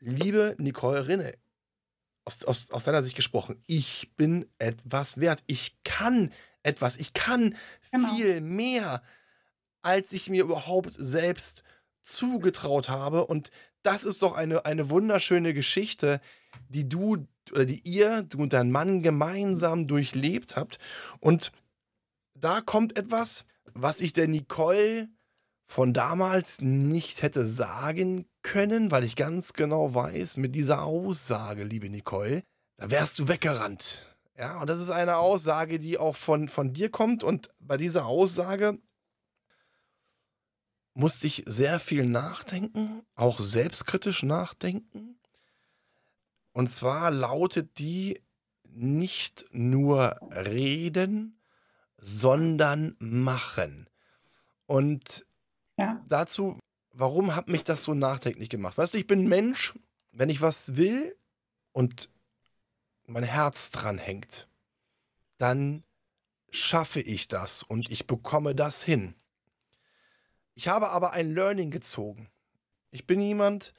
liebe 0.00 0.56
Nicole 0.58 1.06
Rinne, 1.06 1.34
aus, 2.24 2.44
aus, 2.44 2.70
aus 2.70 2.84
deiner 2.84 3.02
Sicht 3.02 3.16
gesprochen, 3.16 3.62
ich 3.66 4.12
bin 4.16 4.46
etwas 4.58 5.18
wert, 5.18 5.42
ich 5.46 5.76
kann 5.84 6.32
etwas, 6.62 6.96
ich 6.96 7.12
kann 7.12 7.56
genau. 7.90 8.14
viel 8.14 8.40
mehr, 8.40 9.02
als 9.82 10.12
ich 10.12 10.30
mir 10.30 10.42
überhaupt 10.42 10.94
selbst 10.96 11.62
zugetraut 12.02 12.88
habe 12.88 13.26
und 13.26 13.50
das 13.82 14.04
ist 14.04 14.22
doch 14.22 14.34
eine, 14.34 14.64
eine 14.64 14.88
wunderschöne 14.88 15.52
Geschichte, 15.52 16.20
die 16.68 16.88
du 16.88 17.26
oder 17.52 17.66
die 17.66 17.80
ihr, 17.84 18.22
du 18.22 18.38
und 18.38 18.52
dein 18.52 18.70
Mann 18.70 19.02
gemeinsam 19.02 19.86
durchlebt 19.86 20.56
habt. 20.56 20.78
Und 21.20 21.52
da 22.34 22.60
kommt 22.60 22.98
etwas, 22.98 23.44
was 23.74 24.00
ich 24.00 24.12
der 24.12 24.28
Nicole 24.28 25.08
von 25.66 25.92
damals 25.92 26.60
nicht 26.60 27.22
hätte 27.22 27.46
sagen 27.46 28.26
können, 28.44 28.92
weil 28.92 29.02
ich 29.02 29.16
ganz 29.16 29.54
genau 29.54 29.94
weiß, 29.94 30.36
mit 30.36 30.54
dieser 30.54 30.84
Aussage, 30.84 31.64
liebe 31.64 31.90
Nicole, 31.90 32.44
da 32.76 32.90
wärst 32.90 33.18
du 33.18 33.26
weggerannt. 33.26 34.06
Ja, 34.38 34.60
und 34.60 34.68
das 34.68 34.78
ist 34.78 34.90
eine 34.90 35.16
Aussage, 35.16 35.80
die 35.80 35.98
auch 35.98 36.14
von, 36.14 36.48
von 36.48 36.72
dir 36.72 36.90
kommt. 36.90 37.24
Und 37.24 37.50
bei 37.58 37.76
dieser 37.76 38.06
Aussage 38.06 38.78
musste 40.92 41.26
ich 41.26 41.42
sehr 41.46 41.80
viel 41.80 42.06
nachdenken, 42.06 43.02
auch 43.14 43.40
selbstkritisch 43.40 44.22
nachdenken. 44.22 45.18
Und 46.52 46.70
zwar 46.70 47.10
lautet 47.10 47.78
die 47.78 48.20
nicht 48.68 49.44
nur 49.50 50.18
reden, 50.30 51.40
sondern 51.98 52.96
machen. 52.98 53.88
Und 54.66 55.24
ja. 55.78 56.04
dazu, 56.08 56.58
warum 56.94 57.34
hat 57.34 57.48
mich 57.48 57.64
das 57.64 57.82
so 57.82 57.94
nachdenklich 57.94 58.48
gemacht? 58.48 58.78
Weißt 58.78 58.94
du, 58.94 58.98
ich 58.98 59.06
bin 59.06 59.28
Mensch, 59.28 59.74
wenn 60.12 60.28
ich 60.28 60.40
was 60.40 60.76
will 60.76 61.16
und 61.72 62.08
mein 63.06 63.24
Herz 63.24 63.70
dran 63.70 63.98
hängt, 63.98 64.48
dann 65.36 65.84
schaffe 66.50 67.00
ich 67.00 67.28
das 67.28 67.62
und 67.62 67.90
ich 67.90 68.06
bekomme 68.06 68.54
das 68.54 68.82
hin. 68.82 69.14
Ich 70.54 70.68
habe 70.68 70.90
aber 70.90 71.12
ein 71.12 71.34
Learning 71.34 71.70
gezogen. 71.70 72.30
Ich 72.92 73.06
bin 73.06 73.20
jemand, 73.20 73.74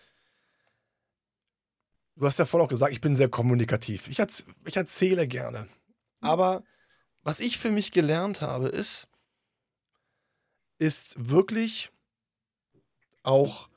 du 2.17 2.25
hast 2.25 2.37
ja 2.37 2.45
vorhin 2.45 2.65
auch 2.65 2.69
gesagt, 2.69 2.91
ich 2.91 2.99
bin 2.99 3.15
sehr 3.15 3.29
kommunikativ. 3.29 4.09
Ich, 4.09 4.19
erz 4.19 4.45
ich 4.65 4.75
erzähle 4.75 5.25
gerne. 5.27 5.69
Aber 6.19 6.63
was 7.23 7.39
ich 7.39 7.57
für 7.57 7.71
mich 7.71 7.91
gelernt 7.91 8.41
habe, 8.41 8.67
ist, 8.67 9.07
ist 10.77 11.15
wirklich 11.29 11.91
auch 13.25 13.69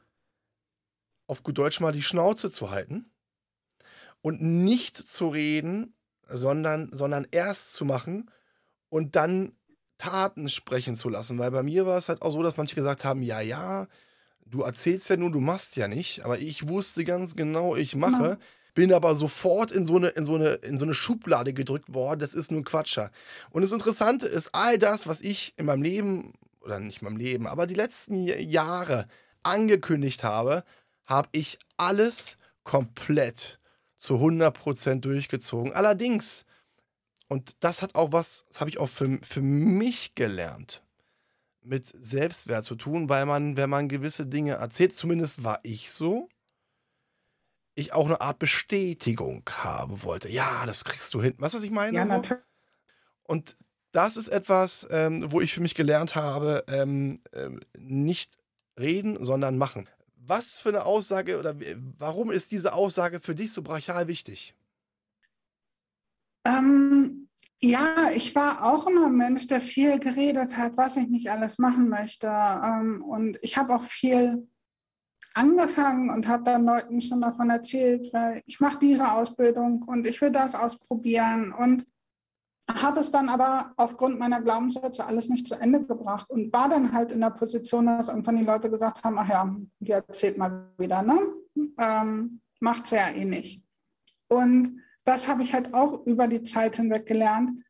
auf 1.26 1.42
gut 1.42 1.59
Deutsch 1.59 1.80
mal 1.80 1.92
die 1.92 2.03
Schnauze 2.03 2.51
zu 2.51 2.70
halten 2.70 3.11
und 4.20 4.42
nicht 4.42 4.96
zu 4.96 5.28
reden, 5.28 5.94
sondern, 6.28 6.90
sondern 6.92 7.26
erst 7.30 7.74
zu 7.74 7.84
machen 7.84 8.30
und 8.88 9.16
dann 9.16 9.53
Taten 9.99 10.49
sprechen 10.49 10.96
zu 10.96 11.09
lassen. 11.09 11.38
Weil 11.38 11.51
bei 11.51 11.62
mir 11.62 11.86
war 11.86 11.99
es 11.99 12.09
halt 12.09 12.22
auch 12.22 12.30
so, 12.30 12.42
dass 12.42 12.57
manche 12.57 12.74
gesagt 12.74 13.05
haben, 13.05 13.22
ja, 13.22 13.40
ja, 13.40 13.88
du 14.46 14.62
erzählst 14.62 15.11
ja 15.11 15.16
nur, 15.16 15.30
du 15.30 15.40
machst 15.40 15.76
ja 15.76 15.88
nicht. 15.88 16.24
Aber 16.24 16.38
ich 16.38 16.68
wusste 16.68 17.05
ganz 17.05 17.36
genau, 17.36 17.76
ich 17.76 17.94
mache. 17.94 18.22
Genau. 18.22 18.36
Bin 18.74 18.92
aber 18.92 19.16
sofort 19.16 19.72
in 19.72 19.86
so, 19.86 19.96
eine, 19.96 20.09
in, 20.09 20.24
so 20.24 20.36
eine, 20.36 20.51
in 20.51 20.78
so 20.78 20.84
eine 20.84 20.94
Schublade 20.94 21.53
gedrückt 21.53 21.92
worden. 21.94 22.20
Das 22.20 22.32
ist 22.32 22.53
nur 22.53 22.61
ein 22.61 22.64
Quatscher. 22.64 23.11
Und 23.51 23.62
das 23.62 23.72
Interessante 23.72 24.28
ist, 24.28 24.55
all 24.55 24.78
das, 24.78 25.09
was 25.09 25.20
ich 25.20 25.53
in 25.57 25.66
meinem 25.66 25.82
Leben, 25.82 26.32
oder 26.61 26.78
nicht 26.78 27.03
in 27.03 27.07
meinem 27.07 27.16
Leben, 27.16 27.46
aber 27.49 27.66
die 27.66 27.74
letzten 27.74 28.24
Jahre 28.24 29.09
angekündigt 29.49 30.24
habe, 30.24 30.64
habe 31.05 31.28
ich 31.32 31.59
alles 31.76 32.36
komplett 32.64 33.59
zu 33.96 34.14
100% 34.14 35.01
durchgezogen. 35.01 35.72
Allerdings, 35.72 36.44
und 37.28 37.57
das 37.61 37.82
hat 37.82 37.94
auch 37.94 38.12
was, 38.12 38.44
habe 38.55 38.70
ich 38.70 38.78
auch 38.78 38.88
für, 38.88 39.18
für 39.22 39.42
mich 39.42 40.14
gelernt 40.14 40.82
mit 41.62 41.86
Selbstwert 41.86 42.64
zu 42.64 42.76
tun, 42.76 43.09
weil 43.09 43.26
man, 43.26 43.57
wenn 43.57 43.70
man 43.70 43.88
gewisse 43.88 44.26
Dinge 44.26 44.55
erzählt, 44.55 44.92
zumindest 44.92 45.44
war 45.44 45.61
ich 45.62 45.90
so, 45.90 46.28
ich 47.74 47.92
auch 47.92 48.07
eine 48.07 48.20
Art 48.20 48.38
Bestätigung 48.38 49.42
haben 49.51 50.03
wollte. 50.03 50.28
Ja, 50.28 50.64
das 50.66 50.84
kriegst 50.84 51.14
du 51.14 51.22
hin. 51.22 51.34
Weißt 51.38 51.55
du, 51.55 51.59
was 51.59 51.64
ich 51.64 51.70
meine? 51.70 51.96
Ja, 51.96 52.07
so? 52.07 52.22
Und 53.22 53.57
das 53.92 54.16
ist 54.16 54.28
etwas, 54.28 54.86
ähm, 54.90 55.30
wo 55.30 55.40
ich 55.40 55.55
für 55.55 55.61
mich 55.61 55.74
gelernt 55.74 56.14
habe, 56.14 56.64
ähm, 56.68 57.20
ähm, 57.32 57.61
nicht 57.76 58.38
reden, 58.79 59.22
sondern 59.24 59.59
machen. 59.59 59.89
Was 60.16 60.59
für 60.59 60.68
eine 60.70 60.85
Aussage 60.85 61.39
oder 61.39 61.55
warum 61.99 62.31
ist 62.31 62.53
diese 62.53 62.74
Aussage 62.74 63.20
für 63.20 63.35
dich 63.35 63.53
so 63.53 63.62
brachial 63.62 64.09
wichtig? 64.09 64.55
Ähm, 66.45 67.29
ja, 67.61 68.11
ich 68.14 68.35
war 68.35 68.64
auch 68.64 68.87
immer 68.87 69.07
ein 69.07 69.16
Mensch, 69.16 69.47
der 69.47 69.61
viel 69.61 69.99
geredet 69.99 70.57
hat, 70.57 70.76
was 70.76 70.97
ich 70.97 71.09
nicht 71.09 71.31
alles 71.31 71.59
machen 71.59 71.89
möchte. 71.89 72.26
Ähm, 72.26 73.03
und 73.03 73.39
ich 73.43 73.57
habe 73.57 73.74
auch 73.74 73.83
viel 73.83 74.49
angefangen 75.35 76.11
und 76.11 76.26
habe 76.26 76.45
dann 76.45 76.64
Leuten 76.64 77.01
schon 77.01 77.20
davon 77.20 77.51
erzählt, 77.51 78.12
weil 78.12 78.43
ich 78.47 78.61
mache 78.61 78.79
diese 78.79 79.11
Ausbildung 79.11 79.83
und 79.83 80.07
ich 80.07 80.20
will 80.20 80.31
das 80.31 80.55
ausprobieren 80.55 81.53
und 81.53 81.87
habe 82.75 83.01
es 83.01 83.11
dann 83.11 83.29
aber 83.29 83.73
aufgrund 83.77 84.19
meiner 84.19 84.43
Glaubenssätze 84.43 85.05
alles 85.07 85.29
nicht 85.29 85.47
zu 85.47 85.55
Ende 85.55 85.85
gebracht 85.85 86.29
und 86.31 86.53
war 86.53 86.69
dann 86.69 86.93
halt 86.93 87.12
in 87.12 87.21
der 87.21 87.31
Position, 87.31 87.87
dass 87.87 88.09
irgendwann 88.09 88.37
die 88.37 88.45
Leute 88.45 88.71
gesagt 88.71 89.03
haben, 89.03 89.19
ach 89.19 89.29
ja, 89.29 89.57
die 89.81 89.93
erzählt 89.93 90.37
mal 90.37 90.69
wieder, 90.77 91.03
ne? 91.03 91.19
Ähm, 91.79 92.41
es 92.61 92.91
ja 92.91 93.09
eh 93.09 93.25
nicht. 93.25 93.62
Und 94.29 94.83
das 95.05 95.29
habe 95.29 95.43
ich 95.43 95.55
halt 95.55 95.73
auch 95.73 96.05
über 96.07 96.29
die 96.29 96.43
Zeit 96.43 96.77
hinweg 96.77 97.07
gelernt. 97.07 97.62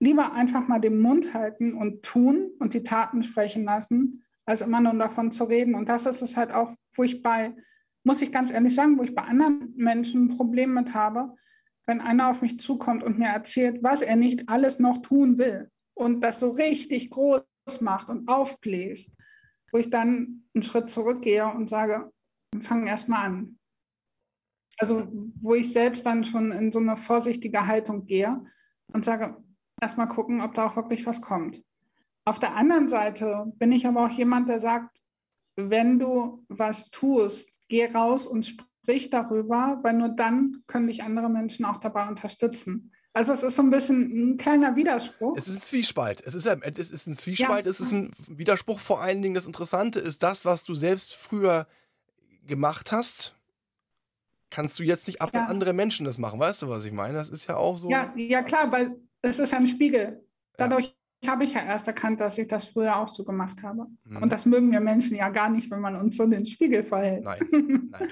Lieber 0.00 0.32
einfach 0.32 0.66
mal 0.66 0.80
den 0.80 1.00
Mund 1.00 1.34
halten 1.34 1.74
und 1.74 2.02
tun 2.02 2.50
und 2.58 2.72
die 2.72 2.82
Taten 2.82 3.22
sprechen 3.22 3.64
lassen, 3.64 4.24
als 4.46 4.62
immer 4.62 4.80
nur 4.80 4.94
davon 4.94 5.30
zu 5.30 5.44
reden. 5.44 5.74
Und 5.74 5.88
das 5.88 6.06
ist 6.06 6.22
es 6.22 6.36
halt 6.36 6.52
auch, 6.52 6.72
wo 6.94 7.02
ich 7.02 7.22
bei, 7.22 7.54
muss 8.02 8.22
ich 8.22 8.32
ganz 8.32 8.50
ehrlich 8.50 8.74
sagen, 8.74 8.98
wo 8.98 9.02
ich 9.02 9.14
bei 9.14 9.22
anderen 9.22 9.74
Menschen 9.76 10.26
ein 10.26 10.36
Problem 10.36 10.72
mit 10.72 10.94
habe, 10.94 11.34
wenn 11.86 12.00
einer 12.00 12.30
auf 12.30 12.42
mich 12.42 12.58
zukommt 12.58 13.02
und 13.02 13.18
mir 13.18 13.28
erzählt, 13.28 13.82
was 13.82 14.00
er 14.02 14.16
nicht 14.16 14.48
alles 14.48 14.78
noch 14.78 15.02
tun 15.02 15.38
will 15.38 15.70
und 15.94 16.20
das 16.20 16.40
so 16.40 16.50
richtig 16.50 17.10
groß 17.10 17.42
macht 17.80 18.08
und 18.08 18.28
aufbläst, 18.28 19.12
wo 19.72 19.78
ich 19.78 19.90
dann 19.90 20.44
einen 20.54 20.62
Schritt 20.62 20.88
zurückgehe 20.88 21.46
und 21.46 21.68
sage, 21.68 22.12
fang 22.62 22.86
erst 22.86 23.08
mal 23.08 23.24
an. 23.24 23.58
Also 24.78 25.06
wo 25.40 25.54
ich 25.54 25.72
selbst 25.72 26.04
dann 26.06 26.24
schon 26.24 26.52
in 26.52 26.72
so 26.72 26.80
eine 26.80 26.96
vorsichtige 26.96 27.66
Haltung 27.66 28.06
gehe 28.06 28.44
und 28.92 29.04
sage, 29.04 29.36
erst 29.80 29.98
mal 29.98 30.06
gucken, 30.06 30.40
ob 30.40 30.54
da 30.54 30.66
auch 30.66 30.76
wirklich 30.76 31.06
was 31.06 31.20
kommt. 31.20 31.62
Auf 32.24 32.38
der 32.38 32.54
anderen 32.54 32.88
Seite 32.88 33.52
bin 33.56 33.70
ich 33.70 33.86
aber 33.86 34.06
auch 34.06 34.10
jemand, 34.10 34.48
der 34.48 34.58
sagt, 34.58 35.02
wenn 35.56 35.98
du 35.98 36.44
was 36.48 36.90
tust, 36.90 37.48
geh 37.68 37.86
raus 37.86 38.26
und 38.26 38.46
sprich 38.46 38.66
darüber, 39.10 39.78
weil 39.82 39.94
nur 39.94 40.08
dann 40.08 40.62
können 40.66 40.86
dich 40.86 41.02
andere 41.02 41.28
Menschen 41.28 41.64
auch 41.64 41.78
dabei 41.78 42.08
unterstützen. 42.08 42.92
Also 43.12 43.32
es 43.32 43.44
ist 43.44 43.56
so 43.56 43.62
ein 43.62 43.70
bisschen 43.70 44.32
ein 44.32 44.36
kleiner 44.38 44.74
Widerspruch. 44.74 45.36
Es 45.36 45.46
ist 45.46 45.56
ein 45.56 45.62
Zwiespalt. 45.62 46.20
Es 46.26 46.34
ist, 46.34 46.48
ein, 46.48 46.62
es 46.62 46.90
ist 46.90 47.06
ein 47.06 47.14
Zwiespalt, 47.14 47.64
ja. 47.64 47.70
es 47.70 47.78
ist 47.78 47.92
ein 47.92 48.12
Widerspruch. 48.26 48.80
Vor 48.80 49.00
allen 49.00 49.22
Dingen 49.22 49.36
das 49.36 49.46
Interessante 49.46 50.00
ist, 50.00 50.24
das, 50.24 50.44
was 50.44 50.64
du 50.64 50.74
selbst 50.74 51.14
früher 51.14 51.68
gemacht 52.44 52.90
hast, 52.90 53.36
kannst 54.50 54.78
du 54.80 54.82
jetzt 54.82 55.06
nicht 55.06 55.22
ab, 55.22 55.30
ja. 55.32 55.44
andere 55.44 55.72
Menschen 55.72 56.04
das 56.04 56.18
machen. 56.18 56.40
Weißt 56.40 56.62
du, 56.62 56.68
was 56.68 56.84
ich 56.84 56.92
meine? 56.92 57.14
Das 57.14 57.30
ist 57.30 57.48
ja 57.48 57.56
auch 57.56 57.78
so. 57.78 57.88
Ja, 57.88 58.12
ja 58.16 58.42
klar, 58.42 58.70
weil 58.72 58.96
es 59.22 59.38
ist 59.38 59.54
ein 59.54 59.66
Spiegel. 59.66 60.24
Dadurch 60.56 60.94
habe 61.26 61.44
ich 61.44 61.54
ja 61.54 61.64
erst 61.64 61.86
erkannt, 61.86 62.20
dass 62.20 62.36
ich 62.36 62.48
das 62.48 62.66
früher 62.66 62.96
auch 62.96 63.08
so 63.08 63.24
gemacht 63.24 63.62
habe. 63.62 63.86
Mhm. 64.04 64.22
Und 64.22 64.32
das 64.32 64.44
mögen 64.44 64.72
wir 64.72 64.80
Menschen 64.80 65.16
ja 65.16 65.28
gar 65.28 65.48
nicht, 65.48 65.70
wenn 65.70 65.80
man 65.80 65.96
uns 65.96 66.16
so 66.16 66.26
den 66.26 66.46
Spiegel 66.46 66.82
verhält. 66.82 67.24
Nein, 67.24 67.40
nein. 67.90 68.08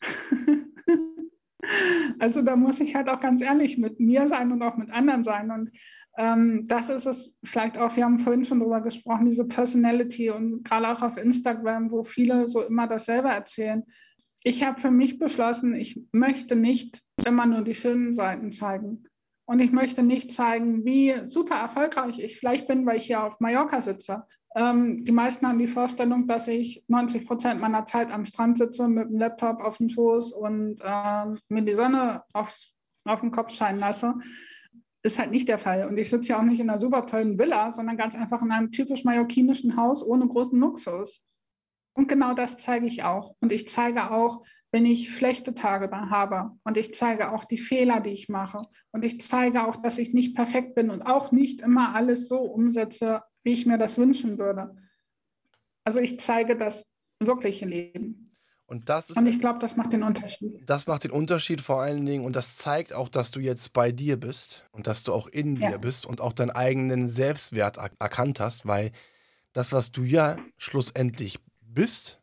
also 2.18 2.42
da 2.42 2.56
muss 2.56 2.80
ich 2.80 2.94
halt 2.94 3.08
auch 3.08 3.20
ganz 3.20 3.40
ehrlich 3.40 3.78
mit 3.78 4.00
mir 4.00 4.28
sein 4.28 4.52
und 4.52 4.62
auch 4.62 4.76
mit 4.76 4.90
anderen 4.90 5.24
sein. 5.24 5.50
Und 5.50 5.70
ähm, 6.18 6.66
das 6.66 6.90
ist 6.90 7.06
es 7.06 7.34
vielleicht 7.44 7.78
auch, 7.78 7.96
wir 7.96 8.04
haben 8.04 8.18
vorhin 8.18 8.44
schon 8.44 8.60
darüber 8.60 8.80
gesprochen, 8.80 9.26
diese 9.26 9.46
Personality 9.46 10.30
und 10.30 10.64
gerade 10.64 10.88
auch 10.88 11.02
auf 11.02 11.16
Instagram, 11.16 11.90
wo 11.90 12.04
viele 12.04 12.48
so 12.48 12.62
immer 12.62 12.86
dasselbe 12.86 13.28
erzählen. 13.28 13.84
Ich 14.42 14.62
habe 14.62 14.80
für 14.80 14.90
mich 14.90 15.18
beschlossen, 15.18 15.74
ich 15.74 16.00
möchte 16.12 16.56
nicht 16.56 17.02
immer 17.26 17.46
nur 17.46 17.62
die 17.62 17.74
schönen 17.74 18.14
Seiten 18.14 18.50
zeigen. 18.50 19.04
Und 19.48 19.60
ich 19.60 19.70
möchte 19.70 20.02
nicht 20.02 20.32
zeigen, 20.32 20.84
wie 20.84 21.28
super 21.28 21.56
erfolgreich 21.56 22.18
ich 22.18 22.38
vielleicht 22.38 22.66
bin, 22.66 22.84
weil 22.84 22.96
ich 22.96 23.06
hier 23.06 23.22
auf 23.22 23.38
Mallorca 23.38 23.80
sitze. 23.80 24.24
Ähm, 24.56 25.04
die 25.04 25.12
meisten 25.12 25.46
haben 25.46 25.58
die 25.58 25.66
Vorstellung, 25.66 26.26
dass 26.26 26.48
ich 26.48 26.82
90 26.88 27.26
Prozent 27.26 27.60
meiner 27.60 27.84
Zeit 27.84 28.10
am 28.10 28.24
Strand 28.24 28.56
sitze 28.56 28.88
mit 28.88 29.10
dem 29.10 29.18
Laptop 29.18 29.60
auf 29.60 29.76
dem 29.76 29.90
Schoß 29.90 30.32
und 30.32 30.80
ähm, 30.82 31.38
mir 31.50 31.62
die 31.62 31.74
Sonne 31.74 32.22
auf, 32.32 32.56
auf 33.04 33.20
den 33.20 33.30
Kopf 33.30 33.52
scheinen 33.52 33.78
lasse. 33.78 34.14
Ist 35.02 35.18
halt 35.18 35.30
nicht 35.30 35.48
der 35.48 35.58
Fall. 35.58 35.86
Und 35.86 35.98
ich 35.98 36.08
sitze 36.08 36.30
ja 36.30 36.38
auch 36.38 36.42
nicht 36.42 36.58
in 36.58 36.70
einer 36.70 36.80
super 36.80 37.04
tollen 37.04 37.38
Villa, 37.38 37.70
sondern 37.74 37.98
ganz 37.98 38.14
einfach 38.14 38.40
in 38.40 38.50
einem 38.50 38.72
typisch 38.72 39.04
mallorquinischen 39.04 39.76
Haus 39.76 40.02
ohne 40.02 40.26
großen 40.26 40.58
Luxus. 40.58 41.22
Und 41.92 42.08
genau 42.08 42.32
das 42.32 42.56
zeige 42.56 42.86
ich 42.86 43.04
auch. 43.04 43.34
Und 43.40 43.52
ich 43.52 43.68
zeige 43.68 44.10
auch, 44.10 44.42
wenn 44.72 44.86
ich 44.86 45.14
schlechte 45.14 45.54
Tage 45.54 45.88
da 45.88 46.08
habe. 46.08 46.52
Und 46.64 46.78
ich 46.78 46.94
zeige 46.94 47.30
auch 47.30 47.44
die 47.44 47.58
Fehler, 47.58 48.00
die 48.00 48.10
ich 48.10 48.30
mache. 48.30 48.62
Und 48.90 49.04
ich 49.04 49.20
zeige 49.20 49.66
auch, 49.66 49.76
dass 49.76 49.98
ich 49.98 50.14
nicht 50.14 50.34
perfekt 50.34 50.74
bin 50.74 50.88
und 50.88 51.02
auch 51.02 51.30
nicht 51.30 51.60
immer 51.60 51.94
alles 51.94 52.26
so 52.26 52.38
umsetze, 52.40 53.22
wie 53.46 53.52
ich 53.52 53.64
mir 53.64 53.78
das 53.78 53.96
wünschen 53.96 54.38
würde. 54.38 54.76
Also 55.84 56.00
ich 56.00 56.18
zeige 56.18 56.58
das 56.58 56.84
wirkliche 57.20 57.64
Leben. 57.64 58.36
Und, 58.66 58.88
das 58.88 59.08
ist, 59.08 59.16
und 59.16 59.28
ich 59.28 59.38
glaube, 59.38 59.60
das 59.60 59.76
macht 59.76 59.92
den 59.92 60.02
Unterschied. 60.02 60.68
Das 60.68 60.88
macht 60.88 61.04
den 61.04 61.12
Unterschied 61.12 61.60
vor 61.60 61.80
allen 61.80 62.04
Dingen 62.04 62.24
und 62.24 62.34
das 62.34 62.56
zeigt 62.56 62.92
auch, 62.92 63.08
dass 63.08 63.30
du 63.30 63.38
jetzt 63.38 63.72
bei 63.72 63.92
dir 63.92 64.16
bist 64.16 64.64
und 64.72 64.88
dass 64.88 65.04
du 65.04 65.12
auch 65.12 65.28
in 65.28 65.54
ja. 65.54 65.70
dir 65.70 65.78
bist 65.78 66.04
und 66.06 66.20
auch 66.20 66.32
deinen 66.32 66.50
eigenen 66.50 67.06
Selbstwert 67.06 67.76
er 67.76 67.92
erkannt 68.00 68.40
hast, 68.40 68.66
weil 68.66 68.90
das, 69.52 69.72
was 69.72 69.92
du 69.92 70.02
ja 70.02 70.36
schlussendlich 70.58 71.38
bist, 71.60 72.20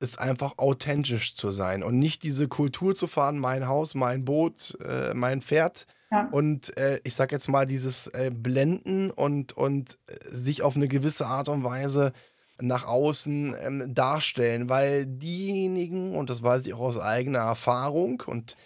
ist 0.00 0.18
einfach 0.18 0.58
authentisch 0.58 1.36
zu 1.36 1.52
sein 1.52 1.84
und 1.84 2.00
nicht 2.00 2.24
diese 2.24 2.48
Kultur 2.48 2.96
zu 2.96 3.06
fahren, 3.06 3.38
mein 3.38 3.68
Haus, 3.68 3.94
mein 3.94 4.24
Boot, 4.24 4.76
äh, 4.80 5.14
mein 5.14 5.40
Pferd. 5.40 5.86
Ja. 6.10 6.28
Und 6.30 6.76
äh, 6.76 7.00
ich 7.04 7.14
sag 7.14 7.32
jetzt 7.32 7.48
mal, 7.48 7.66
dieses 7.66 8.06
äh, 8.08 8.30
Blenden 8.32 9.10
und, 9.10 9.54
und 9.54 9.98
äh, 10.06 10.14
sich 10.28 10.62
auf 10.62 10.76
eine 10.76 10.88
gewisse 10.88 11.26
Art 11.26 11.48
und 11.48 11.64
Weise 11.64 12.12
nach 12.60 12.86
außen 12.86 13.54
ähm, 13.60 13.94
darstellen, 13.94 14.68
weil 14.68 15.06
diejenigen, 15.06 16.14
und 16.14 16.30
das 16.30 16.42
weiß 16.42 16.66
ich 16.66 16.74
auch 16.74 16.80
aus 16.80 16.98
eigener 16.98 17.40
Erfahrung, 17.40 18.22
und 18.24 18.56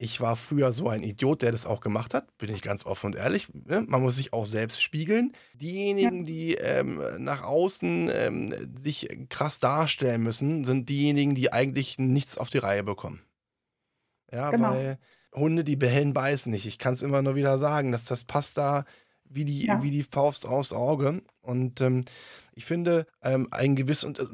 ich 0.00 0.20
war 0.20 0.36
früher 0.36 0.72
so 0.72 0.88
ein 0.88 1.02
Idiot, 1.02 1.42
der 1.42 1.50
das 1.50 1.66
auch 1.66 1.80
gemacht 1.80 2.14
hat, 2.14 2.36
bin 2.38 2.54
ich 2.54 2.62
ganz 2.62 2.86
offen 2.86 3.06
und 3.06 3.16
ehrlich. 3.16 3.48
Ne? 3.52 3.84
Man 3.88 4.00
muss 4.00 4.16
sich 4.16 4.32
auch 4.32 4.46
selbst 4.46 4.80
spiegeln. 4.80 5.32
Diejenigen, 5.54 6.18
ja. 6.18 6.24
die 6.24 6.54
ähm, 6.54 7.02
nach 7.18 7.42
außen 7.42 8.08
ähm, 8.12 8.54
sich 8.80 9.08
krass 9.28 9.58
darstellen 9.58 10.22
müssen, 10.22 10.64
sind 10.64 10.88
diejenigen, 10.88 11.34
die 11.34 11.52
eigentlich 11.52 11.98
nichts 11.98 12.38
auf 12.38 12.48
die 12.48 12.58
Reihe 12.58 12.84
bekommen. 12.84 13.22
Ja, 14.30 14.50
genau. 14.50 14.70
weil 14.70 14.98
Hunde, 15.38 15.64
die 15.64 15.76
bellen, 15.76 16.12
beißen 16.12 16.50
nicht. 16.50 16.66
Ich 16.66 16.78
kann 16.78 16.94
es 16.94 17.02
immer 17.02 17.22
nur 17.22 17.34
wieder 17.34 17.58
sagen, 17.58 17.92
dass 17.92 18.04
das 18.04 18.24
passt 18.24 18.58
da 18.58 18.84
wie 19.30 19.44
die, 19.44 19.66
ja. 19.66 19.82
wie 19.82 19.90
die 19.90 20.02
Faust 20.02 20.46
aufs 20.46 20.72
Auge. 20.72 21.22
Und 21.40 21.80
ähm, 21.80 22.04
ich 22.54 22.64
finde, 22.64 23.06
ähm, 23.22 23.48
ein 23.50 23.76
gewiss, 23.76 24.04
und 24.04 24.18
äh, 24.18 24.26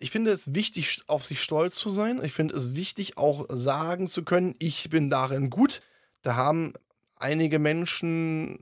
ich 0.00 0.10
finde 0.10 0.30
es 0.30 0.54
wichtig, 0.54 1.02
auf 1.06 1.24
sich 1.24 1.42
stolz 1.42 1.74
zu 1.74 1.90
sein. 1.90 2.20
Ich 2.22 2.32
finde 2.32 2.54
es 2.54 2.74
wichtig, 2.74 3.16
auch 3.16 3.46
sagen 3.48 4.08
zu 4.08 4.24
können, 4.24 4.54
ich 4.58 4.90
bin 4.90 5.10
darin 5.10 5.50
gut. 5.50 5.80
Da 6.22 6.36
haben 6.36 6.74
einige 7.16 7.58
Menschen 7.58 8.58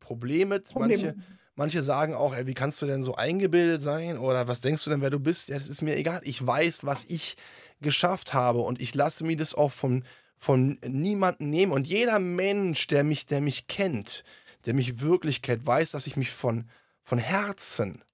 Probleme. 0.00 0.60
Probleme. 0.60 0.88
Manche, 0.88 1.16
manche 1.54 1.82
sagen 1.82 2.14
auch, 2.14 2.34
ey, 2.34 2.46
wie 2.46 2.54
kannst 2.54 2.82
du 2.82 2.86
denn 2.86 3.02
so 3.02 3.14
eingebildet 3.14 3.80
sein? 3.80 4.18
Oder 4.18 4.46
was 4.48 4.60
denkst 4.60 4.84
du 4.84 4.90
denn, 4.90 5.00
wer 5.00 5.10
du 5.10 5.20
bist? 5.20 5.48
Ja, 5.48 5.56
das 5.56 5.68
ist 5.68 5.82
mir 5.82 5.96
egal. 5.96 6.20
Ich 6.24 6.44
weiß, 6.44 6.84
was 6.84 7.04
ich 7.04 7.36
geschafft 7.80 8.34
habe 8.34 8.60
und 8.60 8.80
ich 8.80 8.94
lasse 8.94 9.24
mir 9.24 9.36
das 9.36 9.54
auch 9.54 9.72
von, 9.72 10.04
von 10.44 10.78
niemandem 10.86 11.48
nehmen. 11.48 11.72
Und 11.72 11.86
jeder 11.86 12.18
Mensch, 12.18 12.86
der 12.86 13.02
mich, 13.02 13.24
der 13.24 13.40
mich 13.40 13.66
kennt, 13.66 14.24
der 14.66 14.74
mich 14.74 15.00
wirklich 15.00 15.40
kennt, 15.40 15.66
weiß, 15.66 15.92
dass 15.92 16.06
ich 16.06 16.16
mich 16.16 16.32
von, 16.32 16.68
von 17.02 17.18
Herzen 17.18 18.04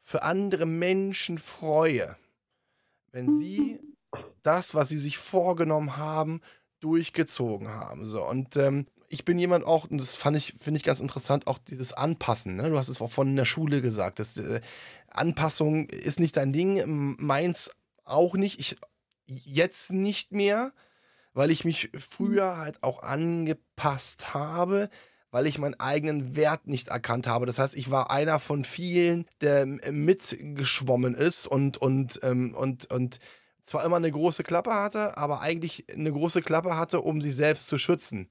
für 0.00 0.22
andere 0.22 0.66
Menschen 0.66 1.36
freue, 1.36 2.16
wenn 3.10 3.40
sie 3.40 3.80
das, 4.44 4.74
was 4.74 4.88
sie 4.88 4.98
sich 4.98 5.18
vorgenommen 5.18 5.96
haben, 5.96 6.42
durchgezogen 6.78 7.68
haben. 7.68 8.06
So, 8.06 8.24
und 8.24 8.56
ähm, 8.56 8.86
ich 9.08 9.24
bin 9.24 9.40
jemand 9.40 9.64
auch, 9.64 9.90
und 9.90 10.00
das 10.00 10.14
fand 10.14 10.36
ich, 10.36 10.54
finde 10.60 10.78
ich 10.78 10.84
ganz 10.84 11.00
interessant, 11.00 11.48
auch 11.48 11.58
dieses 11.58 11.92
Anpassen. 11.92 12.54
Ne? 12.54 12.70
Du 12.70 12.78
hast 12.78 12.88
es 12.88 13.00
auch 13.00 13.10
von 13.10 13.34
der 13.34 13.46
Schule 13.46 13.82
gesagt. 13.82 14.20
Das, 14.20 14.36
äh, 14.36 14.60
Anpassung 15.08 15.88
ist 15.88 16.20
nicht 16.20 16.36
dein 16.36 16.52
Ding, 16.52 17.16
meins 17.18 17.72
auch 18.04 18.34
nicht. 18.34 18.60
Ich 18.60 18.76
jetzt 19.26 19.90
nicht 19.90 20.30
mehr, 20.30 20.72
weil 21.34 21.50
ich 21.50 21.64
mich 21.64 21.90
früher 21.98 22.56
halt 22.56 22.82
auch 22.82 23.02
angepasst 23.02 24.32
habe 24.32 24.88
weil 25.34 25.48
ich 25.48 25.58
meinen 25.58 25.80
eigenen 25.80 26.36
Wert 26.36 26.68
nicht 26.68 26.86
erkannt 26.86 27.26
habe. 27.26 27.44
Das 27.44 27.58
heißt, 27.58 27.74
ich 27.74 27.90
war 27.90 28.12
einer 28.12 28.38
von 28.38 28.64
vielen, 28.64 29.26
der 29.40 29.66
mitgeschwommen 29.66 31.16
ist 31.16 31.48
und, 31.48 31.76
und, 31.76 32.20
ähm, 32.22 32.54
und, 32.54 32.88
und 32.92 33.18
zwar 33.64 33.84
immer 33.84 33.96
eine 33.96 34.12
große 34.12 34.44
Klappe 34.44 34.72
hatte, 34.72 35.16
aber 35.16 35.40
eigentlich 35.40 35.86
eine 35.92 36.12
große 36.12 36.40
Klappe 36.40 36.76
hatte, 36.76 37.00
um 37.00 37.20
sich 37.20 37.34
selbst 37.34 37.66
zu 37.66 37.78
schützen. 37.78 38.28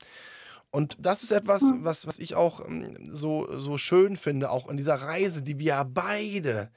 Und 0.72 0.96
das 0.98 1.24
ist 1.24 1.32
etwas, 1.32 1.64
hm. 1.64 1.84
was, 1.84 2.08
was 2.08 2.20
ich 2.20 2.36
auch 2.36 2.66
ähm, 2.66 2.96
so, 3.06 3.50
so 3.54 3.78
schön 3.78 4.16
finde, 4.16 4.50
auch 4.50 4.70
in 4.70 4.78
dieser 4.78 4.96
Reise, 4.96 5.44
die 5.44 5.60
wir 5.60 5.84
beide 5.84 6.72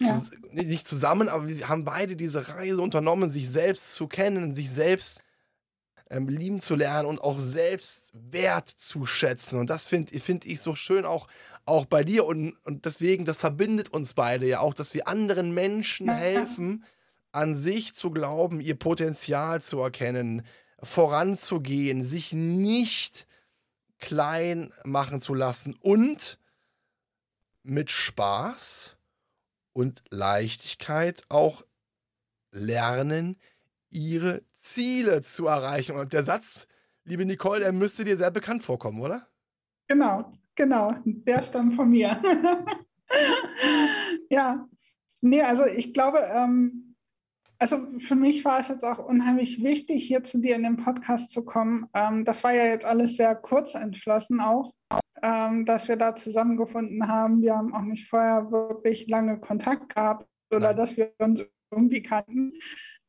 ja. 0.00 0.22
nicht 0.52 0.86
zusammen, 0.86 1.28
aber 1.28 1.48
wir 1.48 1.68
haben 1.68 1.84
beide 1.84 2.16
diese 2.16 2.48
Reise 2.48 2.82
unternommen, 2.82 3.30
sich 3.30 3.48
selbst 3.48 3.94
zu 3.94 4.06
kennen, 4.06 4.54
sich 4.54 4.70
selbst 4.70 5.20
ähm, 6.10 6.28
lieben 6.28 6.60
zu 6.60 6.74
lernen 6.74 7.08
und 7.08 7.20
auch 7.20 7.40
selbst 7.40 8.12
wert 8.14 8.68
zu 8.68 9.06
schätzen. 9.06 9.58
Und 9.58 9.70
das 9.70 9.88
finde 9.88 10.18
find 10.20 10.44
ich 10.44 10.60
so 10.60 10.74
schön 10.74 11.04
auch, 11.04 11.28
auch 11.64 11.86
bei 11.86 12.04
dir. 12.04 12.26
Und, 12.26 12.54
und 12.64 12.84
deswegen, 12.84 13.24
das 13.24 13.38
verbindet 13.38 13.88
uns 13.90 14.14
beide 14.14 14.46
ja 14.46 14.60
auch, 14.60 14.74
dass 14.74 14.94
wir 14.94 15.08
anderen 15.08 15.54
Menschen 15.54 16.10
helfen, 16.10 16.84
an 17.32 17.56
sich 17.56 17.94
zu 17.94 18.10
glauben, 18.10 18.60
ihr 18.60 18.78
Potenzial 18.78 19.60
zu 19.60 19.80
erkennen, 19.80 20.42
voranzugehen, 20.82 22.04
sich 22.04 22.32
nicht 22.32 23.26
klein 23.98 24.72
machen 24.84 25.20
zu 25.20 25.34
lassen 25.34 25.74
und 25.80 26.38
mit 27.62 27.90
Spaß 27.90 28.93
und 29.74 30.02
Leichtigkeit 30.08 31.22
auch 31.28 31.62
lernen, 32.50 33.38
ihre 33.90 34.42
Ziele 34.54 35.20
zu 35.20 35.46
erreichen. 35.46 35.96
Und 35.96 36.14
der 36.14 36.22
Satz, 36.22 36.66
liebe 37.04 37.26
Nicole, 37.26 37.60
der 37.60 37.72
müsste 37.72 38.04
dir 38.04 38.16
sehr 38.16 38.30
bekannt 38.30 38.64
vorkommen, 38.64 39.00
oder? 39.00 39.28
Genau, 39.88 40.32
genau. 40.54 40.94
Der 41.04 41.42
stammt 41.42 41.74
von 41.74 41.90
mir. 41.90 42.20
ja, 44.30 44.66
nee, 45.20 45.42
also 45.42 45.66
ich 45.66 45.92
glaube, 45.92 46.20
ähm, 46.20 46.93
also 47.64 47.78
für 47.98 48.14
mich 48.14 48.44
war 48.44 48.60
es 48.60 48.68
jetzt 48.68 48.84
auch 48.84 48.98
unheimlich 48.98 49.62
wichtig, 49.64 50.04
hier 50.04 50.22
zu 50.22 50.36
dir 50.36 50.54
in 50.54 50.64
den 50.64 50.76
Podcast 50.76 51.30
zu 51.30 51.46
kommen. 51.46 51.86
Ähm, 51.94 52.26
das 52.26 52.44
war 52.44 52.52
ja 52.52 52.66
jetzt 52.66 52.84
alles 52.84 53.16
sehr 53.16 53.34
kurz 53.34 53.74
entschlossen 53.74 54.38
auch, 54.38 54.74
ähm, 55.22 55.64
dass 55.64 55.88
wir 55.88 55.96
da 55.96 56.14
zusammengefunden 56.14 57.08
haben. 57.08 57.40
Wir 57.40 57.56
haben 57.56 57.72
auch 57.72 57.80
nicht 57.80 58.06
vorher 58.06 58.50
wirklich 58.50 59.08
lange 59.08 59.40
Kontakt 59.40 59.94
gehabt 59.94 60.26
oder 60.50 60.68
Nein. 60.68 60.76
dass 60.76 60.98
wir 60.98 61.12
uns 61.16 61.42
irgendwie 61.70 62.02
kannten. 62.02 62.52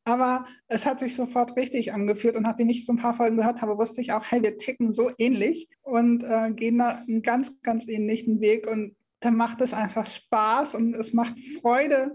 Aber 0.04 0.46
es 0.68 0.86
hat 0.86 1.00
sich 1.00 1.16
sofort 1.16 1.54
richtig 1.56 1.92
angefühlt 1.92 2.34
und 2.34 2.44
nachdem 2.44 2.70
ich 2.70 2.86
so 2.86 2.94
ein 2.94 2.98
paar 2.98 3.12
Folgen 3.12 3.36
gehört 3.36 3.60
habe, 3.60 3.76
wusste 3.76 4.00
ich 4.00 4.14
auch, 4.14 4.24
hey, 4.24 4.42
wir 4.42 4.56
ticken 4.56 4.90
so 4.94 5.10
ähnlich 5.18 5.68
und 5.82 6.24
äh, 6.24 6.50
gehen 6.52 6.78
da 6.78 7.04
einen 7.06 7.20
ganz, 7.20 7.60
ganz 7.60 7.86
ähnlichen 7.88 8.40
Weg 8.40 8.66
und 8.66 8.96
da 9.20 9.30
macht 9.30 9.60
es 9.60 9.74
einfach 9.74 10.06
Spaß 10.06 10.76
und 10.76 10.96
es 10.96 11.12
macht 11.12 11.34
Freude, 11.60 12.14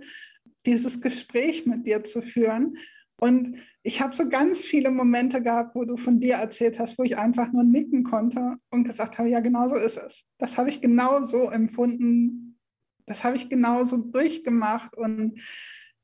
dieses 0.65 1.01
Gespräch 1.01 1.65
mit 1.65 1.85
dir 1.85 2.03
zu 2.03 2.21
führen. 2.21 2.77
Und 3.19 3.57
ich 3.83 4.01
habe 4.01 4.15
so 4.15 4.27
ganz 4.27 4.65
viele 4.65 4.91
Momente 4.91 5.41
gehabt, 5.41 5.75
wo 5.75 5.85
du 5.85 5.97
von 5.97 6.19
dir 6.19 6.35
erzählt 6.35 6.79
hast, 6.79 6.97
wo 6.97 7.03
ich 7.03 7.17
einfach 7.17 7.51
nur 7.51 7.63
nicken 7.63 8.03
konnte 8.03 8.57
und 8.69 8.83
gesagt 8.83 9.17
habe, 9.17 9.29
ja, 9.29 9.39
genau 9.39 9.67
so 9.67 9.75
ist 9.75 9.97
es. 9.97 10.23
Das 10.37 10.57
habe 10.57 10.69
ich 10.69 10.81
genau 10.81 11.23
so 11.25 11.49
empfunden. 11.49 12.59
Das 13.05 13.23
habe 13.23 13.35
ich 13.35 13.49
genauso 13.49 13.97
durchgemacht. 13.97 14.95
Und 14.95 15.39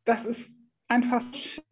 das 0.06 0.26
ist 0.26 0.52
einfach 0.88 1.24
schön, 1.34 1.64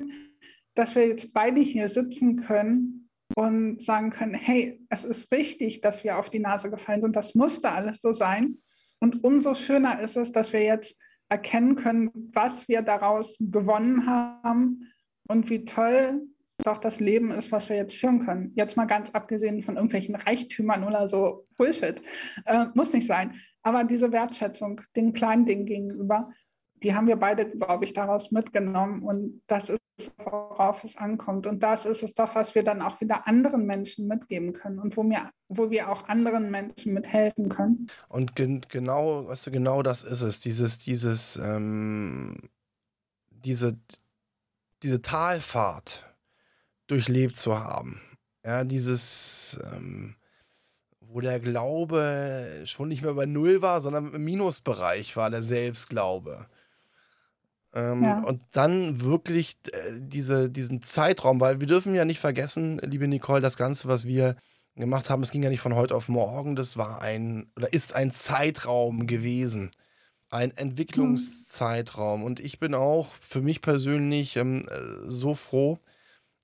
dass 0.74 0.96
wir 0.96 1.08
jetzt 1.08 1.34
beide 1.34 1.62
hier 1.62 1.90
sitzen 1.90 2.38
können 2.38 3.10
und 3.36 3.82
sagen 3.82 4.10
können, 4.12 4.34
hey, 4.34 4.82
es 4.90 5.04
ist 5.04 5.32
richtig, 5.32 5.82
dass 5.82 6.04
wir 6.04 6.18
auf 6.18 6.30
die 6.30 6.40
Nase 6.40 6.70
gefallen 6.70 7.02
sind. 7.02 7.16
Das 7.16 7.36
musste 7.36 7.72
alles 7.72 8.02
so 8.02 8.14
sein. 8.14 8.58
Und 9.00 9.24
umso 9.24 9.56
schöner 9.56 10.02
ist 10.02 10.18
es, 10.18 10.32
dass 10.32 10.54
wir 10.54 10.64
jetzt 10.64 10.98
erkennen 11.30 11.76
können, 11.76 12.12
was 12.34 12.68
wir 12.68 12.82
daraus 12.82 13.38
gewonnen 13.40 14.08
haben 14.08 14.92
und 15.28 15.50
wie 15.50 15.66
toll 15.66 16.22
doch 16.64 16.78
das 16.78 17.00
Leben 17.00 17.32
ist, 17.32 17.52
was 17.52 17.70
wir 17.70 17.76
jetzt 17.76 17.96
führen 17.96 18.26
können. 18.26 18.52
Jetzt 18.56 18.78
mal 18.78 18.86
ganz 18.86 19.10
abgesehen 19.10 19.62
von 19.64 19.76
irgendwelchen 19.76 20.16
Reichtümern 20.16 20.84
oder 20.84 21.10
so 21.10 21.48
Bullshit. 21.58 22.02
Äh, 22.46 22.68
muss 22.74 22.94
nicht 22.94 23.08
sein. 23.08 23.36
Aber 23.62 23.84
diese 23.84 24.12
Wertschätzung 24.12 24.82
den 24.96 25.14
kleinen 25.14 25.46
Dingen 25.46 25.66
gegenüber, 25.66 26.32
die 26.84 26.94
haben 26.94 27.08
wir 27.08 27.16
beide, 27.18 27.50
glaube 27.50 27.86
ich, 27.86 27.94
daraus 27.94 28.32
mitgenommen. 28.32 29.02
Und 29.04 29.42
das 29.48 29.70
ist, 29.70 29.82
worauf 30.18 30.84
es 30.84 30.98
ankommt. 30.98 31.48
Und 31.48 31.62
das 31.64 31.86
ist 31.86 32.04
es 32.04 32.14
doch, 32.14 32.36
was 32.36 32.56
wir 32.56 32.64
dann 32.64 32.82
auch 32.82 33.00
wieder 33.02 33.28
anderen 33.28 33.66
Menschen 33.66 34.08
mitgeben 34.08 34.54
können 34.54 34.80
und 34.80 34.98
wo 34.98 35.04
wir, 35.04 35.32
wo 35.48 35.70
wir 35.70 35.90
auch 35.90 36.08
anderen 36.08 36.52
Menschen 36.52 36.94
mithelfen 36.94 37.50
können. 37.50 37.88
Und 38.10 38.36
gen 38.36 38.62
genau, 38.70 39.28
weißt 39.28 39.48
du, 39.48 39.52
genau 39.52 39.84
das 39.84 40.04
ist 40.04 40.22
es. 40.22 40.40
Dieses, 40.40 40.80
dieses, 40.80 41.38
ähm, 41.38 42.50
diese, 43.30 43.78
diese 44.84 45.02
Talfahrt 45.02 46.04
durchlebt 46.88 47.38
zu 47.38 47.60
haben. 47.60 48.02
Ja, 48.44 48.64
dieses, 48.64 49.60
ähm, 49.74 50.16
wo 51.00 51.22
der 51.22 51.40
Glaube 51.40 52.62
schon 52.66 52.90
nicht 52.90 53.02
mehr 53.02 53.14
bei 53.14 53.26
Null 53.26 53.62
war, 53.62 53.82
sondern 53.82 54.14
im 54.14 54.24
Minusbereich 54.24 55.16
war, 55.16 55.30
der 55.30 55.42
Selbstglaube. 55.42 56.48
Ähm, 57.76 58.04
ja. 58.04 58.24
Und 58.24 58.42
dann 58.52 59.02
wirklich 59.02 59.58
äh, 59.72 60.00
diese, 60.00 60.50
diesen 60.50 60.82
Zeitraum, 60.82 61.40
weil 61.42 61.60
wir 61.60 61.68
dürfen 61.68 61.94
ja 61.94 62.06
nicht 62.06 62.20
vergessen, 62.20 62.80
liebe 62.80 63.08
Nicole, 63.08 63.42
das 63.42 63.58
Ganze, 63.58 63.88
was 63.90 64.06
wir 64.06 64.38
gemacht 64.76 65.10
haben, 65.10 65.24
es 65.24 65.32
ging 65.32 65.44
ja 65.44 65.50
nicht 65.50 65.60
von 65.60 65.76
heute 65.76 65.96
auf 65.96 66.10
morgen, 66.10 66.56
das 66.56 66.78
war 66.78 67.02
ein 67.02 67.52
oder 67.56 67.72
ist 67.72 67.94
ein 67.94 68.12
Zeitraum 68.12 69.08
gewesen. 69.08 69.72
Ein 70.32 70.56
Entwicklungszeitraum. 70.58 72.24
Und 72.24 72.40
ich 72.40 72.60
bin 72.60 72.74
auch 72.74 73.08
für 73.22 73.42
mich 73.42 73.62
persönlich 73.62 74.38
ähm, 74.38 74.68
äh, 74.70 75.10
so 75.10 75.36
froh, 75.36 75.80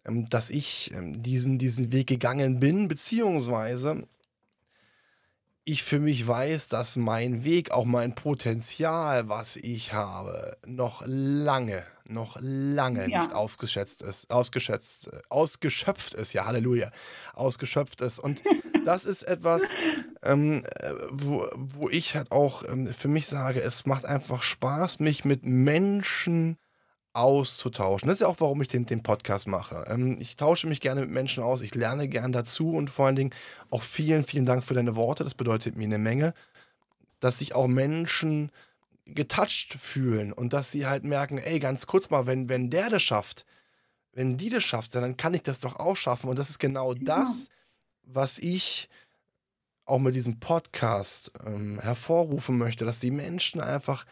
ähm, 0.05 0.27
dass 0.27 0.49
ich 0.49 0.91
ähm, 0.93 1.21
diesen, 1.23 1.57
diesen 1.57 1.91
Weg 1.91 2.07
gegangen 2.07 2.59
bin, 2.59 2.87
beziehungsweise 2.87 4.03
ich 5.71 5.83
für 5.83 5.99
mich 5.99 6.27
weiß, 6.27 6.67
dass 6.67 6.97
mein 6.97 7.45
Weg, 7.45 7.71
auch 7.71 7.85
mein 7.85 8.13
Potenzial, 8.13 9.29
was 9.29 9.55
ich 9.55 9.93
habe, 9.93 10.57
noch 10.65 11.01
lange, 11.05 11.81
noch 12.03 12.37
lange 12.41 13.09
ja. 13.09 13.21
nicht 13.21 13.33
aufgeschätzt 13.33 14.01
ist, 14.01 14.29
ausgeschätzt, 14.29 15.09
ausgeschöpft 15.29 16.13
ist, 16.13 16.33
ja, 16.33 16.45
Halleluja, 16.45 16.91
ausgeschöpft 17.33 18.01
ist. 18.01 18.19
Und 18.19 18.43
das 18.85 19.05
ist 19.05 19.23
etwas, 19.23 19.61
ähm, 20.23 20.63
wo, 21.09 21.47
wo 21.55 21.87
ich 21.89 22.15
halt 22.17 22.31
auch 22.31 22.63
ähm, 22.67 22.87
für 22.87 23.07
mich 23.07 23.27
sage, 23.27 23.61
es 23.61 23.85
macht 23.85 24.05
einfach 24.05 24.43
Spaß, 24.43 24.99
mich 24.99 25.23
mit 25.23 25.45
Menschen 25.45 26.57
auszutauschen. 27.13 28.07
Das 28.07 28.15
ist 28.17 28.21
ja 28.21 28.27
auch, 28.27 28.39
warum 28.39 28.61
ich 28.61 28.67
den, 28.67 28.85
den 28.85 29.03
Podcast 29.03 29.47
mache. 29.47 29.85
Ähm, 29.87 30.17
ich 30.19 30.37
tausche 30.37 30.67
mich 30.67 30.79
gerne 30.79 31.01
mit 31.01 31.09
Menschen 31.09 31.43
aus, 31.43 31.61
ich 31.61 31.75
lerne 31.75 32.07
gern 32.07 32.31
dazu 32.31 32.73
und 32.73 32.89
vor 32.89 33.07
allen 33.07 33.15
Dingen 33.15 33.35
auch 33.69 33.83
vielen, 33.83 34.23
vielen 34.23 34.45
Dank 34.45 34.63
für 34.63 34.73
deine 34.73 34.95
Worte. 34.95 35.23
Das 35.23 35.33
bedeutet 35.33 35.75
mir 35.75 35.85
eine 35.85 35.97
Menge, 35.97 36.33
dass 37.19 37.39
sich 37.39 37.53
auch 37.53 37.67
Menschen 37.67 38.51
getouched 39.05 39.73
fühlen 39.73 40.31
und 40.31 40.53
dass 40.53 40.71
sie 40.71 40.85
halt 40.85 41.03
merken, 41.03 41.37
ey, 41.37 41.59
ganz 41.59 41.85
kurz 41.85 42.09
mal, 42.09 42.27
wenn, 42.27 42.47
wenn 42.49 42.69
der 42.69 42.89
das 42.89 43.03
schafft, 43.03 43.45
wenn 44.13 44.37
die 44.37 44.49
das 44.49 44.63
schafft, 44.63 44.95
dann 44.95 45.17
kann 45.17 45.33
ich 45.33 45.43
das 45.43 45.59
doch 45.59 45.77
auch 45.77 45.97
schaffen. 45.97 46.29
Und 46.29 46.39
das 46.39 46.49
ist 46.49 46.59
genau 46.59 46.93
ja. 46.93 46.99
das, 47.03 47.49
was 48.03 48.37
ich 48.37 48.89
auch 49.85 49.99
mit 49.99 50.15
diesem 50.15 50.39
Podcast 50.39 51.31
ähm, 51.45 51.79
hervorrufen 51.81 52.57
möchte, 52.57 52.85
dass 52.85 52.99
die 52.99 53.11
Menschen 53.11 53.59
einfach 53.59 54.05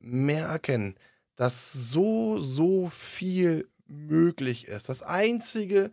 merken, 0.00 0.96
dass 1.38 1.72
so, 1.72 2.40
so 2.40 2.88
viel 2.88 3.70
möglich 3.86 4.66
ist. 4.66 4.88
Das 4.88 5.02
Einzige, 5.02 5.92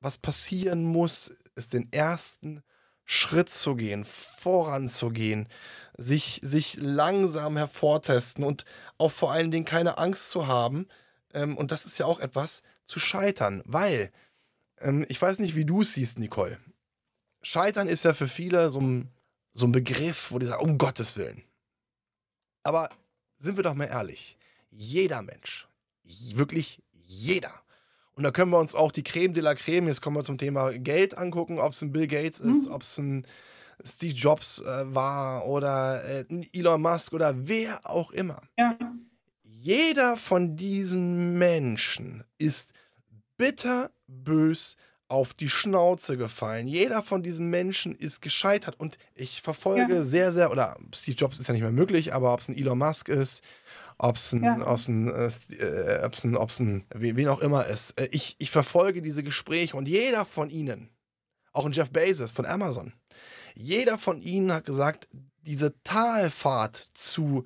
was 0.00 0.18
passieren 0.18 0.84
muss, 0.84 1.34
ist 1.56 1.72
den 1.72 1.90
ersten 1.92 2.62
Schritt 3.06 3.48
zu 3.48 3.74
gehen, 3.74 4.04
voranzugehen, 4.04 5.48
sich, 5.96 6.40
sich 6.44 6.76
langsam 6.78 7.56
hervortesten 7.56 8.44
und 8.44 8.66
auch 8.98 9.10
vor 9.10 9.32
allen 9.32 9.50
Dingen 9.50 9.64
keine 9.64 9.96
Angst 9.96 10.28
zu 10.28 10.46
haben. 10.46 10.86
Ähm, 11.32 11.56
und 11.56 11.72
das 11.72 11.86
ist 11.86 11.96
ja 11.96 12.04
auch 12.04 12.20
etwas 12.20 12.62
zu 12.84 13.00
scheitern, 13.00 13.62
weil 13.64 14.12
ähm, 14.78 15.06
ich 15.08 15.20
weiß 15.20 15.38
nicht, 15.38 15.56
wie 15.56 15.64
du 15.64 15.80
es 15.80 15.94
siehst, 15.94 16.18
Nicole. 16.18 16.58
Scheitern 17.40 17.88
ist 17.88 18.04
ja 18.04 18.12
für 18.12 18.28
viele 18.28 18.68
so 18.68 18.80
ein, 18.80 19.10
so 19.54 19.66
ein 19.66 19.72
Begriff, 19.72 20.32
wo 20.32 20.38
die 20.38 20.46
sagen, 20.46 20.62
um 20.62 20.76
Gottes 20.76 21.16
Willen. 21.16 21.42
Aber 22.62 22.90
sind 23.38 23.56
wir 23.56 23.64
doch 23.64 23.74
mal 23.74 23.86
ehrlich 23.86 24.36
jeder 24.72 25.22
Mensch, 25.22 25.68
wirklich 26.04 26.82
jeder. 26.92 27.52
Und 28.14 28.24
da 28.24 28.30
können 28.30 28.50
wir 28.50 28.58
uns 28.58 28.74
auch 28.74 28.92
die 28.92 29.04
Creme 29.04 29.32
de 29.32 29.42
la 29.42 29.54
Creme, 29.54 29.88
jetzt 29.88 30.02
kommen 30.02 30.16
wir 30.16 30.24
zum 30.24 30.38
Thema 30.38 30.72
Geld 30.72 31.16
angucken, 31.16 31.58
ob 31.58 31.72
es 31.72 31.82
ein 31.82 31.92
Bill 31.92 32.06
Gates 32.06 32.40
ist, 32.40 32.66
mhm. 32.66 32.72
ob 32.72 32.82
es 32.82 32.98
ein 32.98 33.26
Steve 33.84 34.14
Jobs 34.14 34.60
äh, 34.60 34.94
war 34.94 35.46
oder 35.46 36.04
äh, 36.04 36.24
Elon 36.52 36.82
Musk 36.82 37.12
oder 37.12 37.34
wer 37.48 37.80
auch 37.88 38.10
immer. 38.12 38.42
Ja. 38.58 38.76
Jeder 39.42 40.16
von 40.16 40.56
diesen 40.56 41.38
Menschen 41.38 42.24
ist 42.38 42.72
bitterbös 43.36 44.76
auf 45.08 45.34
die 45.34 45.48
Schnauze 45.48 46.16
gefallen. 46.16 46.66
Jeder 46.66 47.02
von 47.02 47.22
diesen 47.22 47.50
Menschen 47.50 47.94
ist 47.94 48.22
gescheitert 48.22 48.78
und 48.78 48.98
ich 49.14 49.42
verfolge 49.42 49.96
ja. 49.96 50.04
sehr, 50.04 50.32
sehr, 50.32 50.50
oder 50.50 50.78
Steve 50.94 51.16
Jobs 51.16 51.38
ist 51.38 51.48
ja 51.48 51.52
nicht 51.52 51.62
mehr 51.62 51.70
möglich, 51.70 52.14
aber 52.14 52.32
ob 52.32 52.40
es 52.40 52.48
ein 52.48 52.56
Elon 52.56 52.78
Musk 52.78 53.08
ist, 53.08 53.42
ob 54.02 54.16
es 54.16 54.32
ein, 54.32 54.42
ja. 54.42 54.66
ob's 54.66 54.88
ein, 54.88 55.08
äh, 55.08 55.30
äh, 55.54 56.04
ob's 56.04 56.24
ein, 56.24 56.36
ob's 56.36 56.58
ein, 56.58 56.84
wen 56.92 57.28
auch 57.28 57.40
immer 57.40 57.66
ist. 57.66 57.92
Äh, 57.92 58.08
ich, 58.10 58.34
ich 58.38 58.50
verfolge 58.50 59.00
diese 59.00 59.22
Gespräche 59.22 59.76
und 59.76 59.88
jeder 59.88 60.24
von 60.24 60.50
ihnen, 60.50 60.90
auch 61.52 61.64
ein 61.66 61.72
Jeff 61.72 61.90
Bezos 61.90 62.32
von 62.32 62.44
Amazon, 62.44 62.92
jeder 63.54 63.98
von 63.98 64.20
ihnen 64.20 64.52
hat 64.52 64.64
gesagt, 64.64 65.08
diese 65.42 65.80
Talfahrt 65.84 66.90
zu 66.94 67.44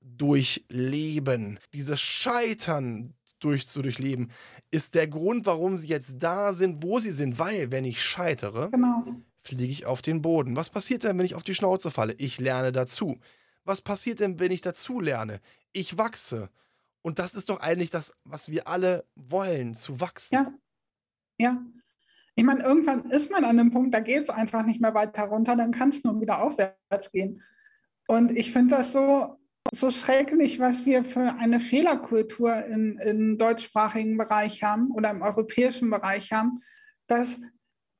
durchleben, 0.00 1.60
dieses 1.72 2.00
Scheitern 2.00 3.14
durch, 3.38 3.68
zu 3.68 3.80
durchleben, 3.82 4.32
ist 4.72 4.94
der 4.94 5.06
Grund, 5.06 5.46
warum 5.46 5.78
sie 5.78 5.88
jetzt 5.88 6.16
da 6.18 6.52
sind, 6.52 6.82
wo 6.82 6.98
sie 6.98 7.12
sind. 7.12 7.38
Weil, 7.38 7.70
wenn 7.70 7.84
ich 7.84 8.02
scheitere, 8.02 8.70
genau. 8.70 9.04
fliege 9.42 9.64
ich 9.64 9.86
auf 9.86 10.02
den 10.02 10.20
Boden. 10.22 10.56
Was 10.56 10.70
passiert 10.70 11.04
denn, 11.04 11.16
wenn 11.18 11.26
ich 11.26 11.34
auf 11.34 11.44
die 11.44 11.54
Schnauze 11.54 11.90
falle? 11.92 12.14
Ich 12.14 12.40
lerne 12.40 12.72
dazu. 12.72 13.20
Was 13.64 13.80
passiert 13.80 14.20
denn, 14.20 14.40
wenn 14.40 14.52
ich 14.52 14.60
dazu 14.60 15.00
lerne? 15.00 15.40
Ich 15.72 15.96
wachse. 15.98 16.50
Und 17.02 17.18
das 17.18 17.34
ist 17.34 17.48
doch 17.48 17.60
eigentlich 17.60 17.90
das, 17.90 18.14
was 18.24 18.50
wir 18.50 18.68
alle 18.68 19.04
wollen, 19.14 19.74
zu 19.74 20.00
wachsen. 20.00 20.34
Ja. 20.34 20.52
Ja. 21.38 21.62
Ich 22.34 22.44
meine, 22.44 22.62
irgendwann 22.62 23.04
ist 23.10 23.30
man 23.30 23.44
an 23.44 23.58
einem 23.58 23.72
Punkt, 23.72 23.92
da 23.92 24.00
geht 24.00 24.22
es 24.22 24.30
einfach 24.30 24.64
nicht 24.64 24.80
mehr 24.80 24.94
weiter 24.94 25.24
runter, 25.24 25.54
dann 25.56 25.72
kann 25.72 25.90
es 25.90 26.02
nur 26.02 26.20
wieder 26.20 26.42
aufwärts 26.42 27.10
gehen. 27.12 27.42
Und 28.06 28.30
ich 28.36 28.52
finde 28.52 28.76
das 28.76 28.92
so, 28.92 29.38
so 29.72 29.90
schrecklich, 29.90 30.58
was 30.58 30.86
wir 30.86 31.04
für 31.04 31.34
eine 31.34 31.60
Fehlerkultur 31.60 32.64
im 32.64 33.38
deutschsprachigen 33.38 34.16
Bereich 34.16 34.62
haben 34.62 34.90
oder 34.92 35.10
im 35.10 35.22
europäischen 35.22 35.90
Bereich 35.90 36.32
haben, 36.32 36.62
dass 37.06 37.40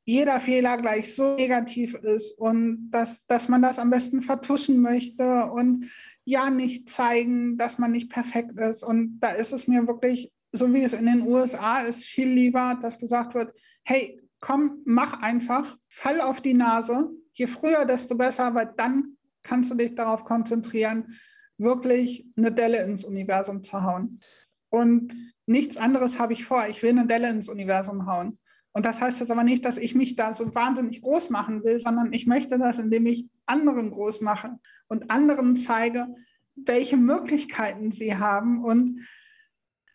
jeder 0.04 0.40
Fehler 0.40 0.76
gleich 0.78 1.14
so 1.14 1.36
negativ 1.36 1.94
ist 1.94 2.38
und 2.38 2.90
dass, 2.90 3.24
dass 3.26 3.48
man 3.48 3.62
das 3.62 3.78
am 3.78 3.90
besten 3.90 4.22
vertuschen 4.22 4.80
möchte 4.80 5.50
und 5.52 5.90
ja 6.24 6.50
nicht 6.50 6.88
zeigen, 6.88 7.56
dass 7.56 7.78
man 7.78 7.92
nicht 7.92 8.10
perfekt 8.10 8.58
ist. 8.58 8.82
Und 8.82 9.20
da 9.20 9.30
ist 9.30 9.52
es 9.52 9.68
mir 9.68 9.86
wirklich, 9.86 10.32
so 10.52 10.72
wie 10.72 10.82
es 10.82 10.92
in 10.92 11.06
den 11.06 11.22
USA 11.22 11.82
ist, 11.82 12.04
viel 12.04 12.28
lieber, 12.28 12.78
dass 12.82 12.98
gesagt 12.98 13.34
wird, 13.34 13.54
hey, 13.84 14.20
komm, 14.40 14.82
mach 14.84 15.22
einfach, 15.22 15.76
fall 15.88 16.20
auf 16.20 16.40
die 16.40 16.54
Nase. 16.54 17.10
Je 17.32 17.46
früher, 17.46 17.84
desto 17.84 18.16
besser, 18.16 18.54
weil 18.54 18.72
dann 18.76 19.16
kannst 19.42 19.70
du 19.70 19.74
dich 19.74 19.94
darauf 19.94 20.24
konzentrieren, 20.24 21.14
wirklich 21.58 22.26
eine 22.36 22.52
Delle 22.52 22.82
ins 22.82 23.04
Universum 23.04 23.62
zu 23.62 23.82
hauen. 23.82 24.20
Und 24.68 25.12
nichts 25.46 25.76
anderes 25.76 26.18
habe 26.18 26.32
ich 26.32 26.44
vor. 26.44 26.66
Ich 26.68 26.82
will 26.82 26.90
eine 26.90 27.06
Delle 27.06 27.30
ins 27.30 27.48
Universum 27.48 28.06
hauen. 28.06 28.38
Und 28.72 28.86
das 28.86 29.00
heißt 29.00 29.20
jetzt 29.20 29.30
aber 29.30 29.44
nicht, 29.44 29.64
dass 29.64 29.76
ich 29.76 29.94
mich 29.94 30.16
da 30.16 30.32
so 30.32 30.54
wahnsinnig 30.54 31.02
groß 31.02 31.30
machen 31.30 31.62
will, 31.62 31.78
sondern 31.78 32.12
ich 32.12 32.26
möchte 32.26 32.58
das, 32.58 32.78
indem 32.78 33.06
ich 33.06 33.26
anderen 33.44 33.90
groß 33.90 34.22
mache 34.22 34.58
und 34.88 35.10
anderen 35.10 35.56
zeige, 35.56 36.08
welche 36.54 36.96
Möglichkeiten 36.96 37.92
sie 37.92 38.16
haben 38.16 38.64
und 38.64 39.06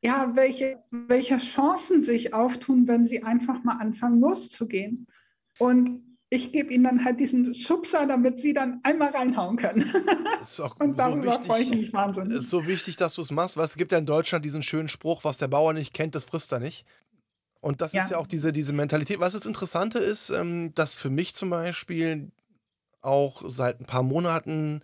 ja, 0.02 0.36
welche, 0.36 0.84
welche 0.92 1.38
Chancen 1.38 2.02
sich 2.02 2.34
auftun, 2.34 2.88
wenn 2.88 3.08
sie 3.08 3.24
einfach 3.24 3.64
mal 3.64 3.78
anfangen 3.78 4.20
loszugehen. 4.20 5.08
Und 5.58 6.04
ich 6.30 6.52
gebe 6.52 6.74
ihnen 6.74 6.84
dann 6.84 7.06
halt 7.06 7.20
diesen 7.20 7.54
Schubser, 7.54 8.06
damit 8.06 8.40
sie 8.40 8.54
dann 8.54 8.80
einmal 8.84 9.10
reinhauen 9.10 9.56
können. 9.56 9.92
und 10.80 11.00
darüber 11.00 11.36
so 11.36 11.42
freue 11.42 11.64
ich 11.64 11.70
mich 11.70 11.94
wahnsinnig. 11.94 12.38
Es 12.38 12.44
ist 12.46 12.50
so 12.50 12.68
wichtig, 12.68 12.98
dass 12.98 13.16
du 13.16 13.22
es 13.22 13.32
machst, 13.32 13.58
weil 13.58 13.66
es 13.66 13.76
gibt 13.76 13.92
ja 13.92 13.98
in 13.98 14.06
Deutschland 14.06 14.44
diesen 14.44 14.62
schönen 14.62 14.90
Spruch, 14.90 15.24
was 15.24 15.38
der 15.38 15.48
Bauer 15.48 15.74
nicht 15.74 15.94
kennt, 15.94 16.16
das 16.16 16.26
frisst 16.26 16.52
er 16.52 16.60
nicht. 16.60 16.86
Und 17.68 17.82
das 17.82 17.92
ja. 17.92 18.04
ist 18.06 18.12
ja 18.12 18.18
auch 18.18 18.28
diese, 18.28 18.54
diese 18.54 18.72
Mentalität. 18.72 19.20
Was 19.20 19.34
das 19.34 19.46
Interessante 19.46 20.00
ist, 20.00 20.30
ähm, 20.30 20.74
dass 20.74 20.96
für 20.96 21.10
mich 21.10 21.36
zum 21.36 21.50
Beispiel 21.50 22.32
auch 23.02 23.44
seit 23.48 23.82
ein 23.82 23.86
paar 23.86 24.04
Monaten 24.04 24.82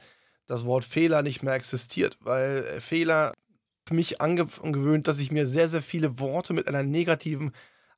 das 0.47 0.65
Wort 0.65 0.83
Fehler 0.83 1.21
nicht 1.21 1.43
mehr 1.43 1.53
existiert, 1.53 2.17
weil 2.19 2.65
äh, 2.65 2.81
Fehler 2.81 3.31
für 3.87 3.93
mich 3.93 4.19
angewöhnt, 4.19 5.07
dass 5.07 5.19
ich 5.19 5.31
mir 5.31 5.47
sehr, 5.47 5.69
sehr 5.69 5.81
viele 5.81 6.19
Worte 6.19 6.51
mit 6.51 6.67
einer 6.67 6.83
negativen 6.83 7.53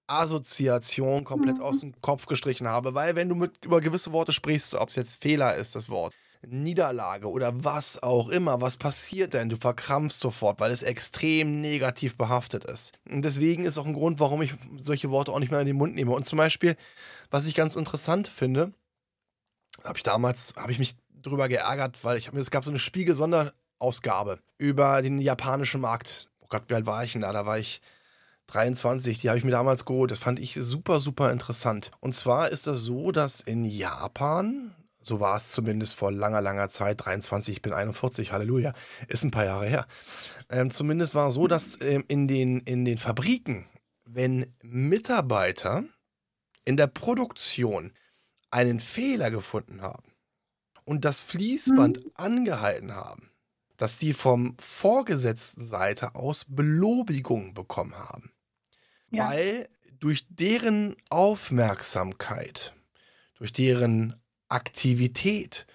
Assoziation 0.06 1.24
komplett 1.24 1.58
mhm. 1.58 1.64
aus 1.64 1.80
dem 1.80 2.00
Kopf 2.02 2.28
gestrichen 2.28 2.68
habe, 2.68 2.94
weil 2.94 3.16
wenn 3.16 3.28
du 3.28 3.34
mit 3.34 3.66
über 3.66 3.82
gewisse 3.82 4.12
Worte 4.12 4.34
sprichst, 4.34 4.76
ob 4.76 4.90
es 4.90 4.96
jetzt 4.96 5.20
Fehler 5.20 5.56
ist, 5.56 5.74
das 5.74 5.90
Wort, 5.90 6.14
Niederlage 6.50 7.30
oder 7.30 7.64
was 7.64 8.02
auch 8.02 8.30
immer, 8.30 8.62
was 8.62 8.78
passiert 8.78 9.34
denn? 9.34 9.50
Du 9.50 9.58
verkrampfst 9.58 10.20
sofort, 10.20 10.60
weil 10.60 10.72
es 10.72 10.84
extrem 10.84 11.62
negativ 11.62 12.18
behaftet 12.18 12.66
ist. 12.66 12.94
Und 13.10 13.24
deswegen 13.24 13.66
ist 13.66 13.78
auch 13.78 13.86
ein 13.86 13.94
Grund, 13.94 14.20
warum 14.20 14.42
ich 14.42 14.54
solche 14.78 15.10
Worte 15.12 15.32
auch 15.32 15.40
nicht 15.40 15.52
mehr 15.52 15.62
in 15.62 15.68
den 15.68 15.78
Mund 15.78 15.96
nehme. 15.96 16.12
Und 16.12 16.26
zum 16.28 16.38
Beispiel, 16.38 16.76
was 17.30 17.48
ich 17.48 17.56
ganz 17.56 17.76
interessant 17.76 18.28
finde, 18.28 18.74
habe 19.84 19.98
ich 19.98 20.04
damals, 20.04 20.54
habe 20.58 20.72
ich 20.72 20.80
mich 20.80 20.96
drüber 21.22 21.48
geärgert, 21.48 22.04
weil 22.04 22.18
ich, 22.18 22.32
es 22.34 22.52
gab 22.52 22.64
so 22.64 22.70
eine 22.70 22.80
Spiegel-Sonderausgabe 22.80 24.40
über 24.58 25.02
den 25.02 25.20
japanischen 25.20 25.82
Markt. 25.82 26.30
Oh 26.40 26.48
Gott, 26.50 26.64
wie 26.68 26.76
alt 26.76 26.86
war 26.86 27.04
ich 27.04 27.14
denn 27.14 27.22
da? 27.22 27.34
Da 27.34 27.46
war 27.46 27.60
ich 27.60 27.82
23, 28.48 29.22
die 29.22 29.30
habe 29.30 29.38
ich 29.38 29.44
mir 29.44 29.52
damals 29.52 29.86
geholt. 29.86 30.12
Das 30.12 30.20
fand 30.20 30.40
ich 30.40 30.58
super, 30.60 31.00
super 31.00 31.32
interessant. 31.32 31.92
Und 32.00 32.14
zwar 32.14 32.50
ist 32.50 32.68
das 32.68 32.80
so, 32.82 33.12
dass 33.12 33.42
in 33.42 33.66
Japan, 33.66 34.76
so 35.06 35.20
war 35.20 35.38
es 35.38 35.52
zumindest 35.52 35.96
vor 35.96 36.12
langer, 36.12 36.42
langer 36.42 36.68
Zeit, 36.70 37.06
23, 37.06 37.56
ich 37.56 37.62
bin 37.62 37.74
41, 37.74 38.32
Halleluja, 38.32 38.74
ist 39.08 39.24
ein 39.24 39.32
paar 39.32 39.46
Jahre 39.46 39.68
her. 39.68 39.88
Ähm, 40.50 40.72
zumindest 40.72 41.14
war 41.14 41.28
es 41.28 41.36
so, 41.36 41.48
dass 41.48 41.80
ähm, 41.82 42.04
in, 42.08 42.28
den, 42.28 42.62
in 42.62 42.86
den 42.86 42.98
Fabriken, 42.98 43.68
wenn 44.06 44.54
Mitarbeiter 44.64 45.84
in 46.64 46.76
der 46.76 46.88
Produktion 46.88 47.94
einen 48.50 48.80
Fehler 48.80 49.30
gefunden 49.30 49.82
haben 49.82 50.12
und 50.86 51.06
das 51.06 51.22
Fließband 51.22 52.04
mhm. 52.04 52.12
angehalten 52.16 52.94
haben, 52.94 53.32
dass 53.78 54.00
sie 54.00 54.14
vom 54.14 54.56
vorgesetzten 54.60 55.66
Seite 55.66 56.16
aus 56.16 56.46
Belobigung 56.48 57.54
bekommen 57.54 57.96
haben. 57.96 58.32
Ja. 59.12 59.30
Weil 59.30 59.70
durch 60.00 60.26
deren 60.30 60.96
Aufmerksamkeit, 61.10 62.74
durch 63.36 63.54
deren 63.54 64.16
Aktivität 64.50 65.66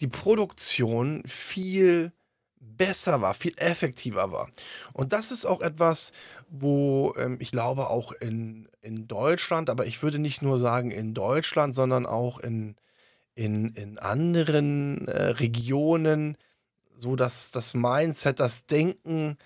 die 0.00 0.08
Produktion 0.08 1.22
viel 1.26 2.12
besser 2.60 3.20
war, 3.20 3.34
viel 3.34 3.54
effektiver 3.56 4.32
war. 4.32 4.50
Und 4.92 5.12
das 5.12 5.30
ist 5.30 5.44
auch 5.44 5.60
etwas, 5.60 6.12
wo 6.48 7.14
ähm, 7.16 7.36
ich 7.40 7.50
glaube 7.50 7.88
auch 7.88 8.12
in, 8.12 8.68
in 8.80 9.06
Deutschland, 9.06 9.70
aber 9.70 9.86
ich 9.86 10.02
würde 10.02 10.18
nicht 10.18 10.42
nur 10.42 10.58
sagen 10.58 10.90
in 10.90 11.14
Deutschland, 11.14 11.74
sondern 11.74 12.06
auch 12.06 12.38
in, 12.38 12.76
in, 13.34 13.74
in 13.74 13.98
anderen 13.98 15.08
äh, 15.08 15.22
Regionen, 15.24 16.36
so 16.96 17.16
dass 17.16 17.50
das 17.50 17.74
Mindset, 17.74 18.40
das 18.40 18.66
Denken 18.66 19.36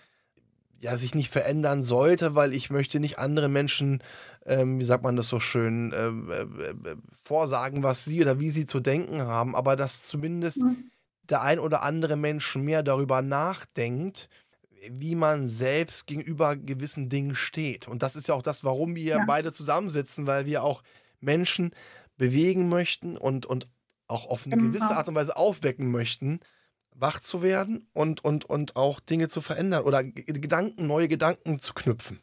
ja, 0.81 0.97
sich 0.97 1.15
nicht 1.15 1.31
verändern 1.31 1.83
sollte, 1.83 2.35
weil 2.35 2.55
ich 2.55 2.71
möchte 2.71 3.01
nicht 3.01 3.19
andere 3.19 3.49
Menschen, 3.49 4.03
ähm, 4.49 4.81
wie 4.81 4.85
sagt 4.85 5.05
man 5.05 5.17
das 5.17 5.29
so 5.29 5.41
schön, 5.41 5.93
äh, 5.93 6.09
äh, 6.09 6.91
äh, 6.91 6.97
vorsagen, 7.23 7.83
was 7.83 8.05
sie 8.05 8.23
oder 8.23 8.41
wie 8.41 8.49
sie 8.49 8.65
zu 8.65 8.81
denken 8.81 9.23
haben, 9.23 9.55
aber 9.55 9.77
dass 9.77 10.07
zumindest 10.07 10.63
mhm. 10.63 10.91
der 11.23 11.43
ein 11.43 11.59
oder 11.59 11.83
andere 11.83 12.17
Mensch 12.17 12.57
mehr 12.57 12.83
darüber 12.83 13.21
nachdenkt, 13.21 14.31
wie 14.91 15.17
man 15.17 15.49
selbst 15.49 16.07
gegenüber 16.07 16.57
gewissen 16.57 17.11
Dingen 17.11 17.35
steht. 17.35 17.89
Und 17.89 18.03
das 18.03 18.17
ist 18.17 18.29
ja 18.29 18.35
auch 18.35 18.43
das, 18.43 18.65
warum 18.65 18.97
wir 18.97 19.19
ja. 19.19 19.25
beide 19.27 19.53
zusammensitzen, 19.53 20.27
weil 20.27 20.47
wir 20.47 20.63
auch 20.63 20.83
Menschen 21.21 21.73
bewegen 22.17 22.69
möchten 22.69 23.19
und, 23.19 23.45
und 23.45 23.69
auch 24.07 24.27
auf 24.27 24.47
eine 24.47 24.57
genau. 24.57 24.71
gewisse 24.71 24.97
Art 24.97 25.09
und 25.09 25.15
Weise 25.15 25.37
aufwecken 25.37 25.91
möchten, 25.91 26.41
wach 26.95 27.21
zu 27.21 27.43
werden 27.43 27.89
und, 27.93 28.25
und, 28.25 28.47
und 28.47 28.77
auch 28.77 29.01
Dinge 29.01 29.29
zu 29.29 29.43
verändern 29.43 29.85
oder 29.85 30.03
Gedanken, 30.03 30.87
neue 30.87 31.09
Gedanken 31.09 31.59
zu 31.59 31.75
knüpfen. 31.75 32.21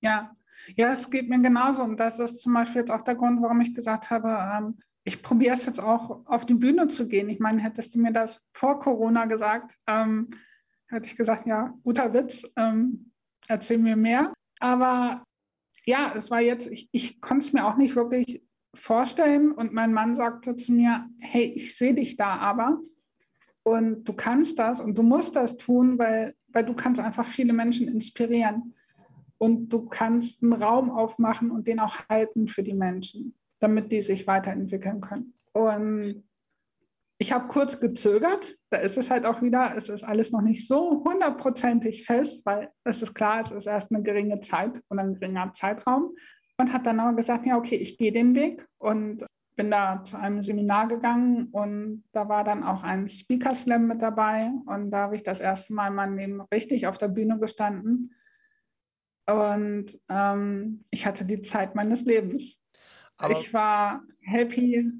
Ja, 0.00 0.36
ja, 0.76 0.92
es 0.92 1.10
geht 1.10 1.28
mir 1.28 1.40
genauso. 1.40 1.82
Und 1.82 1.98
das 1.98 2.18
ist 2.18 2.40
zum 2.40 2.54
Beispiel 2.54 2.80
jetzt 2.80 2.90
auch 2.90 3.02
der 3.02 3.14
Grund, 3.14 3.42
warum 3.42 3.60
ich 3.60 3.74
gesagt 3.74 4.10
habe, 4.10 4.28
ähm, 4.28 4.78
ich 5.04 5.22
probiere 5.22 5.54
es 5.54 5.66
jetzt 5.66 5.80
auch 5.80 6.24
auf 6.26 6.46
die 6.46 6.54
Bühne 6.54 6.88
zu 6.88 7.08
gehen. 7.08 7.28
Ich 7.28 7.40
meine, 7.40 7.60
hättest 7.60 7.94
du 7.94 8.00
mir 8.00 8.12
das 8.12 8.40
vor 8.52 8.78
Corona 8.78 9.24
gesagt, 9.24 9.76
ähm, 9.86 10.30
hätte 10.88 11.06
ich 11.06 11.16
gesagt, 11.16 11.46
ja, 11.46 11.74
guter 11.82 12.12
Witz, 12.12 12.44
ähm, 12.56 13.10
erzähl 13.48 13.78
mir 13.78 13.96
mehr. 13.96 14.32
Aber 14.60 15.24
ja, 15.86 16.12
es 16.16 16.30
war 16.30 16.40
jetzt, 16.40 16.70
ich, 16.70 16.88
ich 16.92 17.20
konnte 17.20 17.46
es 17.46 17.52
mir 17.52 17.66
auch 17.66 17.76
nicht 17.76 17.96
wirklich 17.96 18.42
vorstellen. 18.74 19.52
Und 19.52 19.72
mein 19.72 19.92
Mann 19.92 20.14
sagte 20.14 20.56
zu 20.56 20.72
mir, 20.72 21.08
hey, 21.18 21.52
ich 21.56 21.76
sehe 21.76 21.94
dich 21.94 22.16
da 22.16 22.36
aber. 22.36 22.78
Und 23.64 24.04
du 24.04 24.12
kannst 24.12 24.58
das 24.58 24.80
und 24.80 24.96
du 24.96 25.02
musst 25.02 25.36
das 25.36 25.56
tun, 25.56 25.98
weil, 25.98 26.34
weil 26.48 26.64
du 26.64 26.74
kannst 26.74 27.00
einfach 27.00 27.26
viele 27.26 27.52
Menschen 27.52 27.88
inspirieren. 27.88 28.74
Und 29.42 29.70
du 29.70 29.86
kannst 29.86 30.44
einen 30.44 30.52
Raum 30.52 30.88
aufmachen 30.88 31.50
und 31.50 31.66
den 31.66 31.80
auch 31.80 32.08
halten 32.08 32.46
für 32.46 32.62
die 32.62 32.74
Menschen, 32.74 33.34
damit 33.58 33.90
die 33.90 34.00
sich 34.00 34.28
weiterentwickeln 34.28 35.00
können. 35.00 35.34
Und 35.52 36.22
ich 37.18 37.32
habe 37.32 37.48
kurz 37.48 37.80
gezögert. 37.80 38.56
Da 38.70 38.76
ist 38.76 38.96
es 38.96 39.10
halt 39.10 39.26
auch 39.26 39.42
wieder, 39.42 39.76
es 39.76 39.88
ist 39.88 40.04
alles 40.04 40.30
noch 40.30 40.42
nicht 40.42 40.68
so 40.68 41.02
hundertprozentig 41.04 42.06
fest, 42.06 42.46
weil 42.46 42.70
es 42.84 43.02
ist 43.02 43.14
klar, 43.14 43.42
es 43.44 43.50
ist 43.50 43.66
erst 43.66 43.90
eine 43.90 44.04
geringe 44.04 44.38
Zeit 44.42 44.80
und 44.86 45.00
ein 45.00 45.14
geringer 45.14 45.52
Zeitraum. 45.52 46.14
Und 46.56 46.72
hat 46.72 46.86
dann 46.86 47.00
aber 47.00 47.16
gesagt, 47.16 47.44
ja, 47.44 47.56
okay, 47.56 47.74
ich 47.74 47.98
gehe 47.98 48.12
den 48.12 48.36
Weg. 48.36 48.64
Und 48.78 49.26
bin 49.56 49.72
da 49.72 50.04
zu 50.04 50.18
einem 50.18 50.40
Seminar 50.40 50.86
gegangen 50.86 51.48
und 51.50 52.04
da 52.12 52.28
war 52.28 52.44
dann 52.44 52.62
auch 52.62 52.84
ein 52.84 53.08
Speaker 53.08 53.56
Slam 53.56 53.88
mit 53.88 54.00
dabei 54.00 54.52
und 54.66 54.92
da 54.92 54.98
habe 54.98 55.16
ich 55.16 55.24
das 55.24 55.40
erste 55.40 55.74
Mal 55.74 55.88
in 55.88 55.94
meinem 55.94 56.16
Leben 56.16 56.40
richtig 56.54 56.86
auf 56.86 56.96
der 56.96 57.08
Bühne 57.08 57.38
gestanden 57.40 58.14
und 59.26 59.98
ähm, 60.08 60.84
ich 60.90 61.06
hatte 61.06 61.24
die 61.24 61.42
Zeit 61.42 61.74
meines 61.74 62.02
Lebens. 62.02 62.60
Aber 63.16 63.38
ich 63.38 63.52
war 63.54 64.02
happy, 64.20 64.90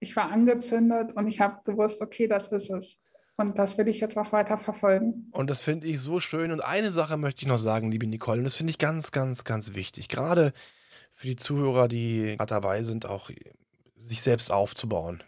ich 0.00 0.16
war 0.16 0.30
angezündet 0.30 1.12
und 1.14 1.28
ich 1.28 1.40
habe 1.40 1.60
gewusst, 1.64 2.00
okay, 2.00 2.26
das 2.26 2.48
ist 2.48 2.70
es. 2.70 3.00
Und 3.36 3.56
das 3.56 3.78
will 3.78 3.86
ich 3.86 4.00
jetzt 4.00 4.18
auch 4.18 4.32
weiter 4.32 4.58
verfolgen. 4.58 5.28
Und 5.30 5.48
das 5.48 5.62
finde 5.62 5.86
ich 5.86 6.00
so 6.00 6.18
schön. 6.18 6.50
Und 6.50 6.60
eine 6.60 6.90
Sache 6.90 7.16
möchte 7.16 7.42
ich 7.42 7.48
noch 7.48 7.58
sagen, 7.58 7.92
liebe 7.92 8.06
Nicole, 8.06 8.38
und 8.38 8.44
das 8.44 8.56
finde 8.56 8.72
ich 8.72 8.78
ganz, 8.78 9.12
ganz, 9.12 9.44
ganz 9.44 9.74
wichtig. 9.74 10.08
Gerade 10.08 10.52
für 11.12 11.28
die 11.28 11.36
Zuhörer, 11.36 11.86
die 11.86 12.34
gerade 12.36 12.54
dabei 12.54 12.82
sind, 12.82 13.06
auch 13.06 13.30
sich 13.94 14.22
selbst 14.22 14.50
aufzubauen. 14.50 15.22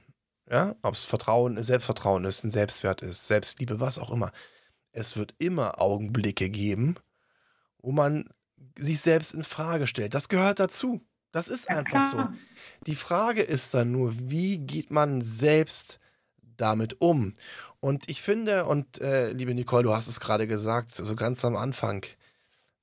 Ja, 0.51 0.75
ob 0.83 0.95
es 0.95 1.05
Vertrauen, 1.05 1.63
Selbstvertrauen 1.63 2.25
ist, 2.25 2.43
ein 2.43 2.51
Selbstwert 2.51 3.03
ist, 3.03 3.29
Selbstliebe, 3.29 3.79
was 3.79 4.01
auch 4.01 4.11
immer. 4.11 4.33
Es 4.91 5.17
wird 5.17 5.37
immer 5.39 5.81
Augenblicke 5.81 6.51
geben, 6.51 6.97
wo 7.79 7.93
man 7.93 8.29
sich 8.81 9.01
selbst 9.01 9.35
in 9.35 9.45
Frage 9.45 9.87
stellt. 9.87 10.15
Das 10.15 10.29
gehört 10.29 10.59
dazu. 10.59 11.01
Das 11.33 11.49
ist 11.49 11.69
ja, 11.69 11.77
einfach 11.79 12.11
klar. 12.11 12.33
so. 12.33 12.39
Die 12.87 12.97
Frage 12.97 13.43
ist 13.43 13.75
dann 13.75 13.93
nur, 13.93 14.13
wie 14.17 14.59
geht 14.59 14.91
man 14.91 15.21
selbst 15.21 16.01
damit 16.57 17.01
um? 17.01 17.35
Und 17.81 18.09
ich 18.09 18.21
finde, 18.21 18.67
und 18.67 19.01
äh, 19.01 19.33
liebe 19.33 19.55
Nicole, 19.55 19.85
du 19.85 19.95
hast 19.95 20.09
es 20.09 20.21
gerade 20.21 20.47
gesagt, 20.47 20.93
so 20.93 21.03
also 21.03 21.15
ganz 21.15 21.45
am 21.45 21.57
Anfang, 21.57 22.05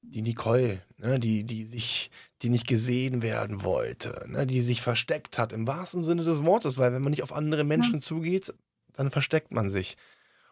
die 0.01 0.21
Nicole, 0.21 0.81
ne, 0.97 1.19
die, 1.19 1.43
die 1.43 1.65
sich, 1.65 2.09
die 2.41 2.49
nicht 2.49 2.67
gesehen 2.67 3.21
werden 3.21 3.63
wollte, 3.63 4.25
ne, 4.27 4.47
die 4.47 4.61
sich 4.61 4.81
versteckt 4.81 5.37
hat, 5.37 5.53
im 5.53 5.67
wahrsten 5.67 6.03
Sinne 6.03 6.23
des 6.23 6.43
Wortes, 6.43 6.77
weil 6.77 6.93
wenn 6.93 7.01
man 7.01 7.11
nicht 7.11 7.23
auf 7.23 7.33
andere 7.33 7.63
Menschen 7.63 7.95
ja. 7.95 7.99
zugeht, 7.99 8.53
dann 8.93 9.11
versteckt 9.11 9.51
man 9.51 9.69
sich. 9.69 9.97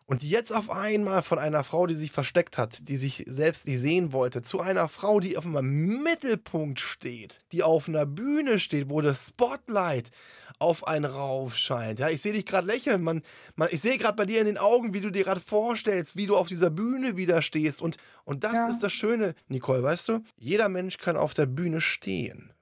Und 0.08 0.22
jetzt 0.22 0.52
auf 0.52 0.70
einmal 0.70 1.24
von 1.24 1.40
einer 1.40 1.64
Frau, 1.64 1.88
die 1.88 1.96
sich 1.96 2.12
versteckt 2.12 2.60
hat, 2.60 2.88
die 2.90 2.98
sich 2.98 3.24
selbst 3.28 3.66
nicht 3.66 3.80
sehen 3.80 4.14
wollte, 4.14 4.44
zu 4.44 4.60
einer 4.60 4.88
Frau, 4.88 5.20
die 5.20 5.36
auf 5.36 5.46
einmal 5.46 5.64
im 5.64 6.04
Mittelpunkt 6.04 6.80
steht, 6.80 7.42
die 7.52 7.64
auf 7.64 7.90
einer 7.90 8.06
Bühne 8.06 8.60
steht, 8.60 8.90
wo 8.92 9.02
das 9.02 9.28
Spotlight 9.30 10.12
auf 10.60 10.88
einen 10.88 11.06
rauf 11.06 11.56
scheint. 11.58 11.98
Ja, 11.98 12.10
ich 12.10 12.22
sehe 12.22 12.34
dich 12.34 12.46
gerade 12.46 12.68
lächeln. 12.68 13.02
Man, 13.02 13.24
man, 13.56 13.70
ich 13.72 13.82
sehe 13.82 13.98
gerade 13.98 14.16
bei 14.16 14.28
dir 14.28 14.40
in 14.40 14.46
den 14.46 14.60
Augen, 14.60 14.94
wie 14.94 15.02
du 15.02 15.10
dir 15.10 15.24
gerade 15.24 15.42
vorstellst, 15.42 16.16
wie 16.16 16.28
du 16.28 16.38
auf 16.38 16.48
dieser 16.48 16.70
Bühne 16.70 17.18
wieder 17.18 17.42
stehst. 17.42 17.82
Und, 17.82 17.98
und 18.26 18.44
das 18.44 18.54
ja. 18.54 18.70
ist 18.70 18.84
das 18.84 18.94
Schöne, 18.94 19.34
Nicole, 19.48 19.82
weißt 19.82 20.10
du? 20.10 20.24
Jeder 20.38 20.70
Mensch 20.70 20.98
kann 20.98 21.18
auf 21.18 21.34
der 21.34 21.48
Bühne 21.48 21.82
stehen. 21.82 22.54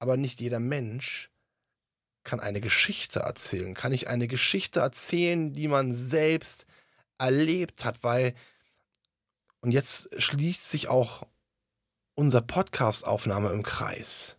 Aber 0.00 0.16
nicht 0.16 0.40
jeder 0.40 0.58
Mensch 0.58 1.31
kann 2.24 2.40
eine 2.40 2.60
Geschichte 2.60 3.20
erzählen? 3.20 3.74
Kann 3.74 3.92
ich 3.92 4.08
eine 4.08 4.28
Geschichte 4.28 4.80
erzählen, 4.80 5.52
die 5.52 5.68
man 5.68 5.94
selbst 5.94 6.66
erlebt 7.18 7.84
hat? 7.84 8.02
Weil, 8.04 8.34
und 9.60 9.72
jetzt 9.72 10.08
schließt 10.20 10.70
sich 10.70 10.88
auch 10.88 11.26
unser 12.14 12.42
Podcast-Aufnahme 12.42 13.50
im 13.50 13.62
Kreis. 13.62 14.36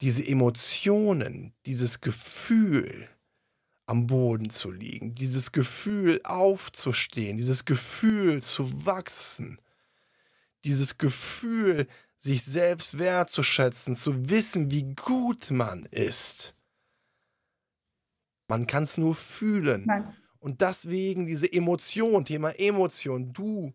Diese 0.00 0.26
Emotionen, 0.26 1.54
dieses 1.66 2.00
Gefühl, 2.00 3.08
am 3.86 4.06
Boden 4.06 4.50
zu 4.50 4.70
liegen, 4.70 5.14
dieses 5.14 5.52
Gefühl 5.52 6.20
aufzustehen, 6.24 7.36
dieses 7.36 7.64
Gefühl 7.64 8.40
zu 8.40 8.86
wachsen, 8.86 9.60
dieses 10.64 10.98
Gefühl 10.98 11.88
sich 12.22 12.44
selbst 12.44 13.00
wertzuschätzen, 13.00 13.96
zu 13.96 14.30
wissen, 14.30 14.70
wie 14.70 14.94
gut 14.94 15.50
man 15.50 15.86
ist. 15.86 16.54
Man 18.46 18.68
kann 18.68 18.84
es 18.84 18.96
nur 18.96 19.16
fühlen. 19.16 19.84
Nein. 19.86 20.16
Und 20.38 20.60
deswegen 20.60 21.26
diese 21.26 21.52
Emotion, 21.52 22.24
Thema 22.24 22.50
Emotion, 22.60 23.32
du 23.32 23.72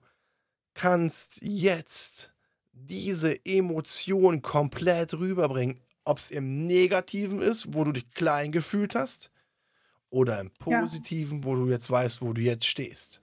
kannst 0.74 1.42
jetzt 1.42 2.34
diese 2.72 3.46
Emotion 3.46 4.42
komplett 4.42 5.14
rüberbringen. 5.14 5.82
Ob 6.06 6.20
es 6.20 6.32
im 6.32 6.66
Negativen 6.66 7.42
ist, 7.42 7.74
wo 7.74 7.84
du 7.84 7.92
dich 7.92 8.10
klein 8.12 8.54
gefühlt 8.54 8.96
hast, 8.96 9.30
oder 10.10 10.40
im 10.40 10.52
Positiven, 10.52 11.40
ja. 11.40 11.44
wo 11.44 11.56
du 11.56 11.68
jetzt 11.68 11.92
weißt, 11.92 12.22
wo 12.22 12.32
du 12.32 12.40
jetzt 12.40 12.66
stehst. 12.66 13.22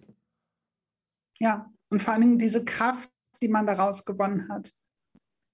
Ja, 1.38 1.72
und 1.88 2.02
vor 2.02 2.12
allen 2.12 2.20
Dingen 2.20 2.38
diese 2.38 2.62
Kraft, 2.62 3.10
die 3.40 3.48
man 3.48 3.66
daraus 3.66 4.04
gewonnen 4.04 4.50
hat 4.50 4.70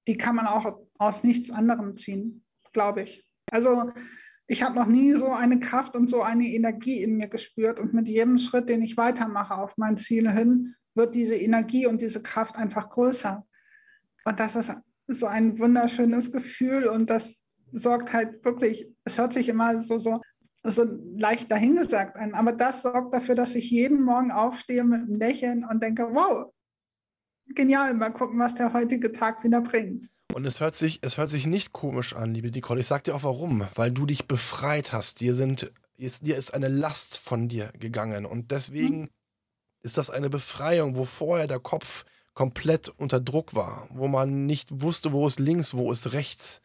die 0.07 0.17
kann 0.17 0.37
man 0.37 0.47
auch 0.47 0.81
aus 0.99 1.25
nichts 1.25 1.51
anderem 1.51 1.97
ziehen, 1.97 2.45
glaube 2.73 3.03
ich. 3.03 3.25
Also 3.51 3.93
ich 4.47 4.63
habe 4.63 4.75
noch 4.75 4.87
nie 4.87 5.15
so 5.15 5.29
eine 5.29 5.61
Kraft 5.61 5.95
und 5.95 6.09
so 6.09 6.23
eine 6.23 6.49
Energie 6.49 7.03
in 7.03 7.17
mir 7.17 7.29
gespürt 7.29 7.79
und 7.79 7.95
mit 7.95 8.09
jedem 8.09 8.39
Schritt, 8.39 8.69
den 8.69 8.83
ich 8.83 8.97
weitermache 8.97 9.55
auf 9.55 9.77
mein 9.77 9.97
Ziel 9.97 10.31
hin, 10.31 10.75
wird 10.95 11.15
diese 11.15 11.37
Energie 11.37 11.87
und 11.87 12.01
diese 12.01 12.21
Kraft 12.21 12.57
einfach 12.57 12.91
größer. 12.91 13.47
Und 14.25 14.41
das 14.41 14.57
ist 14.57 14.73
so 15.07 15.27
ein 15.27 15.59
wunderschönes 15.59 16.33
Gefühl 16.33 16.87
und 16.87 17.11
das 17.11 17.43
sorgt 17.73 18.13
halt 18.13 18.45
wirklich, 18.45 18.89
es 19.05 19.19
hört 19.19 19.33
sich 19.33 19.49
immer 19.49 19.83
so, 19.83 19.99
so, 19.99 20.21
so 20.65 20.85
leicht 21.17 21.51
dahingesagt 21.51 22.17
an, 22.17 22.35
aber 22.35 22.53
das 22.53 22.83
sorgt 22.83 23.15
dafür, 23.15 23.35
dass 23.35 23.55
ich 23.55 23.71
jeden 23.71 24.03
Morgen 24.03 24.33
aufstehe 24.33 24.85
mit 24.85 25.03
einem 25.03 25.15
Lächeln 25.15 25.65
und 25.65 25.83
denke, 25.83 26.09
wow, 26.11 26.53
genial. 27.55 27.95
Mal 27.95 28.11
gucken, 28.11 28.39
was 28.39 28.55
der 28.55 28.73
heutige 28.73 29.13
Tag 29.13 29.45
wieder 29.45 29.61
bringt. 29.61 30.09
Und 30.35 30.47
es 30.47 30.61
hört 30.61 30.75
sich, 30.75 31.01
es 31.03 31.19
hört 31.19 31.31
sich 31.31 31.47
nicht 31.47 31.73
komisch 31.73 32.15
an, 32.15 32.33
liebe 32.33 32.51
Nicole. 32.51 32.81
Ich 32.81 32.87
sag 32.87 33.05
dir 33.05 33.15
auch 33.15 33.25
warum. 33.25 33.67
Weil 33.75 33.91
du 33.91 34.07
dich 34.07 34.27
befreit 34.27 34.93
hast. 34.93 35.21
Dir 35.21 35.35
sind, 35.35 35.73
jetzt, 35.97 36.27
dir 36.27 36.37
ist 36.37 36.55
eine 36.55 36.69
Last 36.69 37.19
von 37.19 37.49
dir 37.49 37.73
gegangen. 37.79 38.27
Und 38.27 38.51
deswegen 38.51 39.03
hm. 39.03 39.11
ist 39.83 39.99
das 39.99 40.11
eine 40.11 40.31
Befreiung, 40.31 40.97
wo 40.97 41.05
vorher 41.05 41.47
der 41.47 41.61
Kopf 41.61 42.05
komplett 42.35 42.89
unter 42.89 43.21
Druck 43.21 43.55
war, 43.55 43.89
wo 43.91 44.09
man 44.09 44.47
nicht 44.47 44.81
wusste, 44.81 45.13
wo 45.13 45.27
ist 45.27 45.41
links, 45.41 45.75
wo 45.75 45.91
ist 45.93 46.13
rechts. 46.13 46.61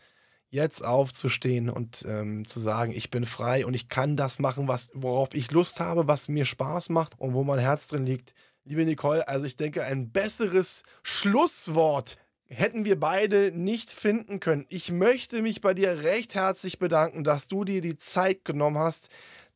Jetzt 0.49 0.85
aufzustehen 0.85 1.69
und 1.69 2.05
ähm, 2.07 2.45
zu 2.45 2.59
sagen, 2.59 2.93
ich 2.93 3.11
bin 3.11 3.25
frei 3.25 3.65
und 3.65 3.73
ich 3.73 3.89
kann 3.89 4.15
das 4.15 4.39
machen, 4.39 4.69
was, 4.69 4.91
worauf 4.93 5.33
ich 5.33 5.51
Lust 5.51 5.81
habe, 5.81 6.07
was 6.07 6.29
mir 6.29 6.45
Spaß 6.45 6.89
macht 6.89 7.19
und 7.19 7.33
wo 7.33 7.43
mein 7.43 7.59
Herz 7.59 7.87
drin 7.87 8.05
liegt, 8.05 8.33
liebe 8.65 8.83
Nicole, 8.83 9.27
also 9.27 9.45
ich 9.45 9.55
denke, 9.55 9.83
ein 9.83 10.11
besseres 10.11 10.83
Schlusswort 11.03 12.17
hätten 12.47 12.85
wir 12.85 12.99
beide 12.99 13.51
nicht 13.51 13.89
finden 13.91 14.39
können. 14.39 14.65
Ich 14.69 14.91
möchte 14.91 15.41
mich 15.41 15.61
bei 15.61 15.73
dir 15.73 16.03
recht 16.03 16.35
herzlich 16.35 16.79
bedanken, 16.79 17.23
dass 17.23 17.47
du 17.47 17.63
dir 17.63 17.81
die 17.81 17.97
Zeit 17.97 18.43
genommen 18.43 18.77
hast, 18.77 19.09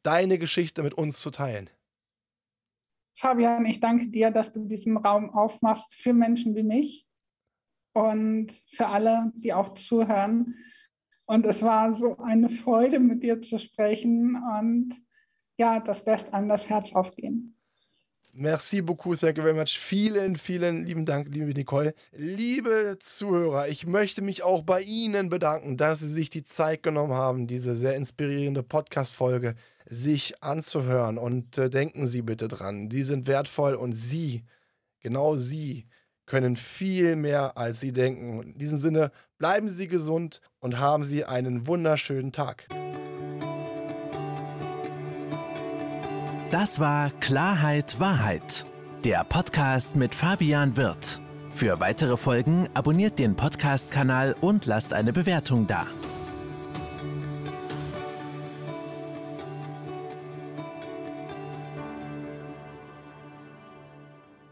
deine 0.03 0.38
Geschichte 0.38 0.82
mit 0.84 0.93
uns 0.93 1.20
zu 1.20 1.30
teilen. 1.32 1.70
Fabian, 3.16 3.66
ich 3.66 3.80
danke 3.80 4.07
dir, 4.07 4.32
dass 4.32 4.51
du 4.53 4.66
diesen 4.66 4.95
Raum 4.95 5.30
aufmachst 5.32 5.95
für 5.95 6.14
Menschen 6.14 6.55
wie 6.55 6.64
mich 6.64 7.05
und 7.93 8.53
für 8.74 8.88
alle, 8.88 9.32
die 9.36 9.53
auch 9.53 9.74
zuhören. 9.74 10.55
Und 11.26 11.45
es 11.45 11.62
war 11.62 11.91
so 11.93 12.18
eine 12.18 12.49
Freude, 12.49 12.99
mit 12.99 13.22
dir 13.22 13.41
zu 13.41 13.60
sprechen 13.60 14.36
und 14.36 14.95
ja, 15.57 15.80
das 15.80 16.05
lässt 16.05 16.34
an 16.34 16.47
das 16.47 16.70
Herz 16.70 16.95
aufgehen. 16.95 17.59
Merci 18.42 18.82
beaucoup, 18.82 19.20
thank 19.20 19.36
you 19.36 19.44
very 19.44 19.54
much. 19.54 19.78
Vielen, 19.78 20.38
vielen 20.38 20.86
lieben 20.86 21.06
Dank, 21.06 21.28
liebe 21.28 21.48
Nicole. 21.48 21.94
Liebe 22.14 22.98
Zuhörer, 23.02 23.68
ich 23.68 23.86
möchte 23.86 24.22
mich 24.22 24.44
auch 24.44 24.62
bei 24.64 24.82
Ihnen 24.82 25.28
bedanken, 25.28 25.76
dass 25.76 26.00
Sie 26.00 26.08
sich 26.08 26.30
die 26.30 26.46
Zeit 26.46 26.82
genommen 26.82 27.12
haben, 27.12 27.48
diese 27.48 27.76
sehr 27.76 27.98
inspirierende 27.98 28.64
Podcast-Folge 28.64 29.56
sich 29.88 30.42
anzuhören. 30.42 31.18
Und 31.18 31.58
äh, 31.58 31.70
denken 31.70 32.08
Sie 32.08 32.22
bitte 32.22 32.48
dran, 32.48 32.88
die 32.88 33.04
sind 33.04 33.28
wertvoll 33.28 33.76
und 33.76 33.92
Sie, 33.92 34.46
genau 35.02 35.36
Sie, 35.36 35.86
können 36.26 36.56
viel 36.56 37.18
mehr, 37.18 37.58
als 37.58 37.82
Sie 37.82 37.92
denken. 37.92 38.42
in 38.42 38.58
diesem 38.58 38.78
Sinne, 38.78 39.12
bleiben 39.38 39.68
Sie 39.68 39.90
gesund 39.90 40.40
und 40.60 40.80
haben 40.80 41.04
Sie 41.04 41.26
einen 41.26 41.68
wunderschönen 41.68 42.32
Tag. 42.32 42.70
Das 46.52 46.80
war 46.80 47.12
Klarheit 47.20 48.00
Wahrheit, 48.00 48.66
der 49.06 49.24
Podcast 49.24 49.95
mit 49.95 50.16
Fabian 50.16 50.76
Wirth. 50.78 51.22
Für 51.52 51.80
weitere 51.80 52.18
Folgen 52.18 52.68
abonniert 52.74 53.20
den 53.20 53.36
Podcast-Kanal 53.36 54.36
und 54.41 54.66
lasst 54.66 54.93
eine 54.93 55.14
Bewertung 55.14 55.68
da. 55.68 55.86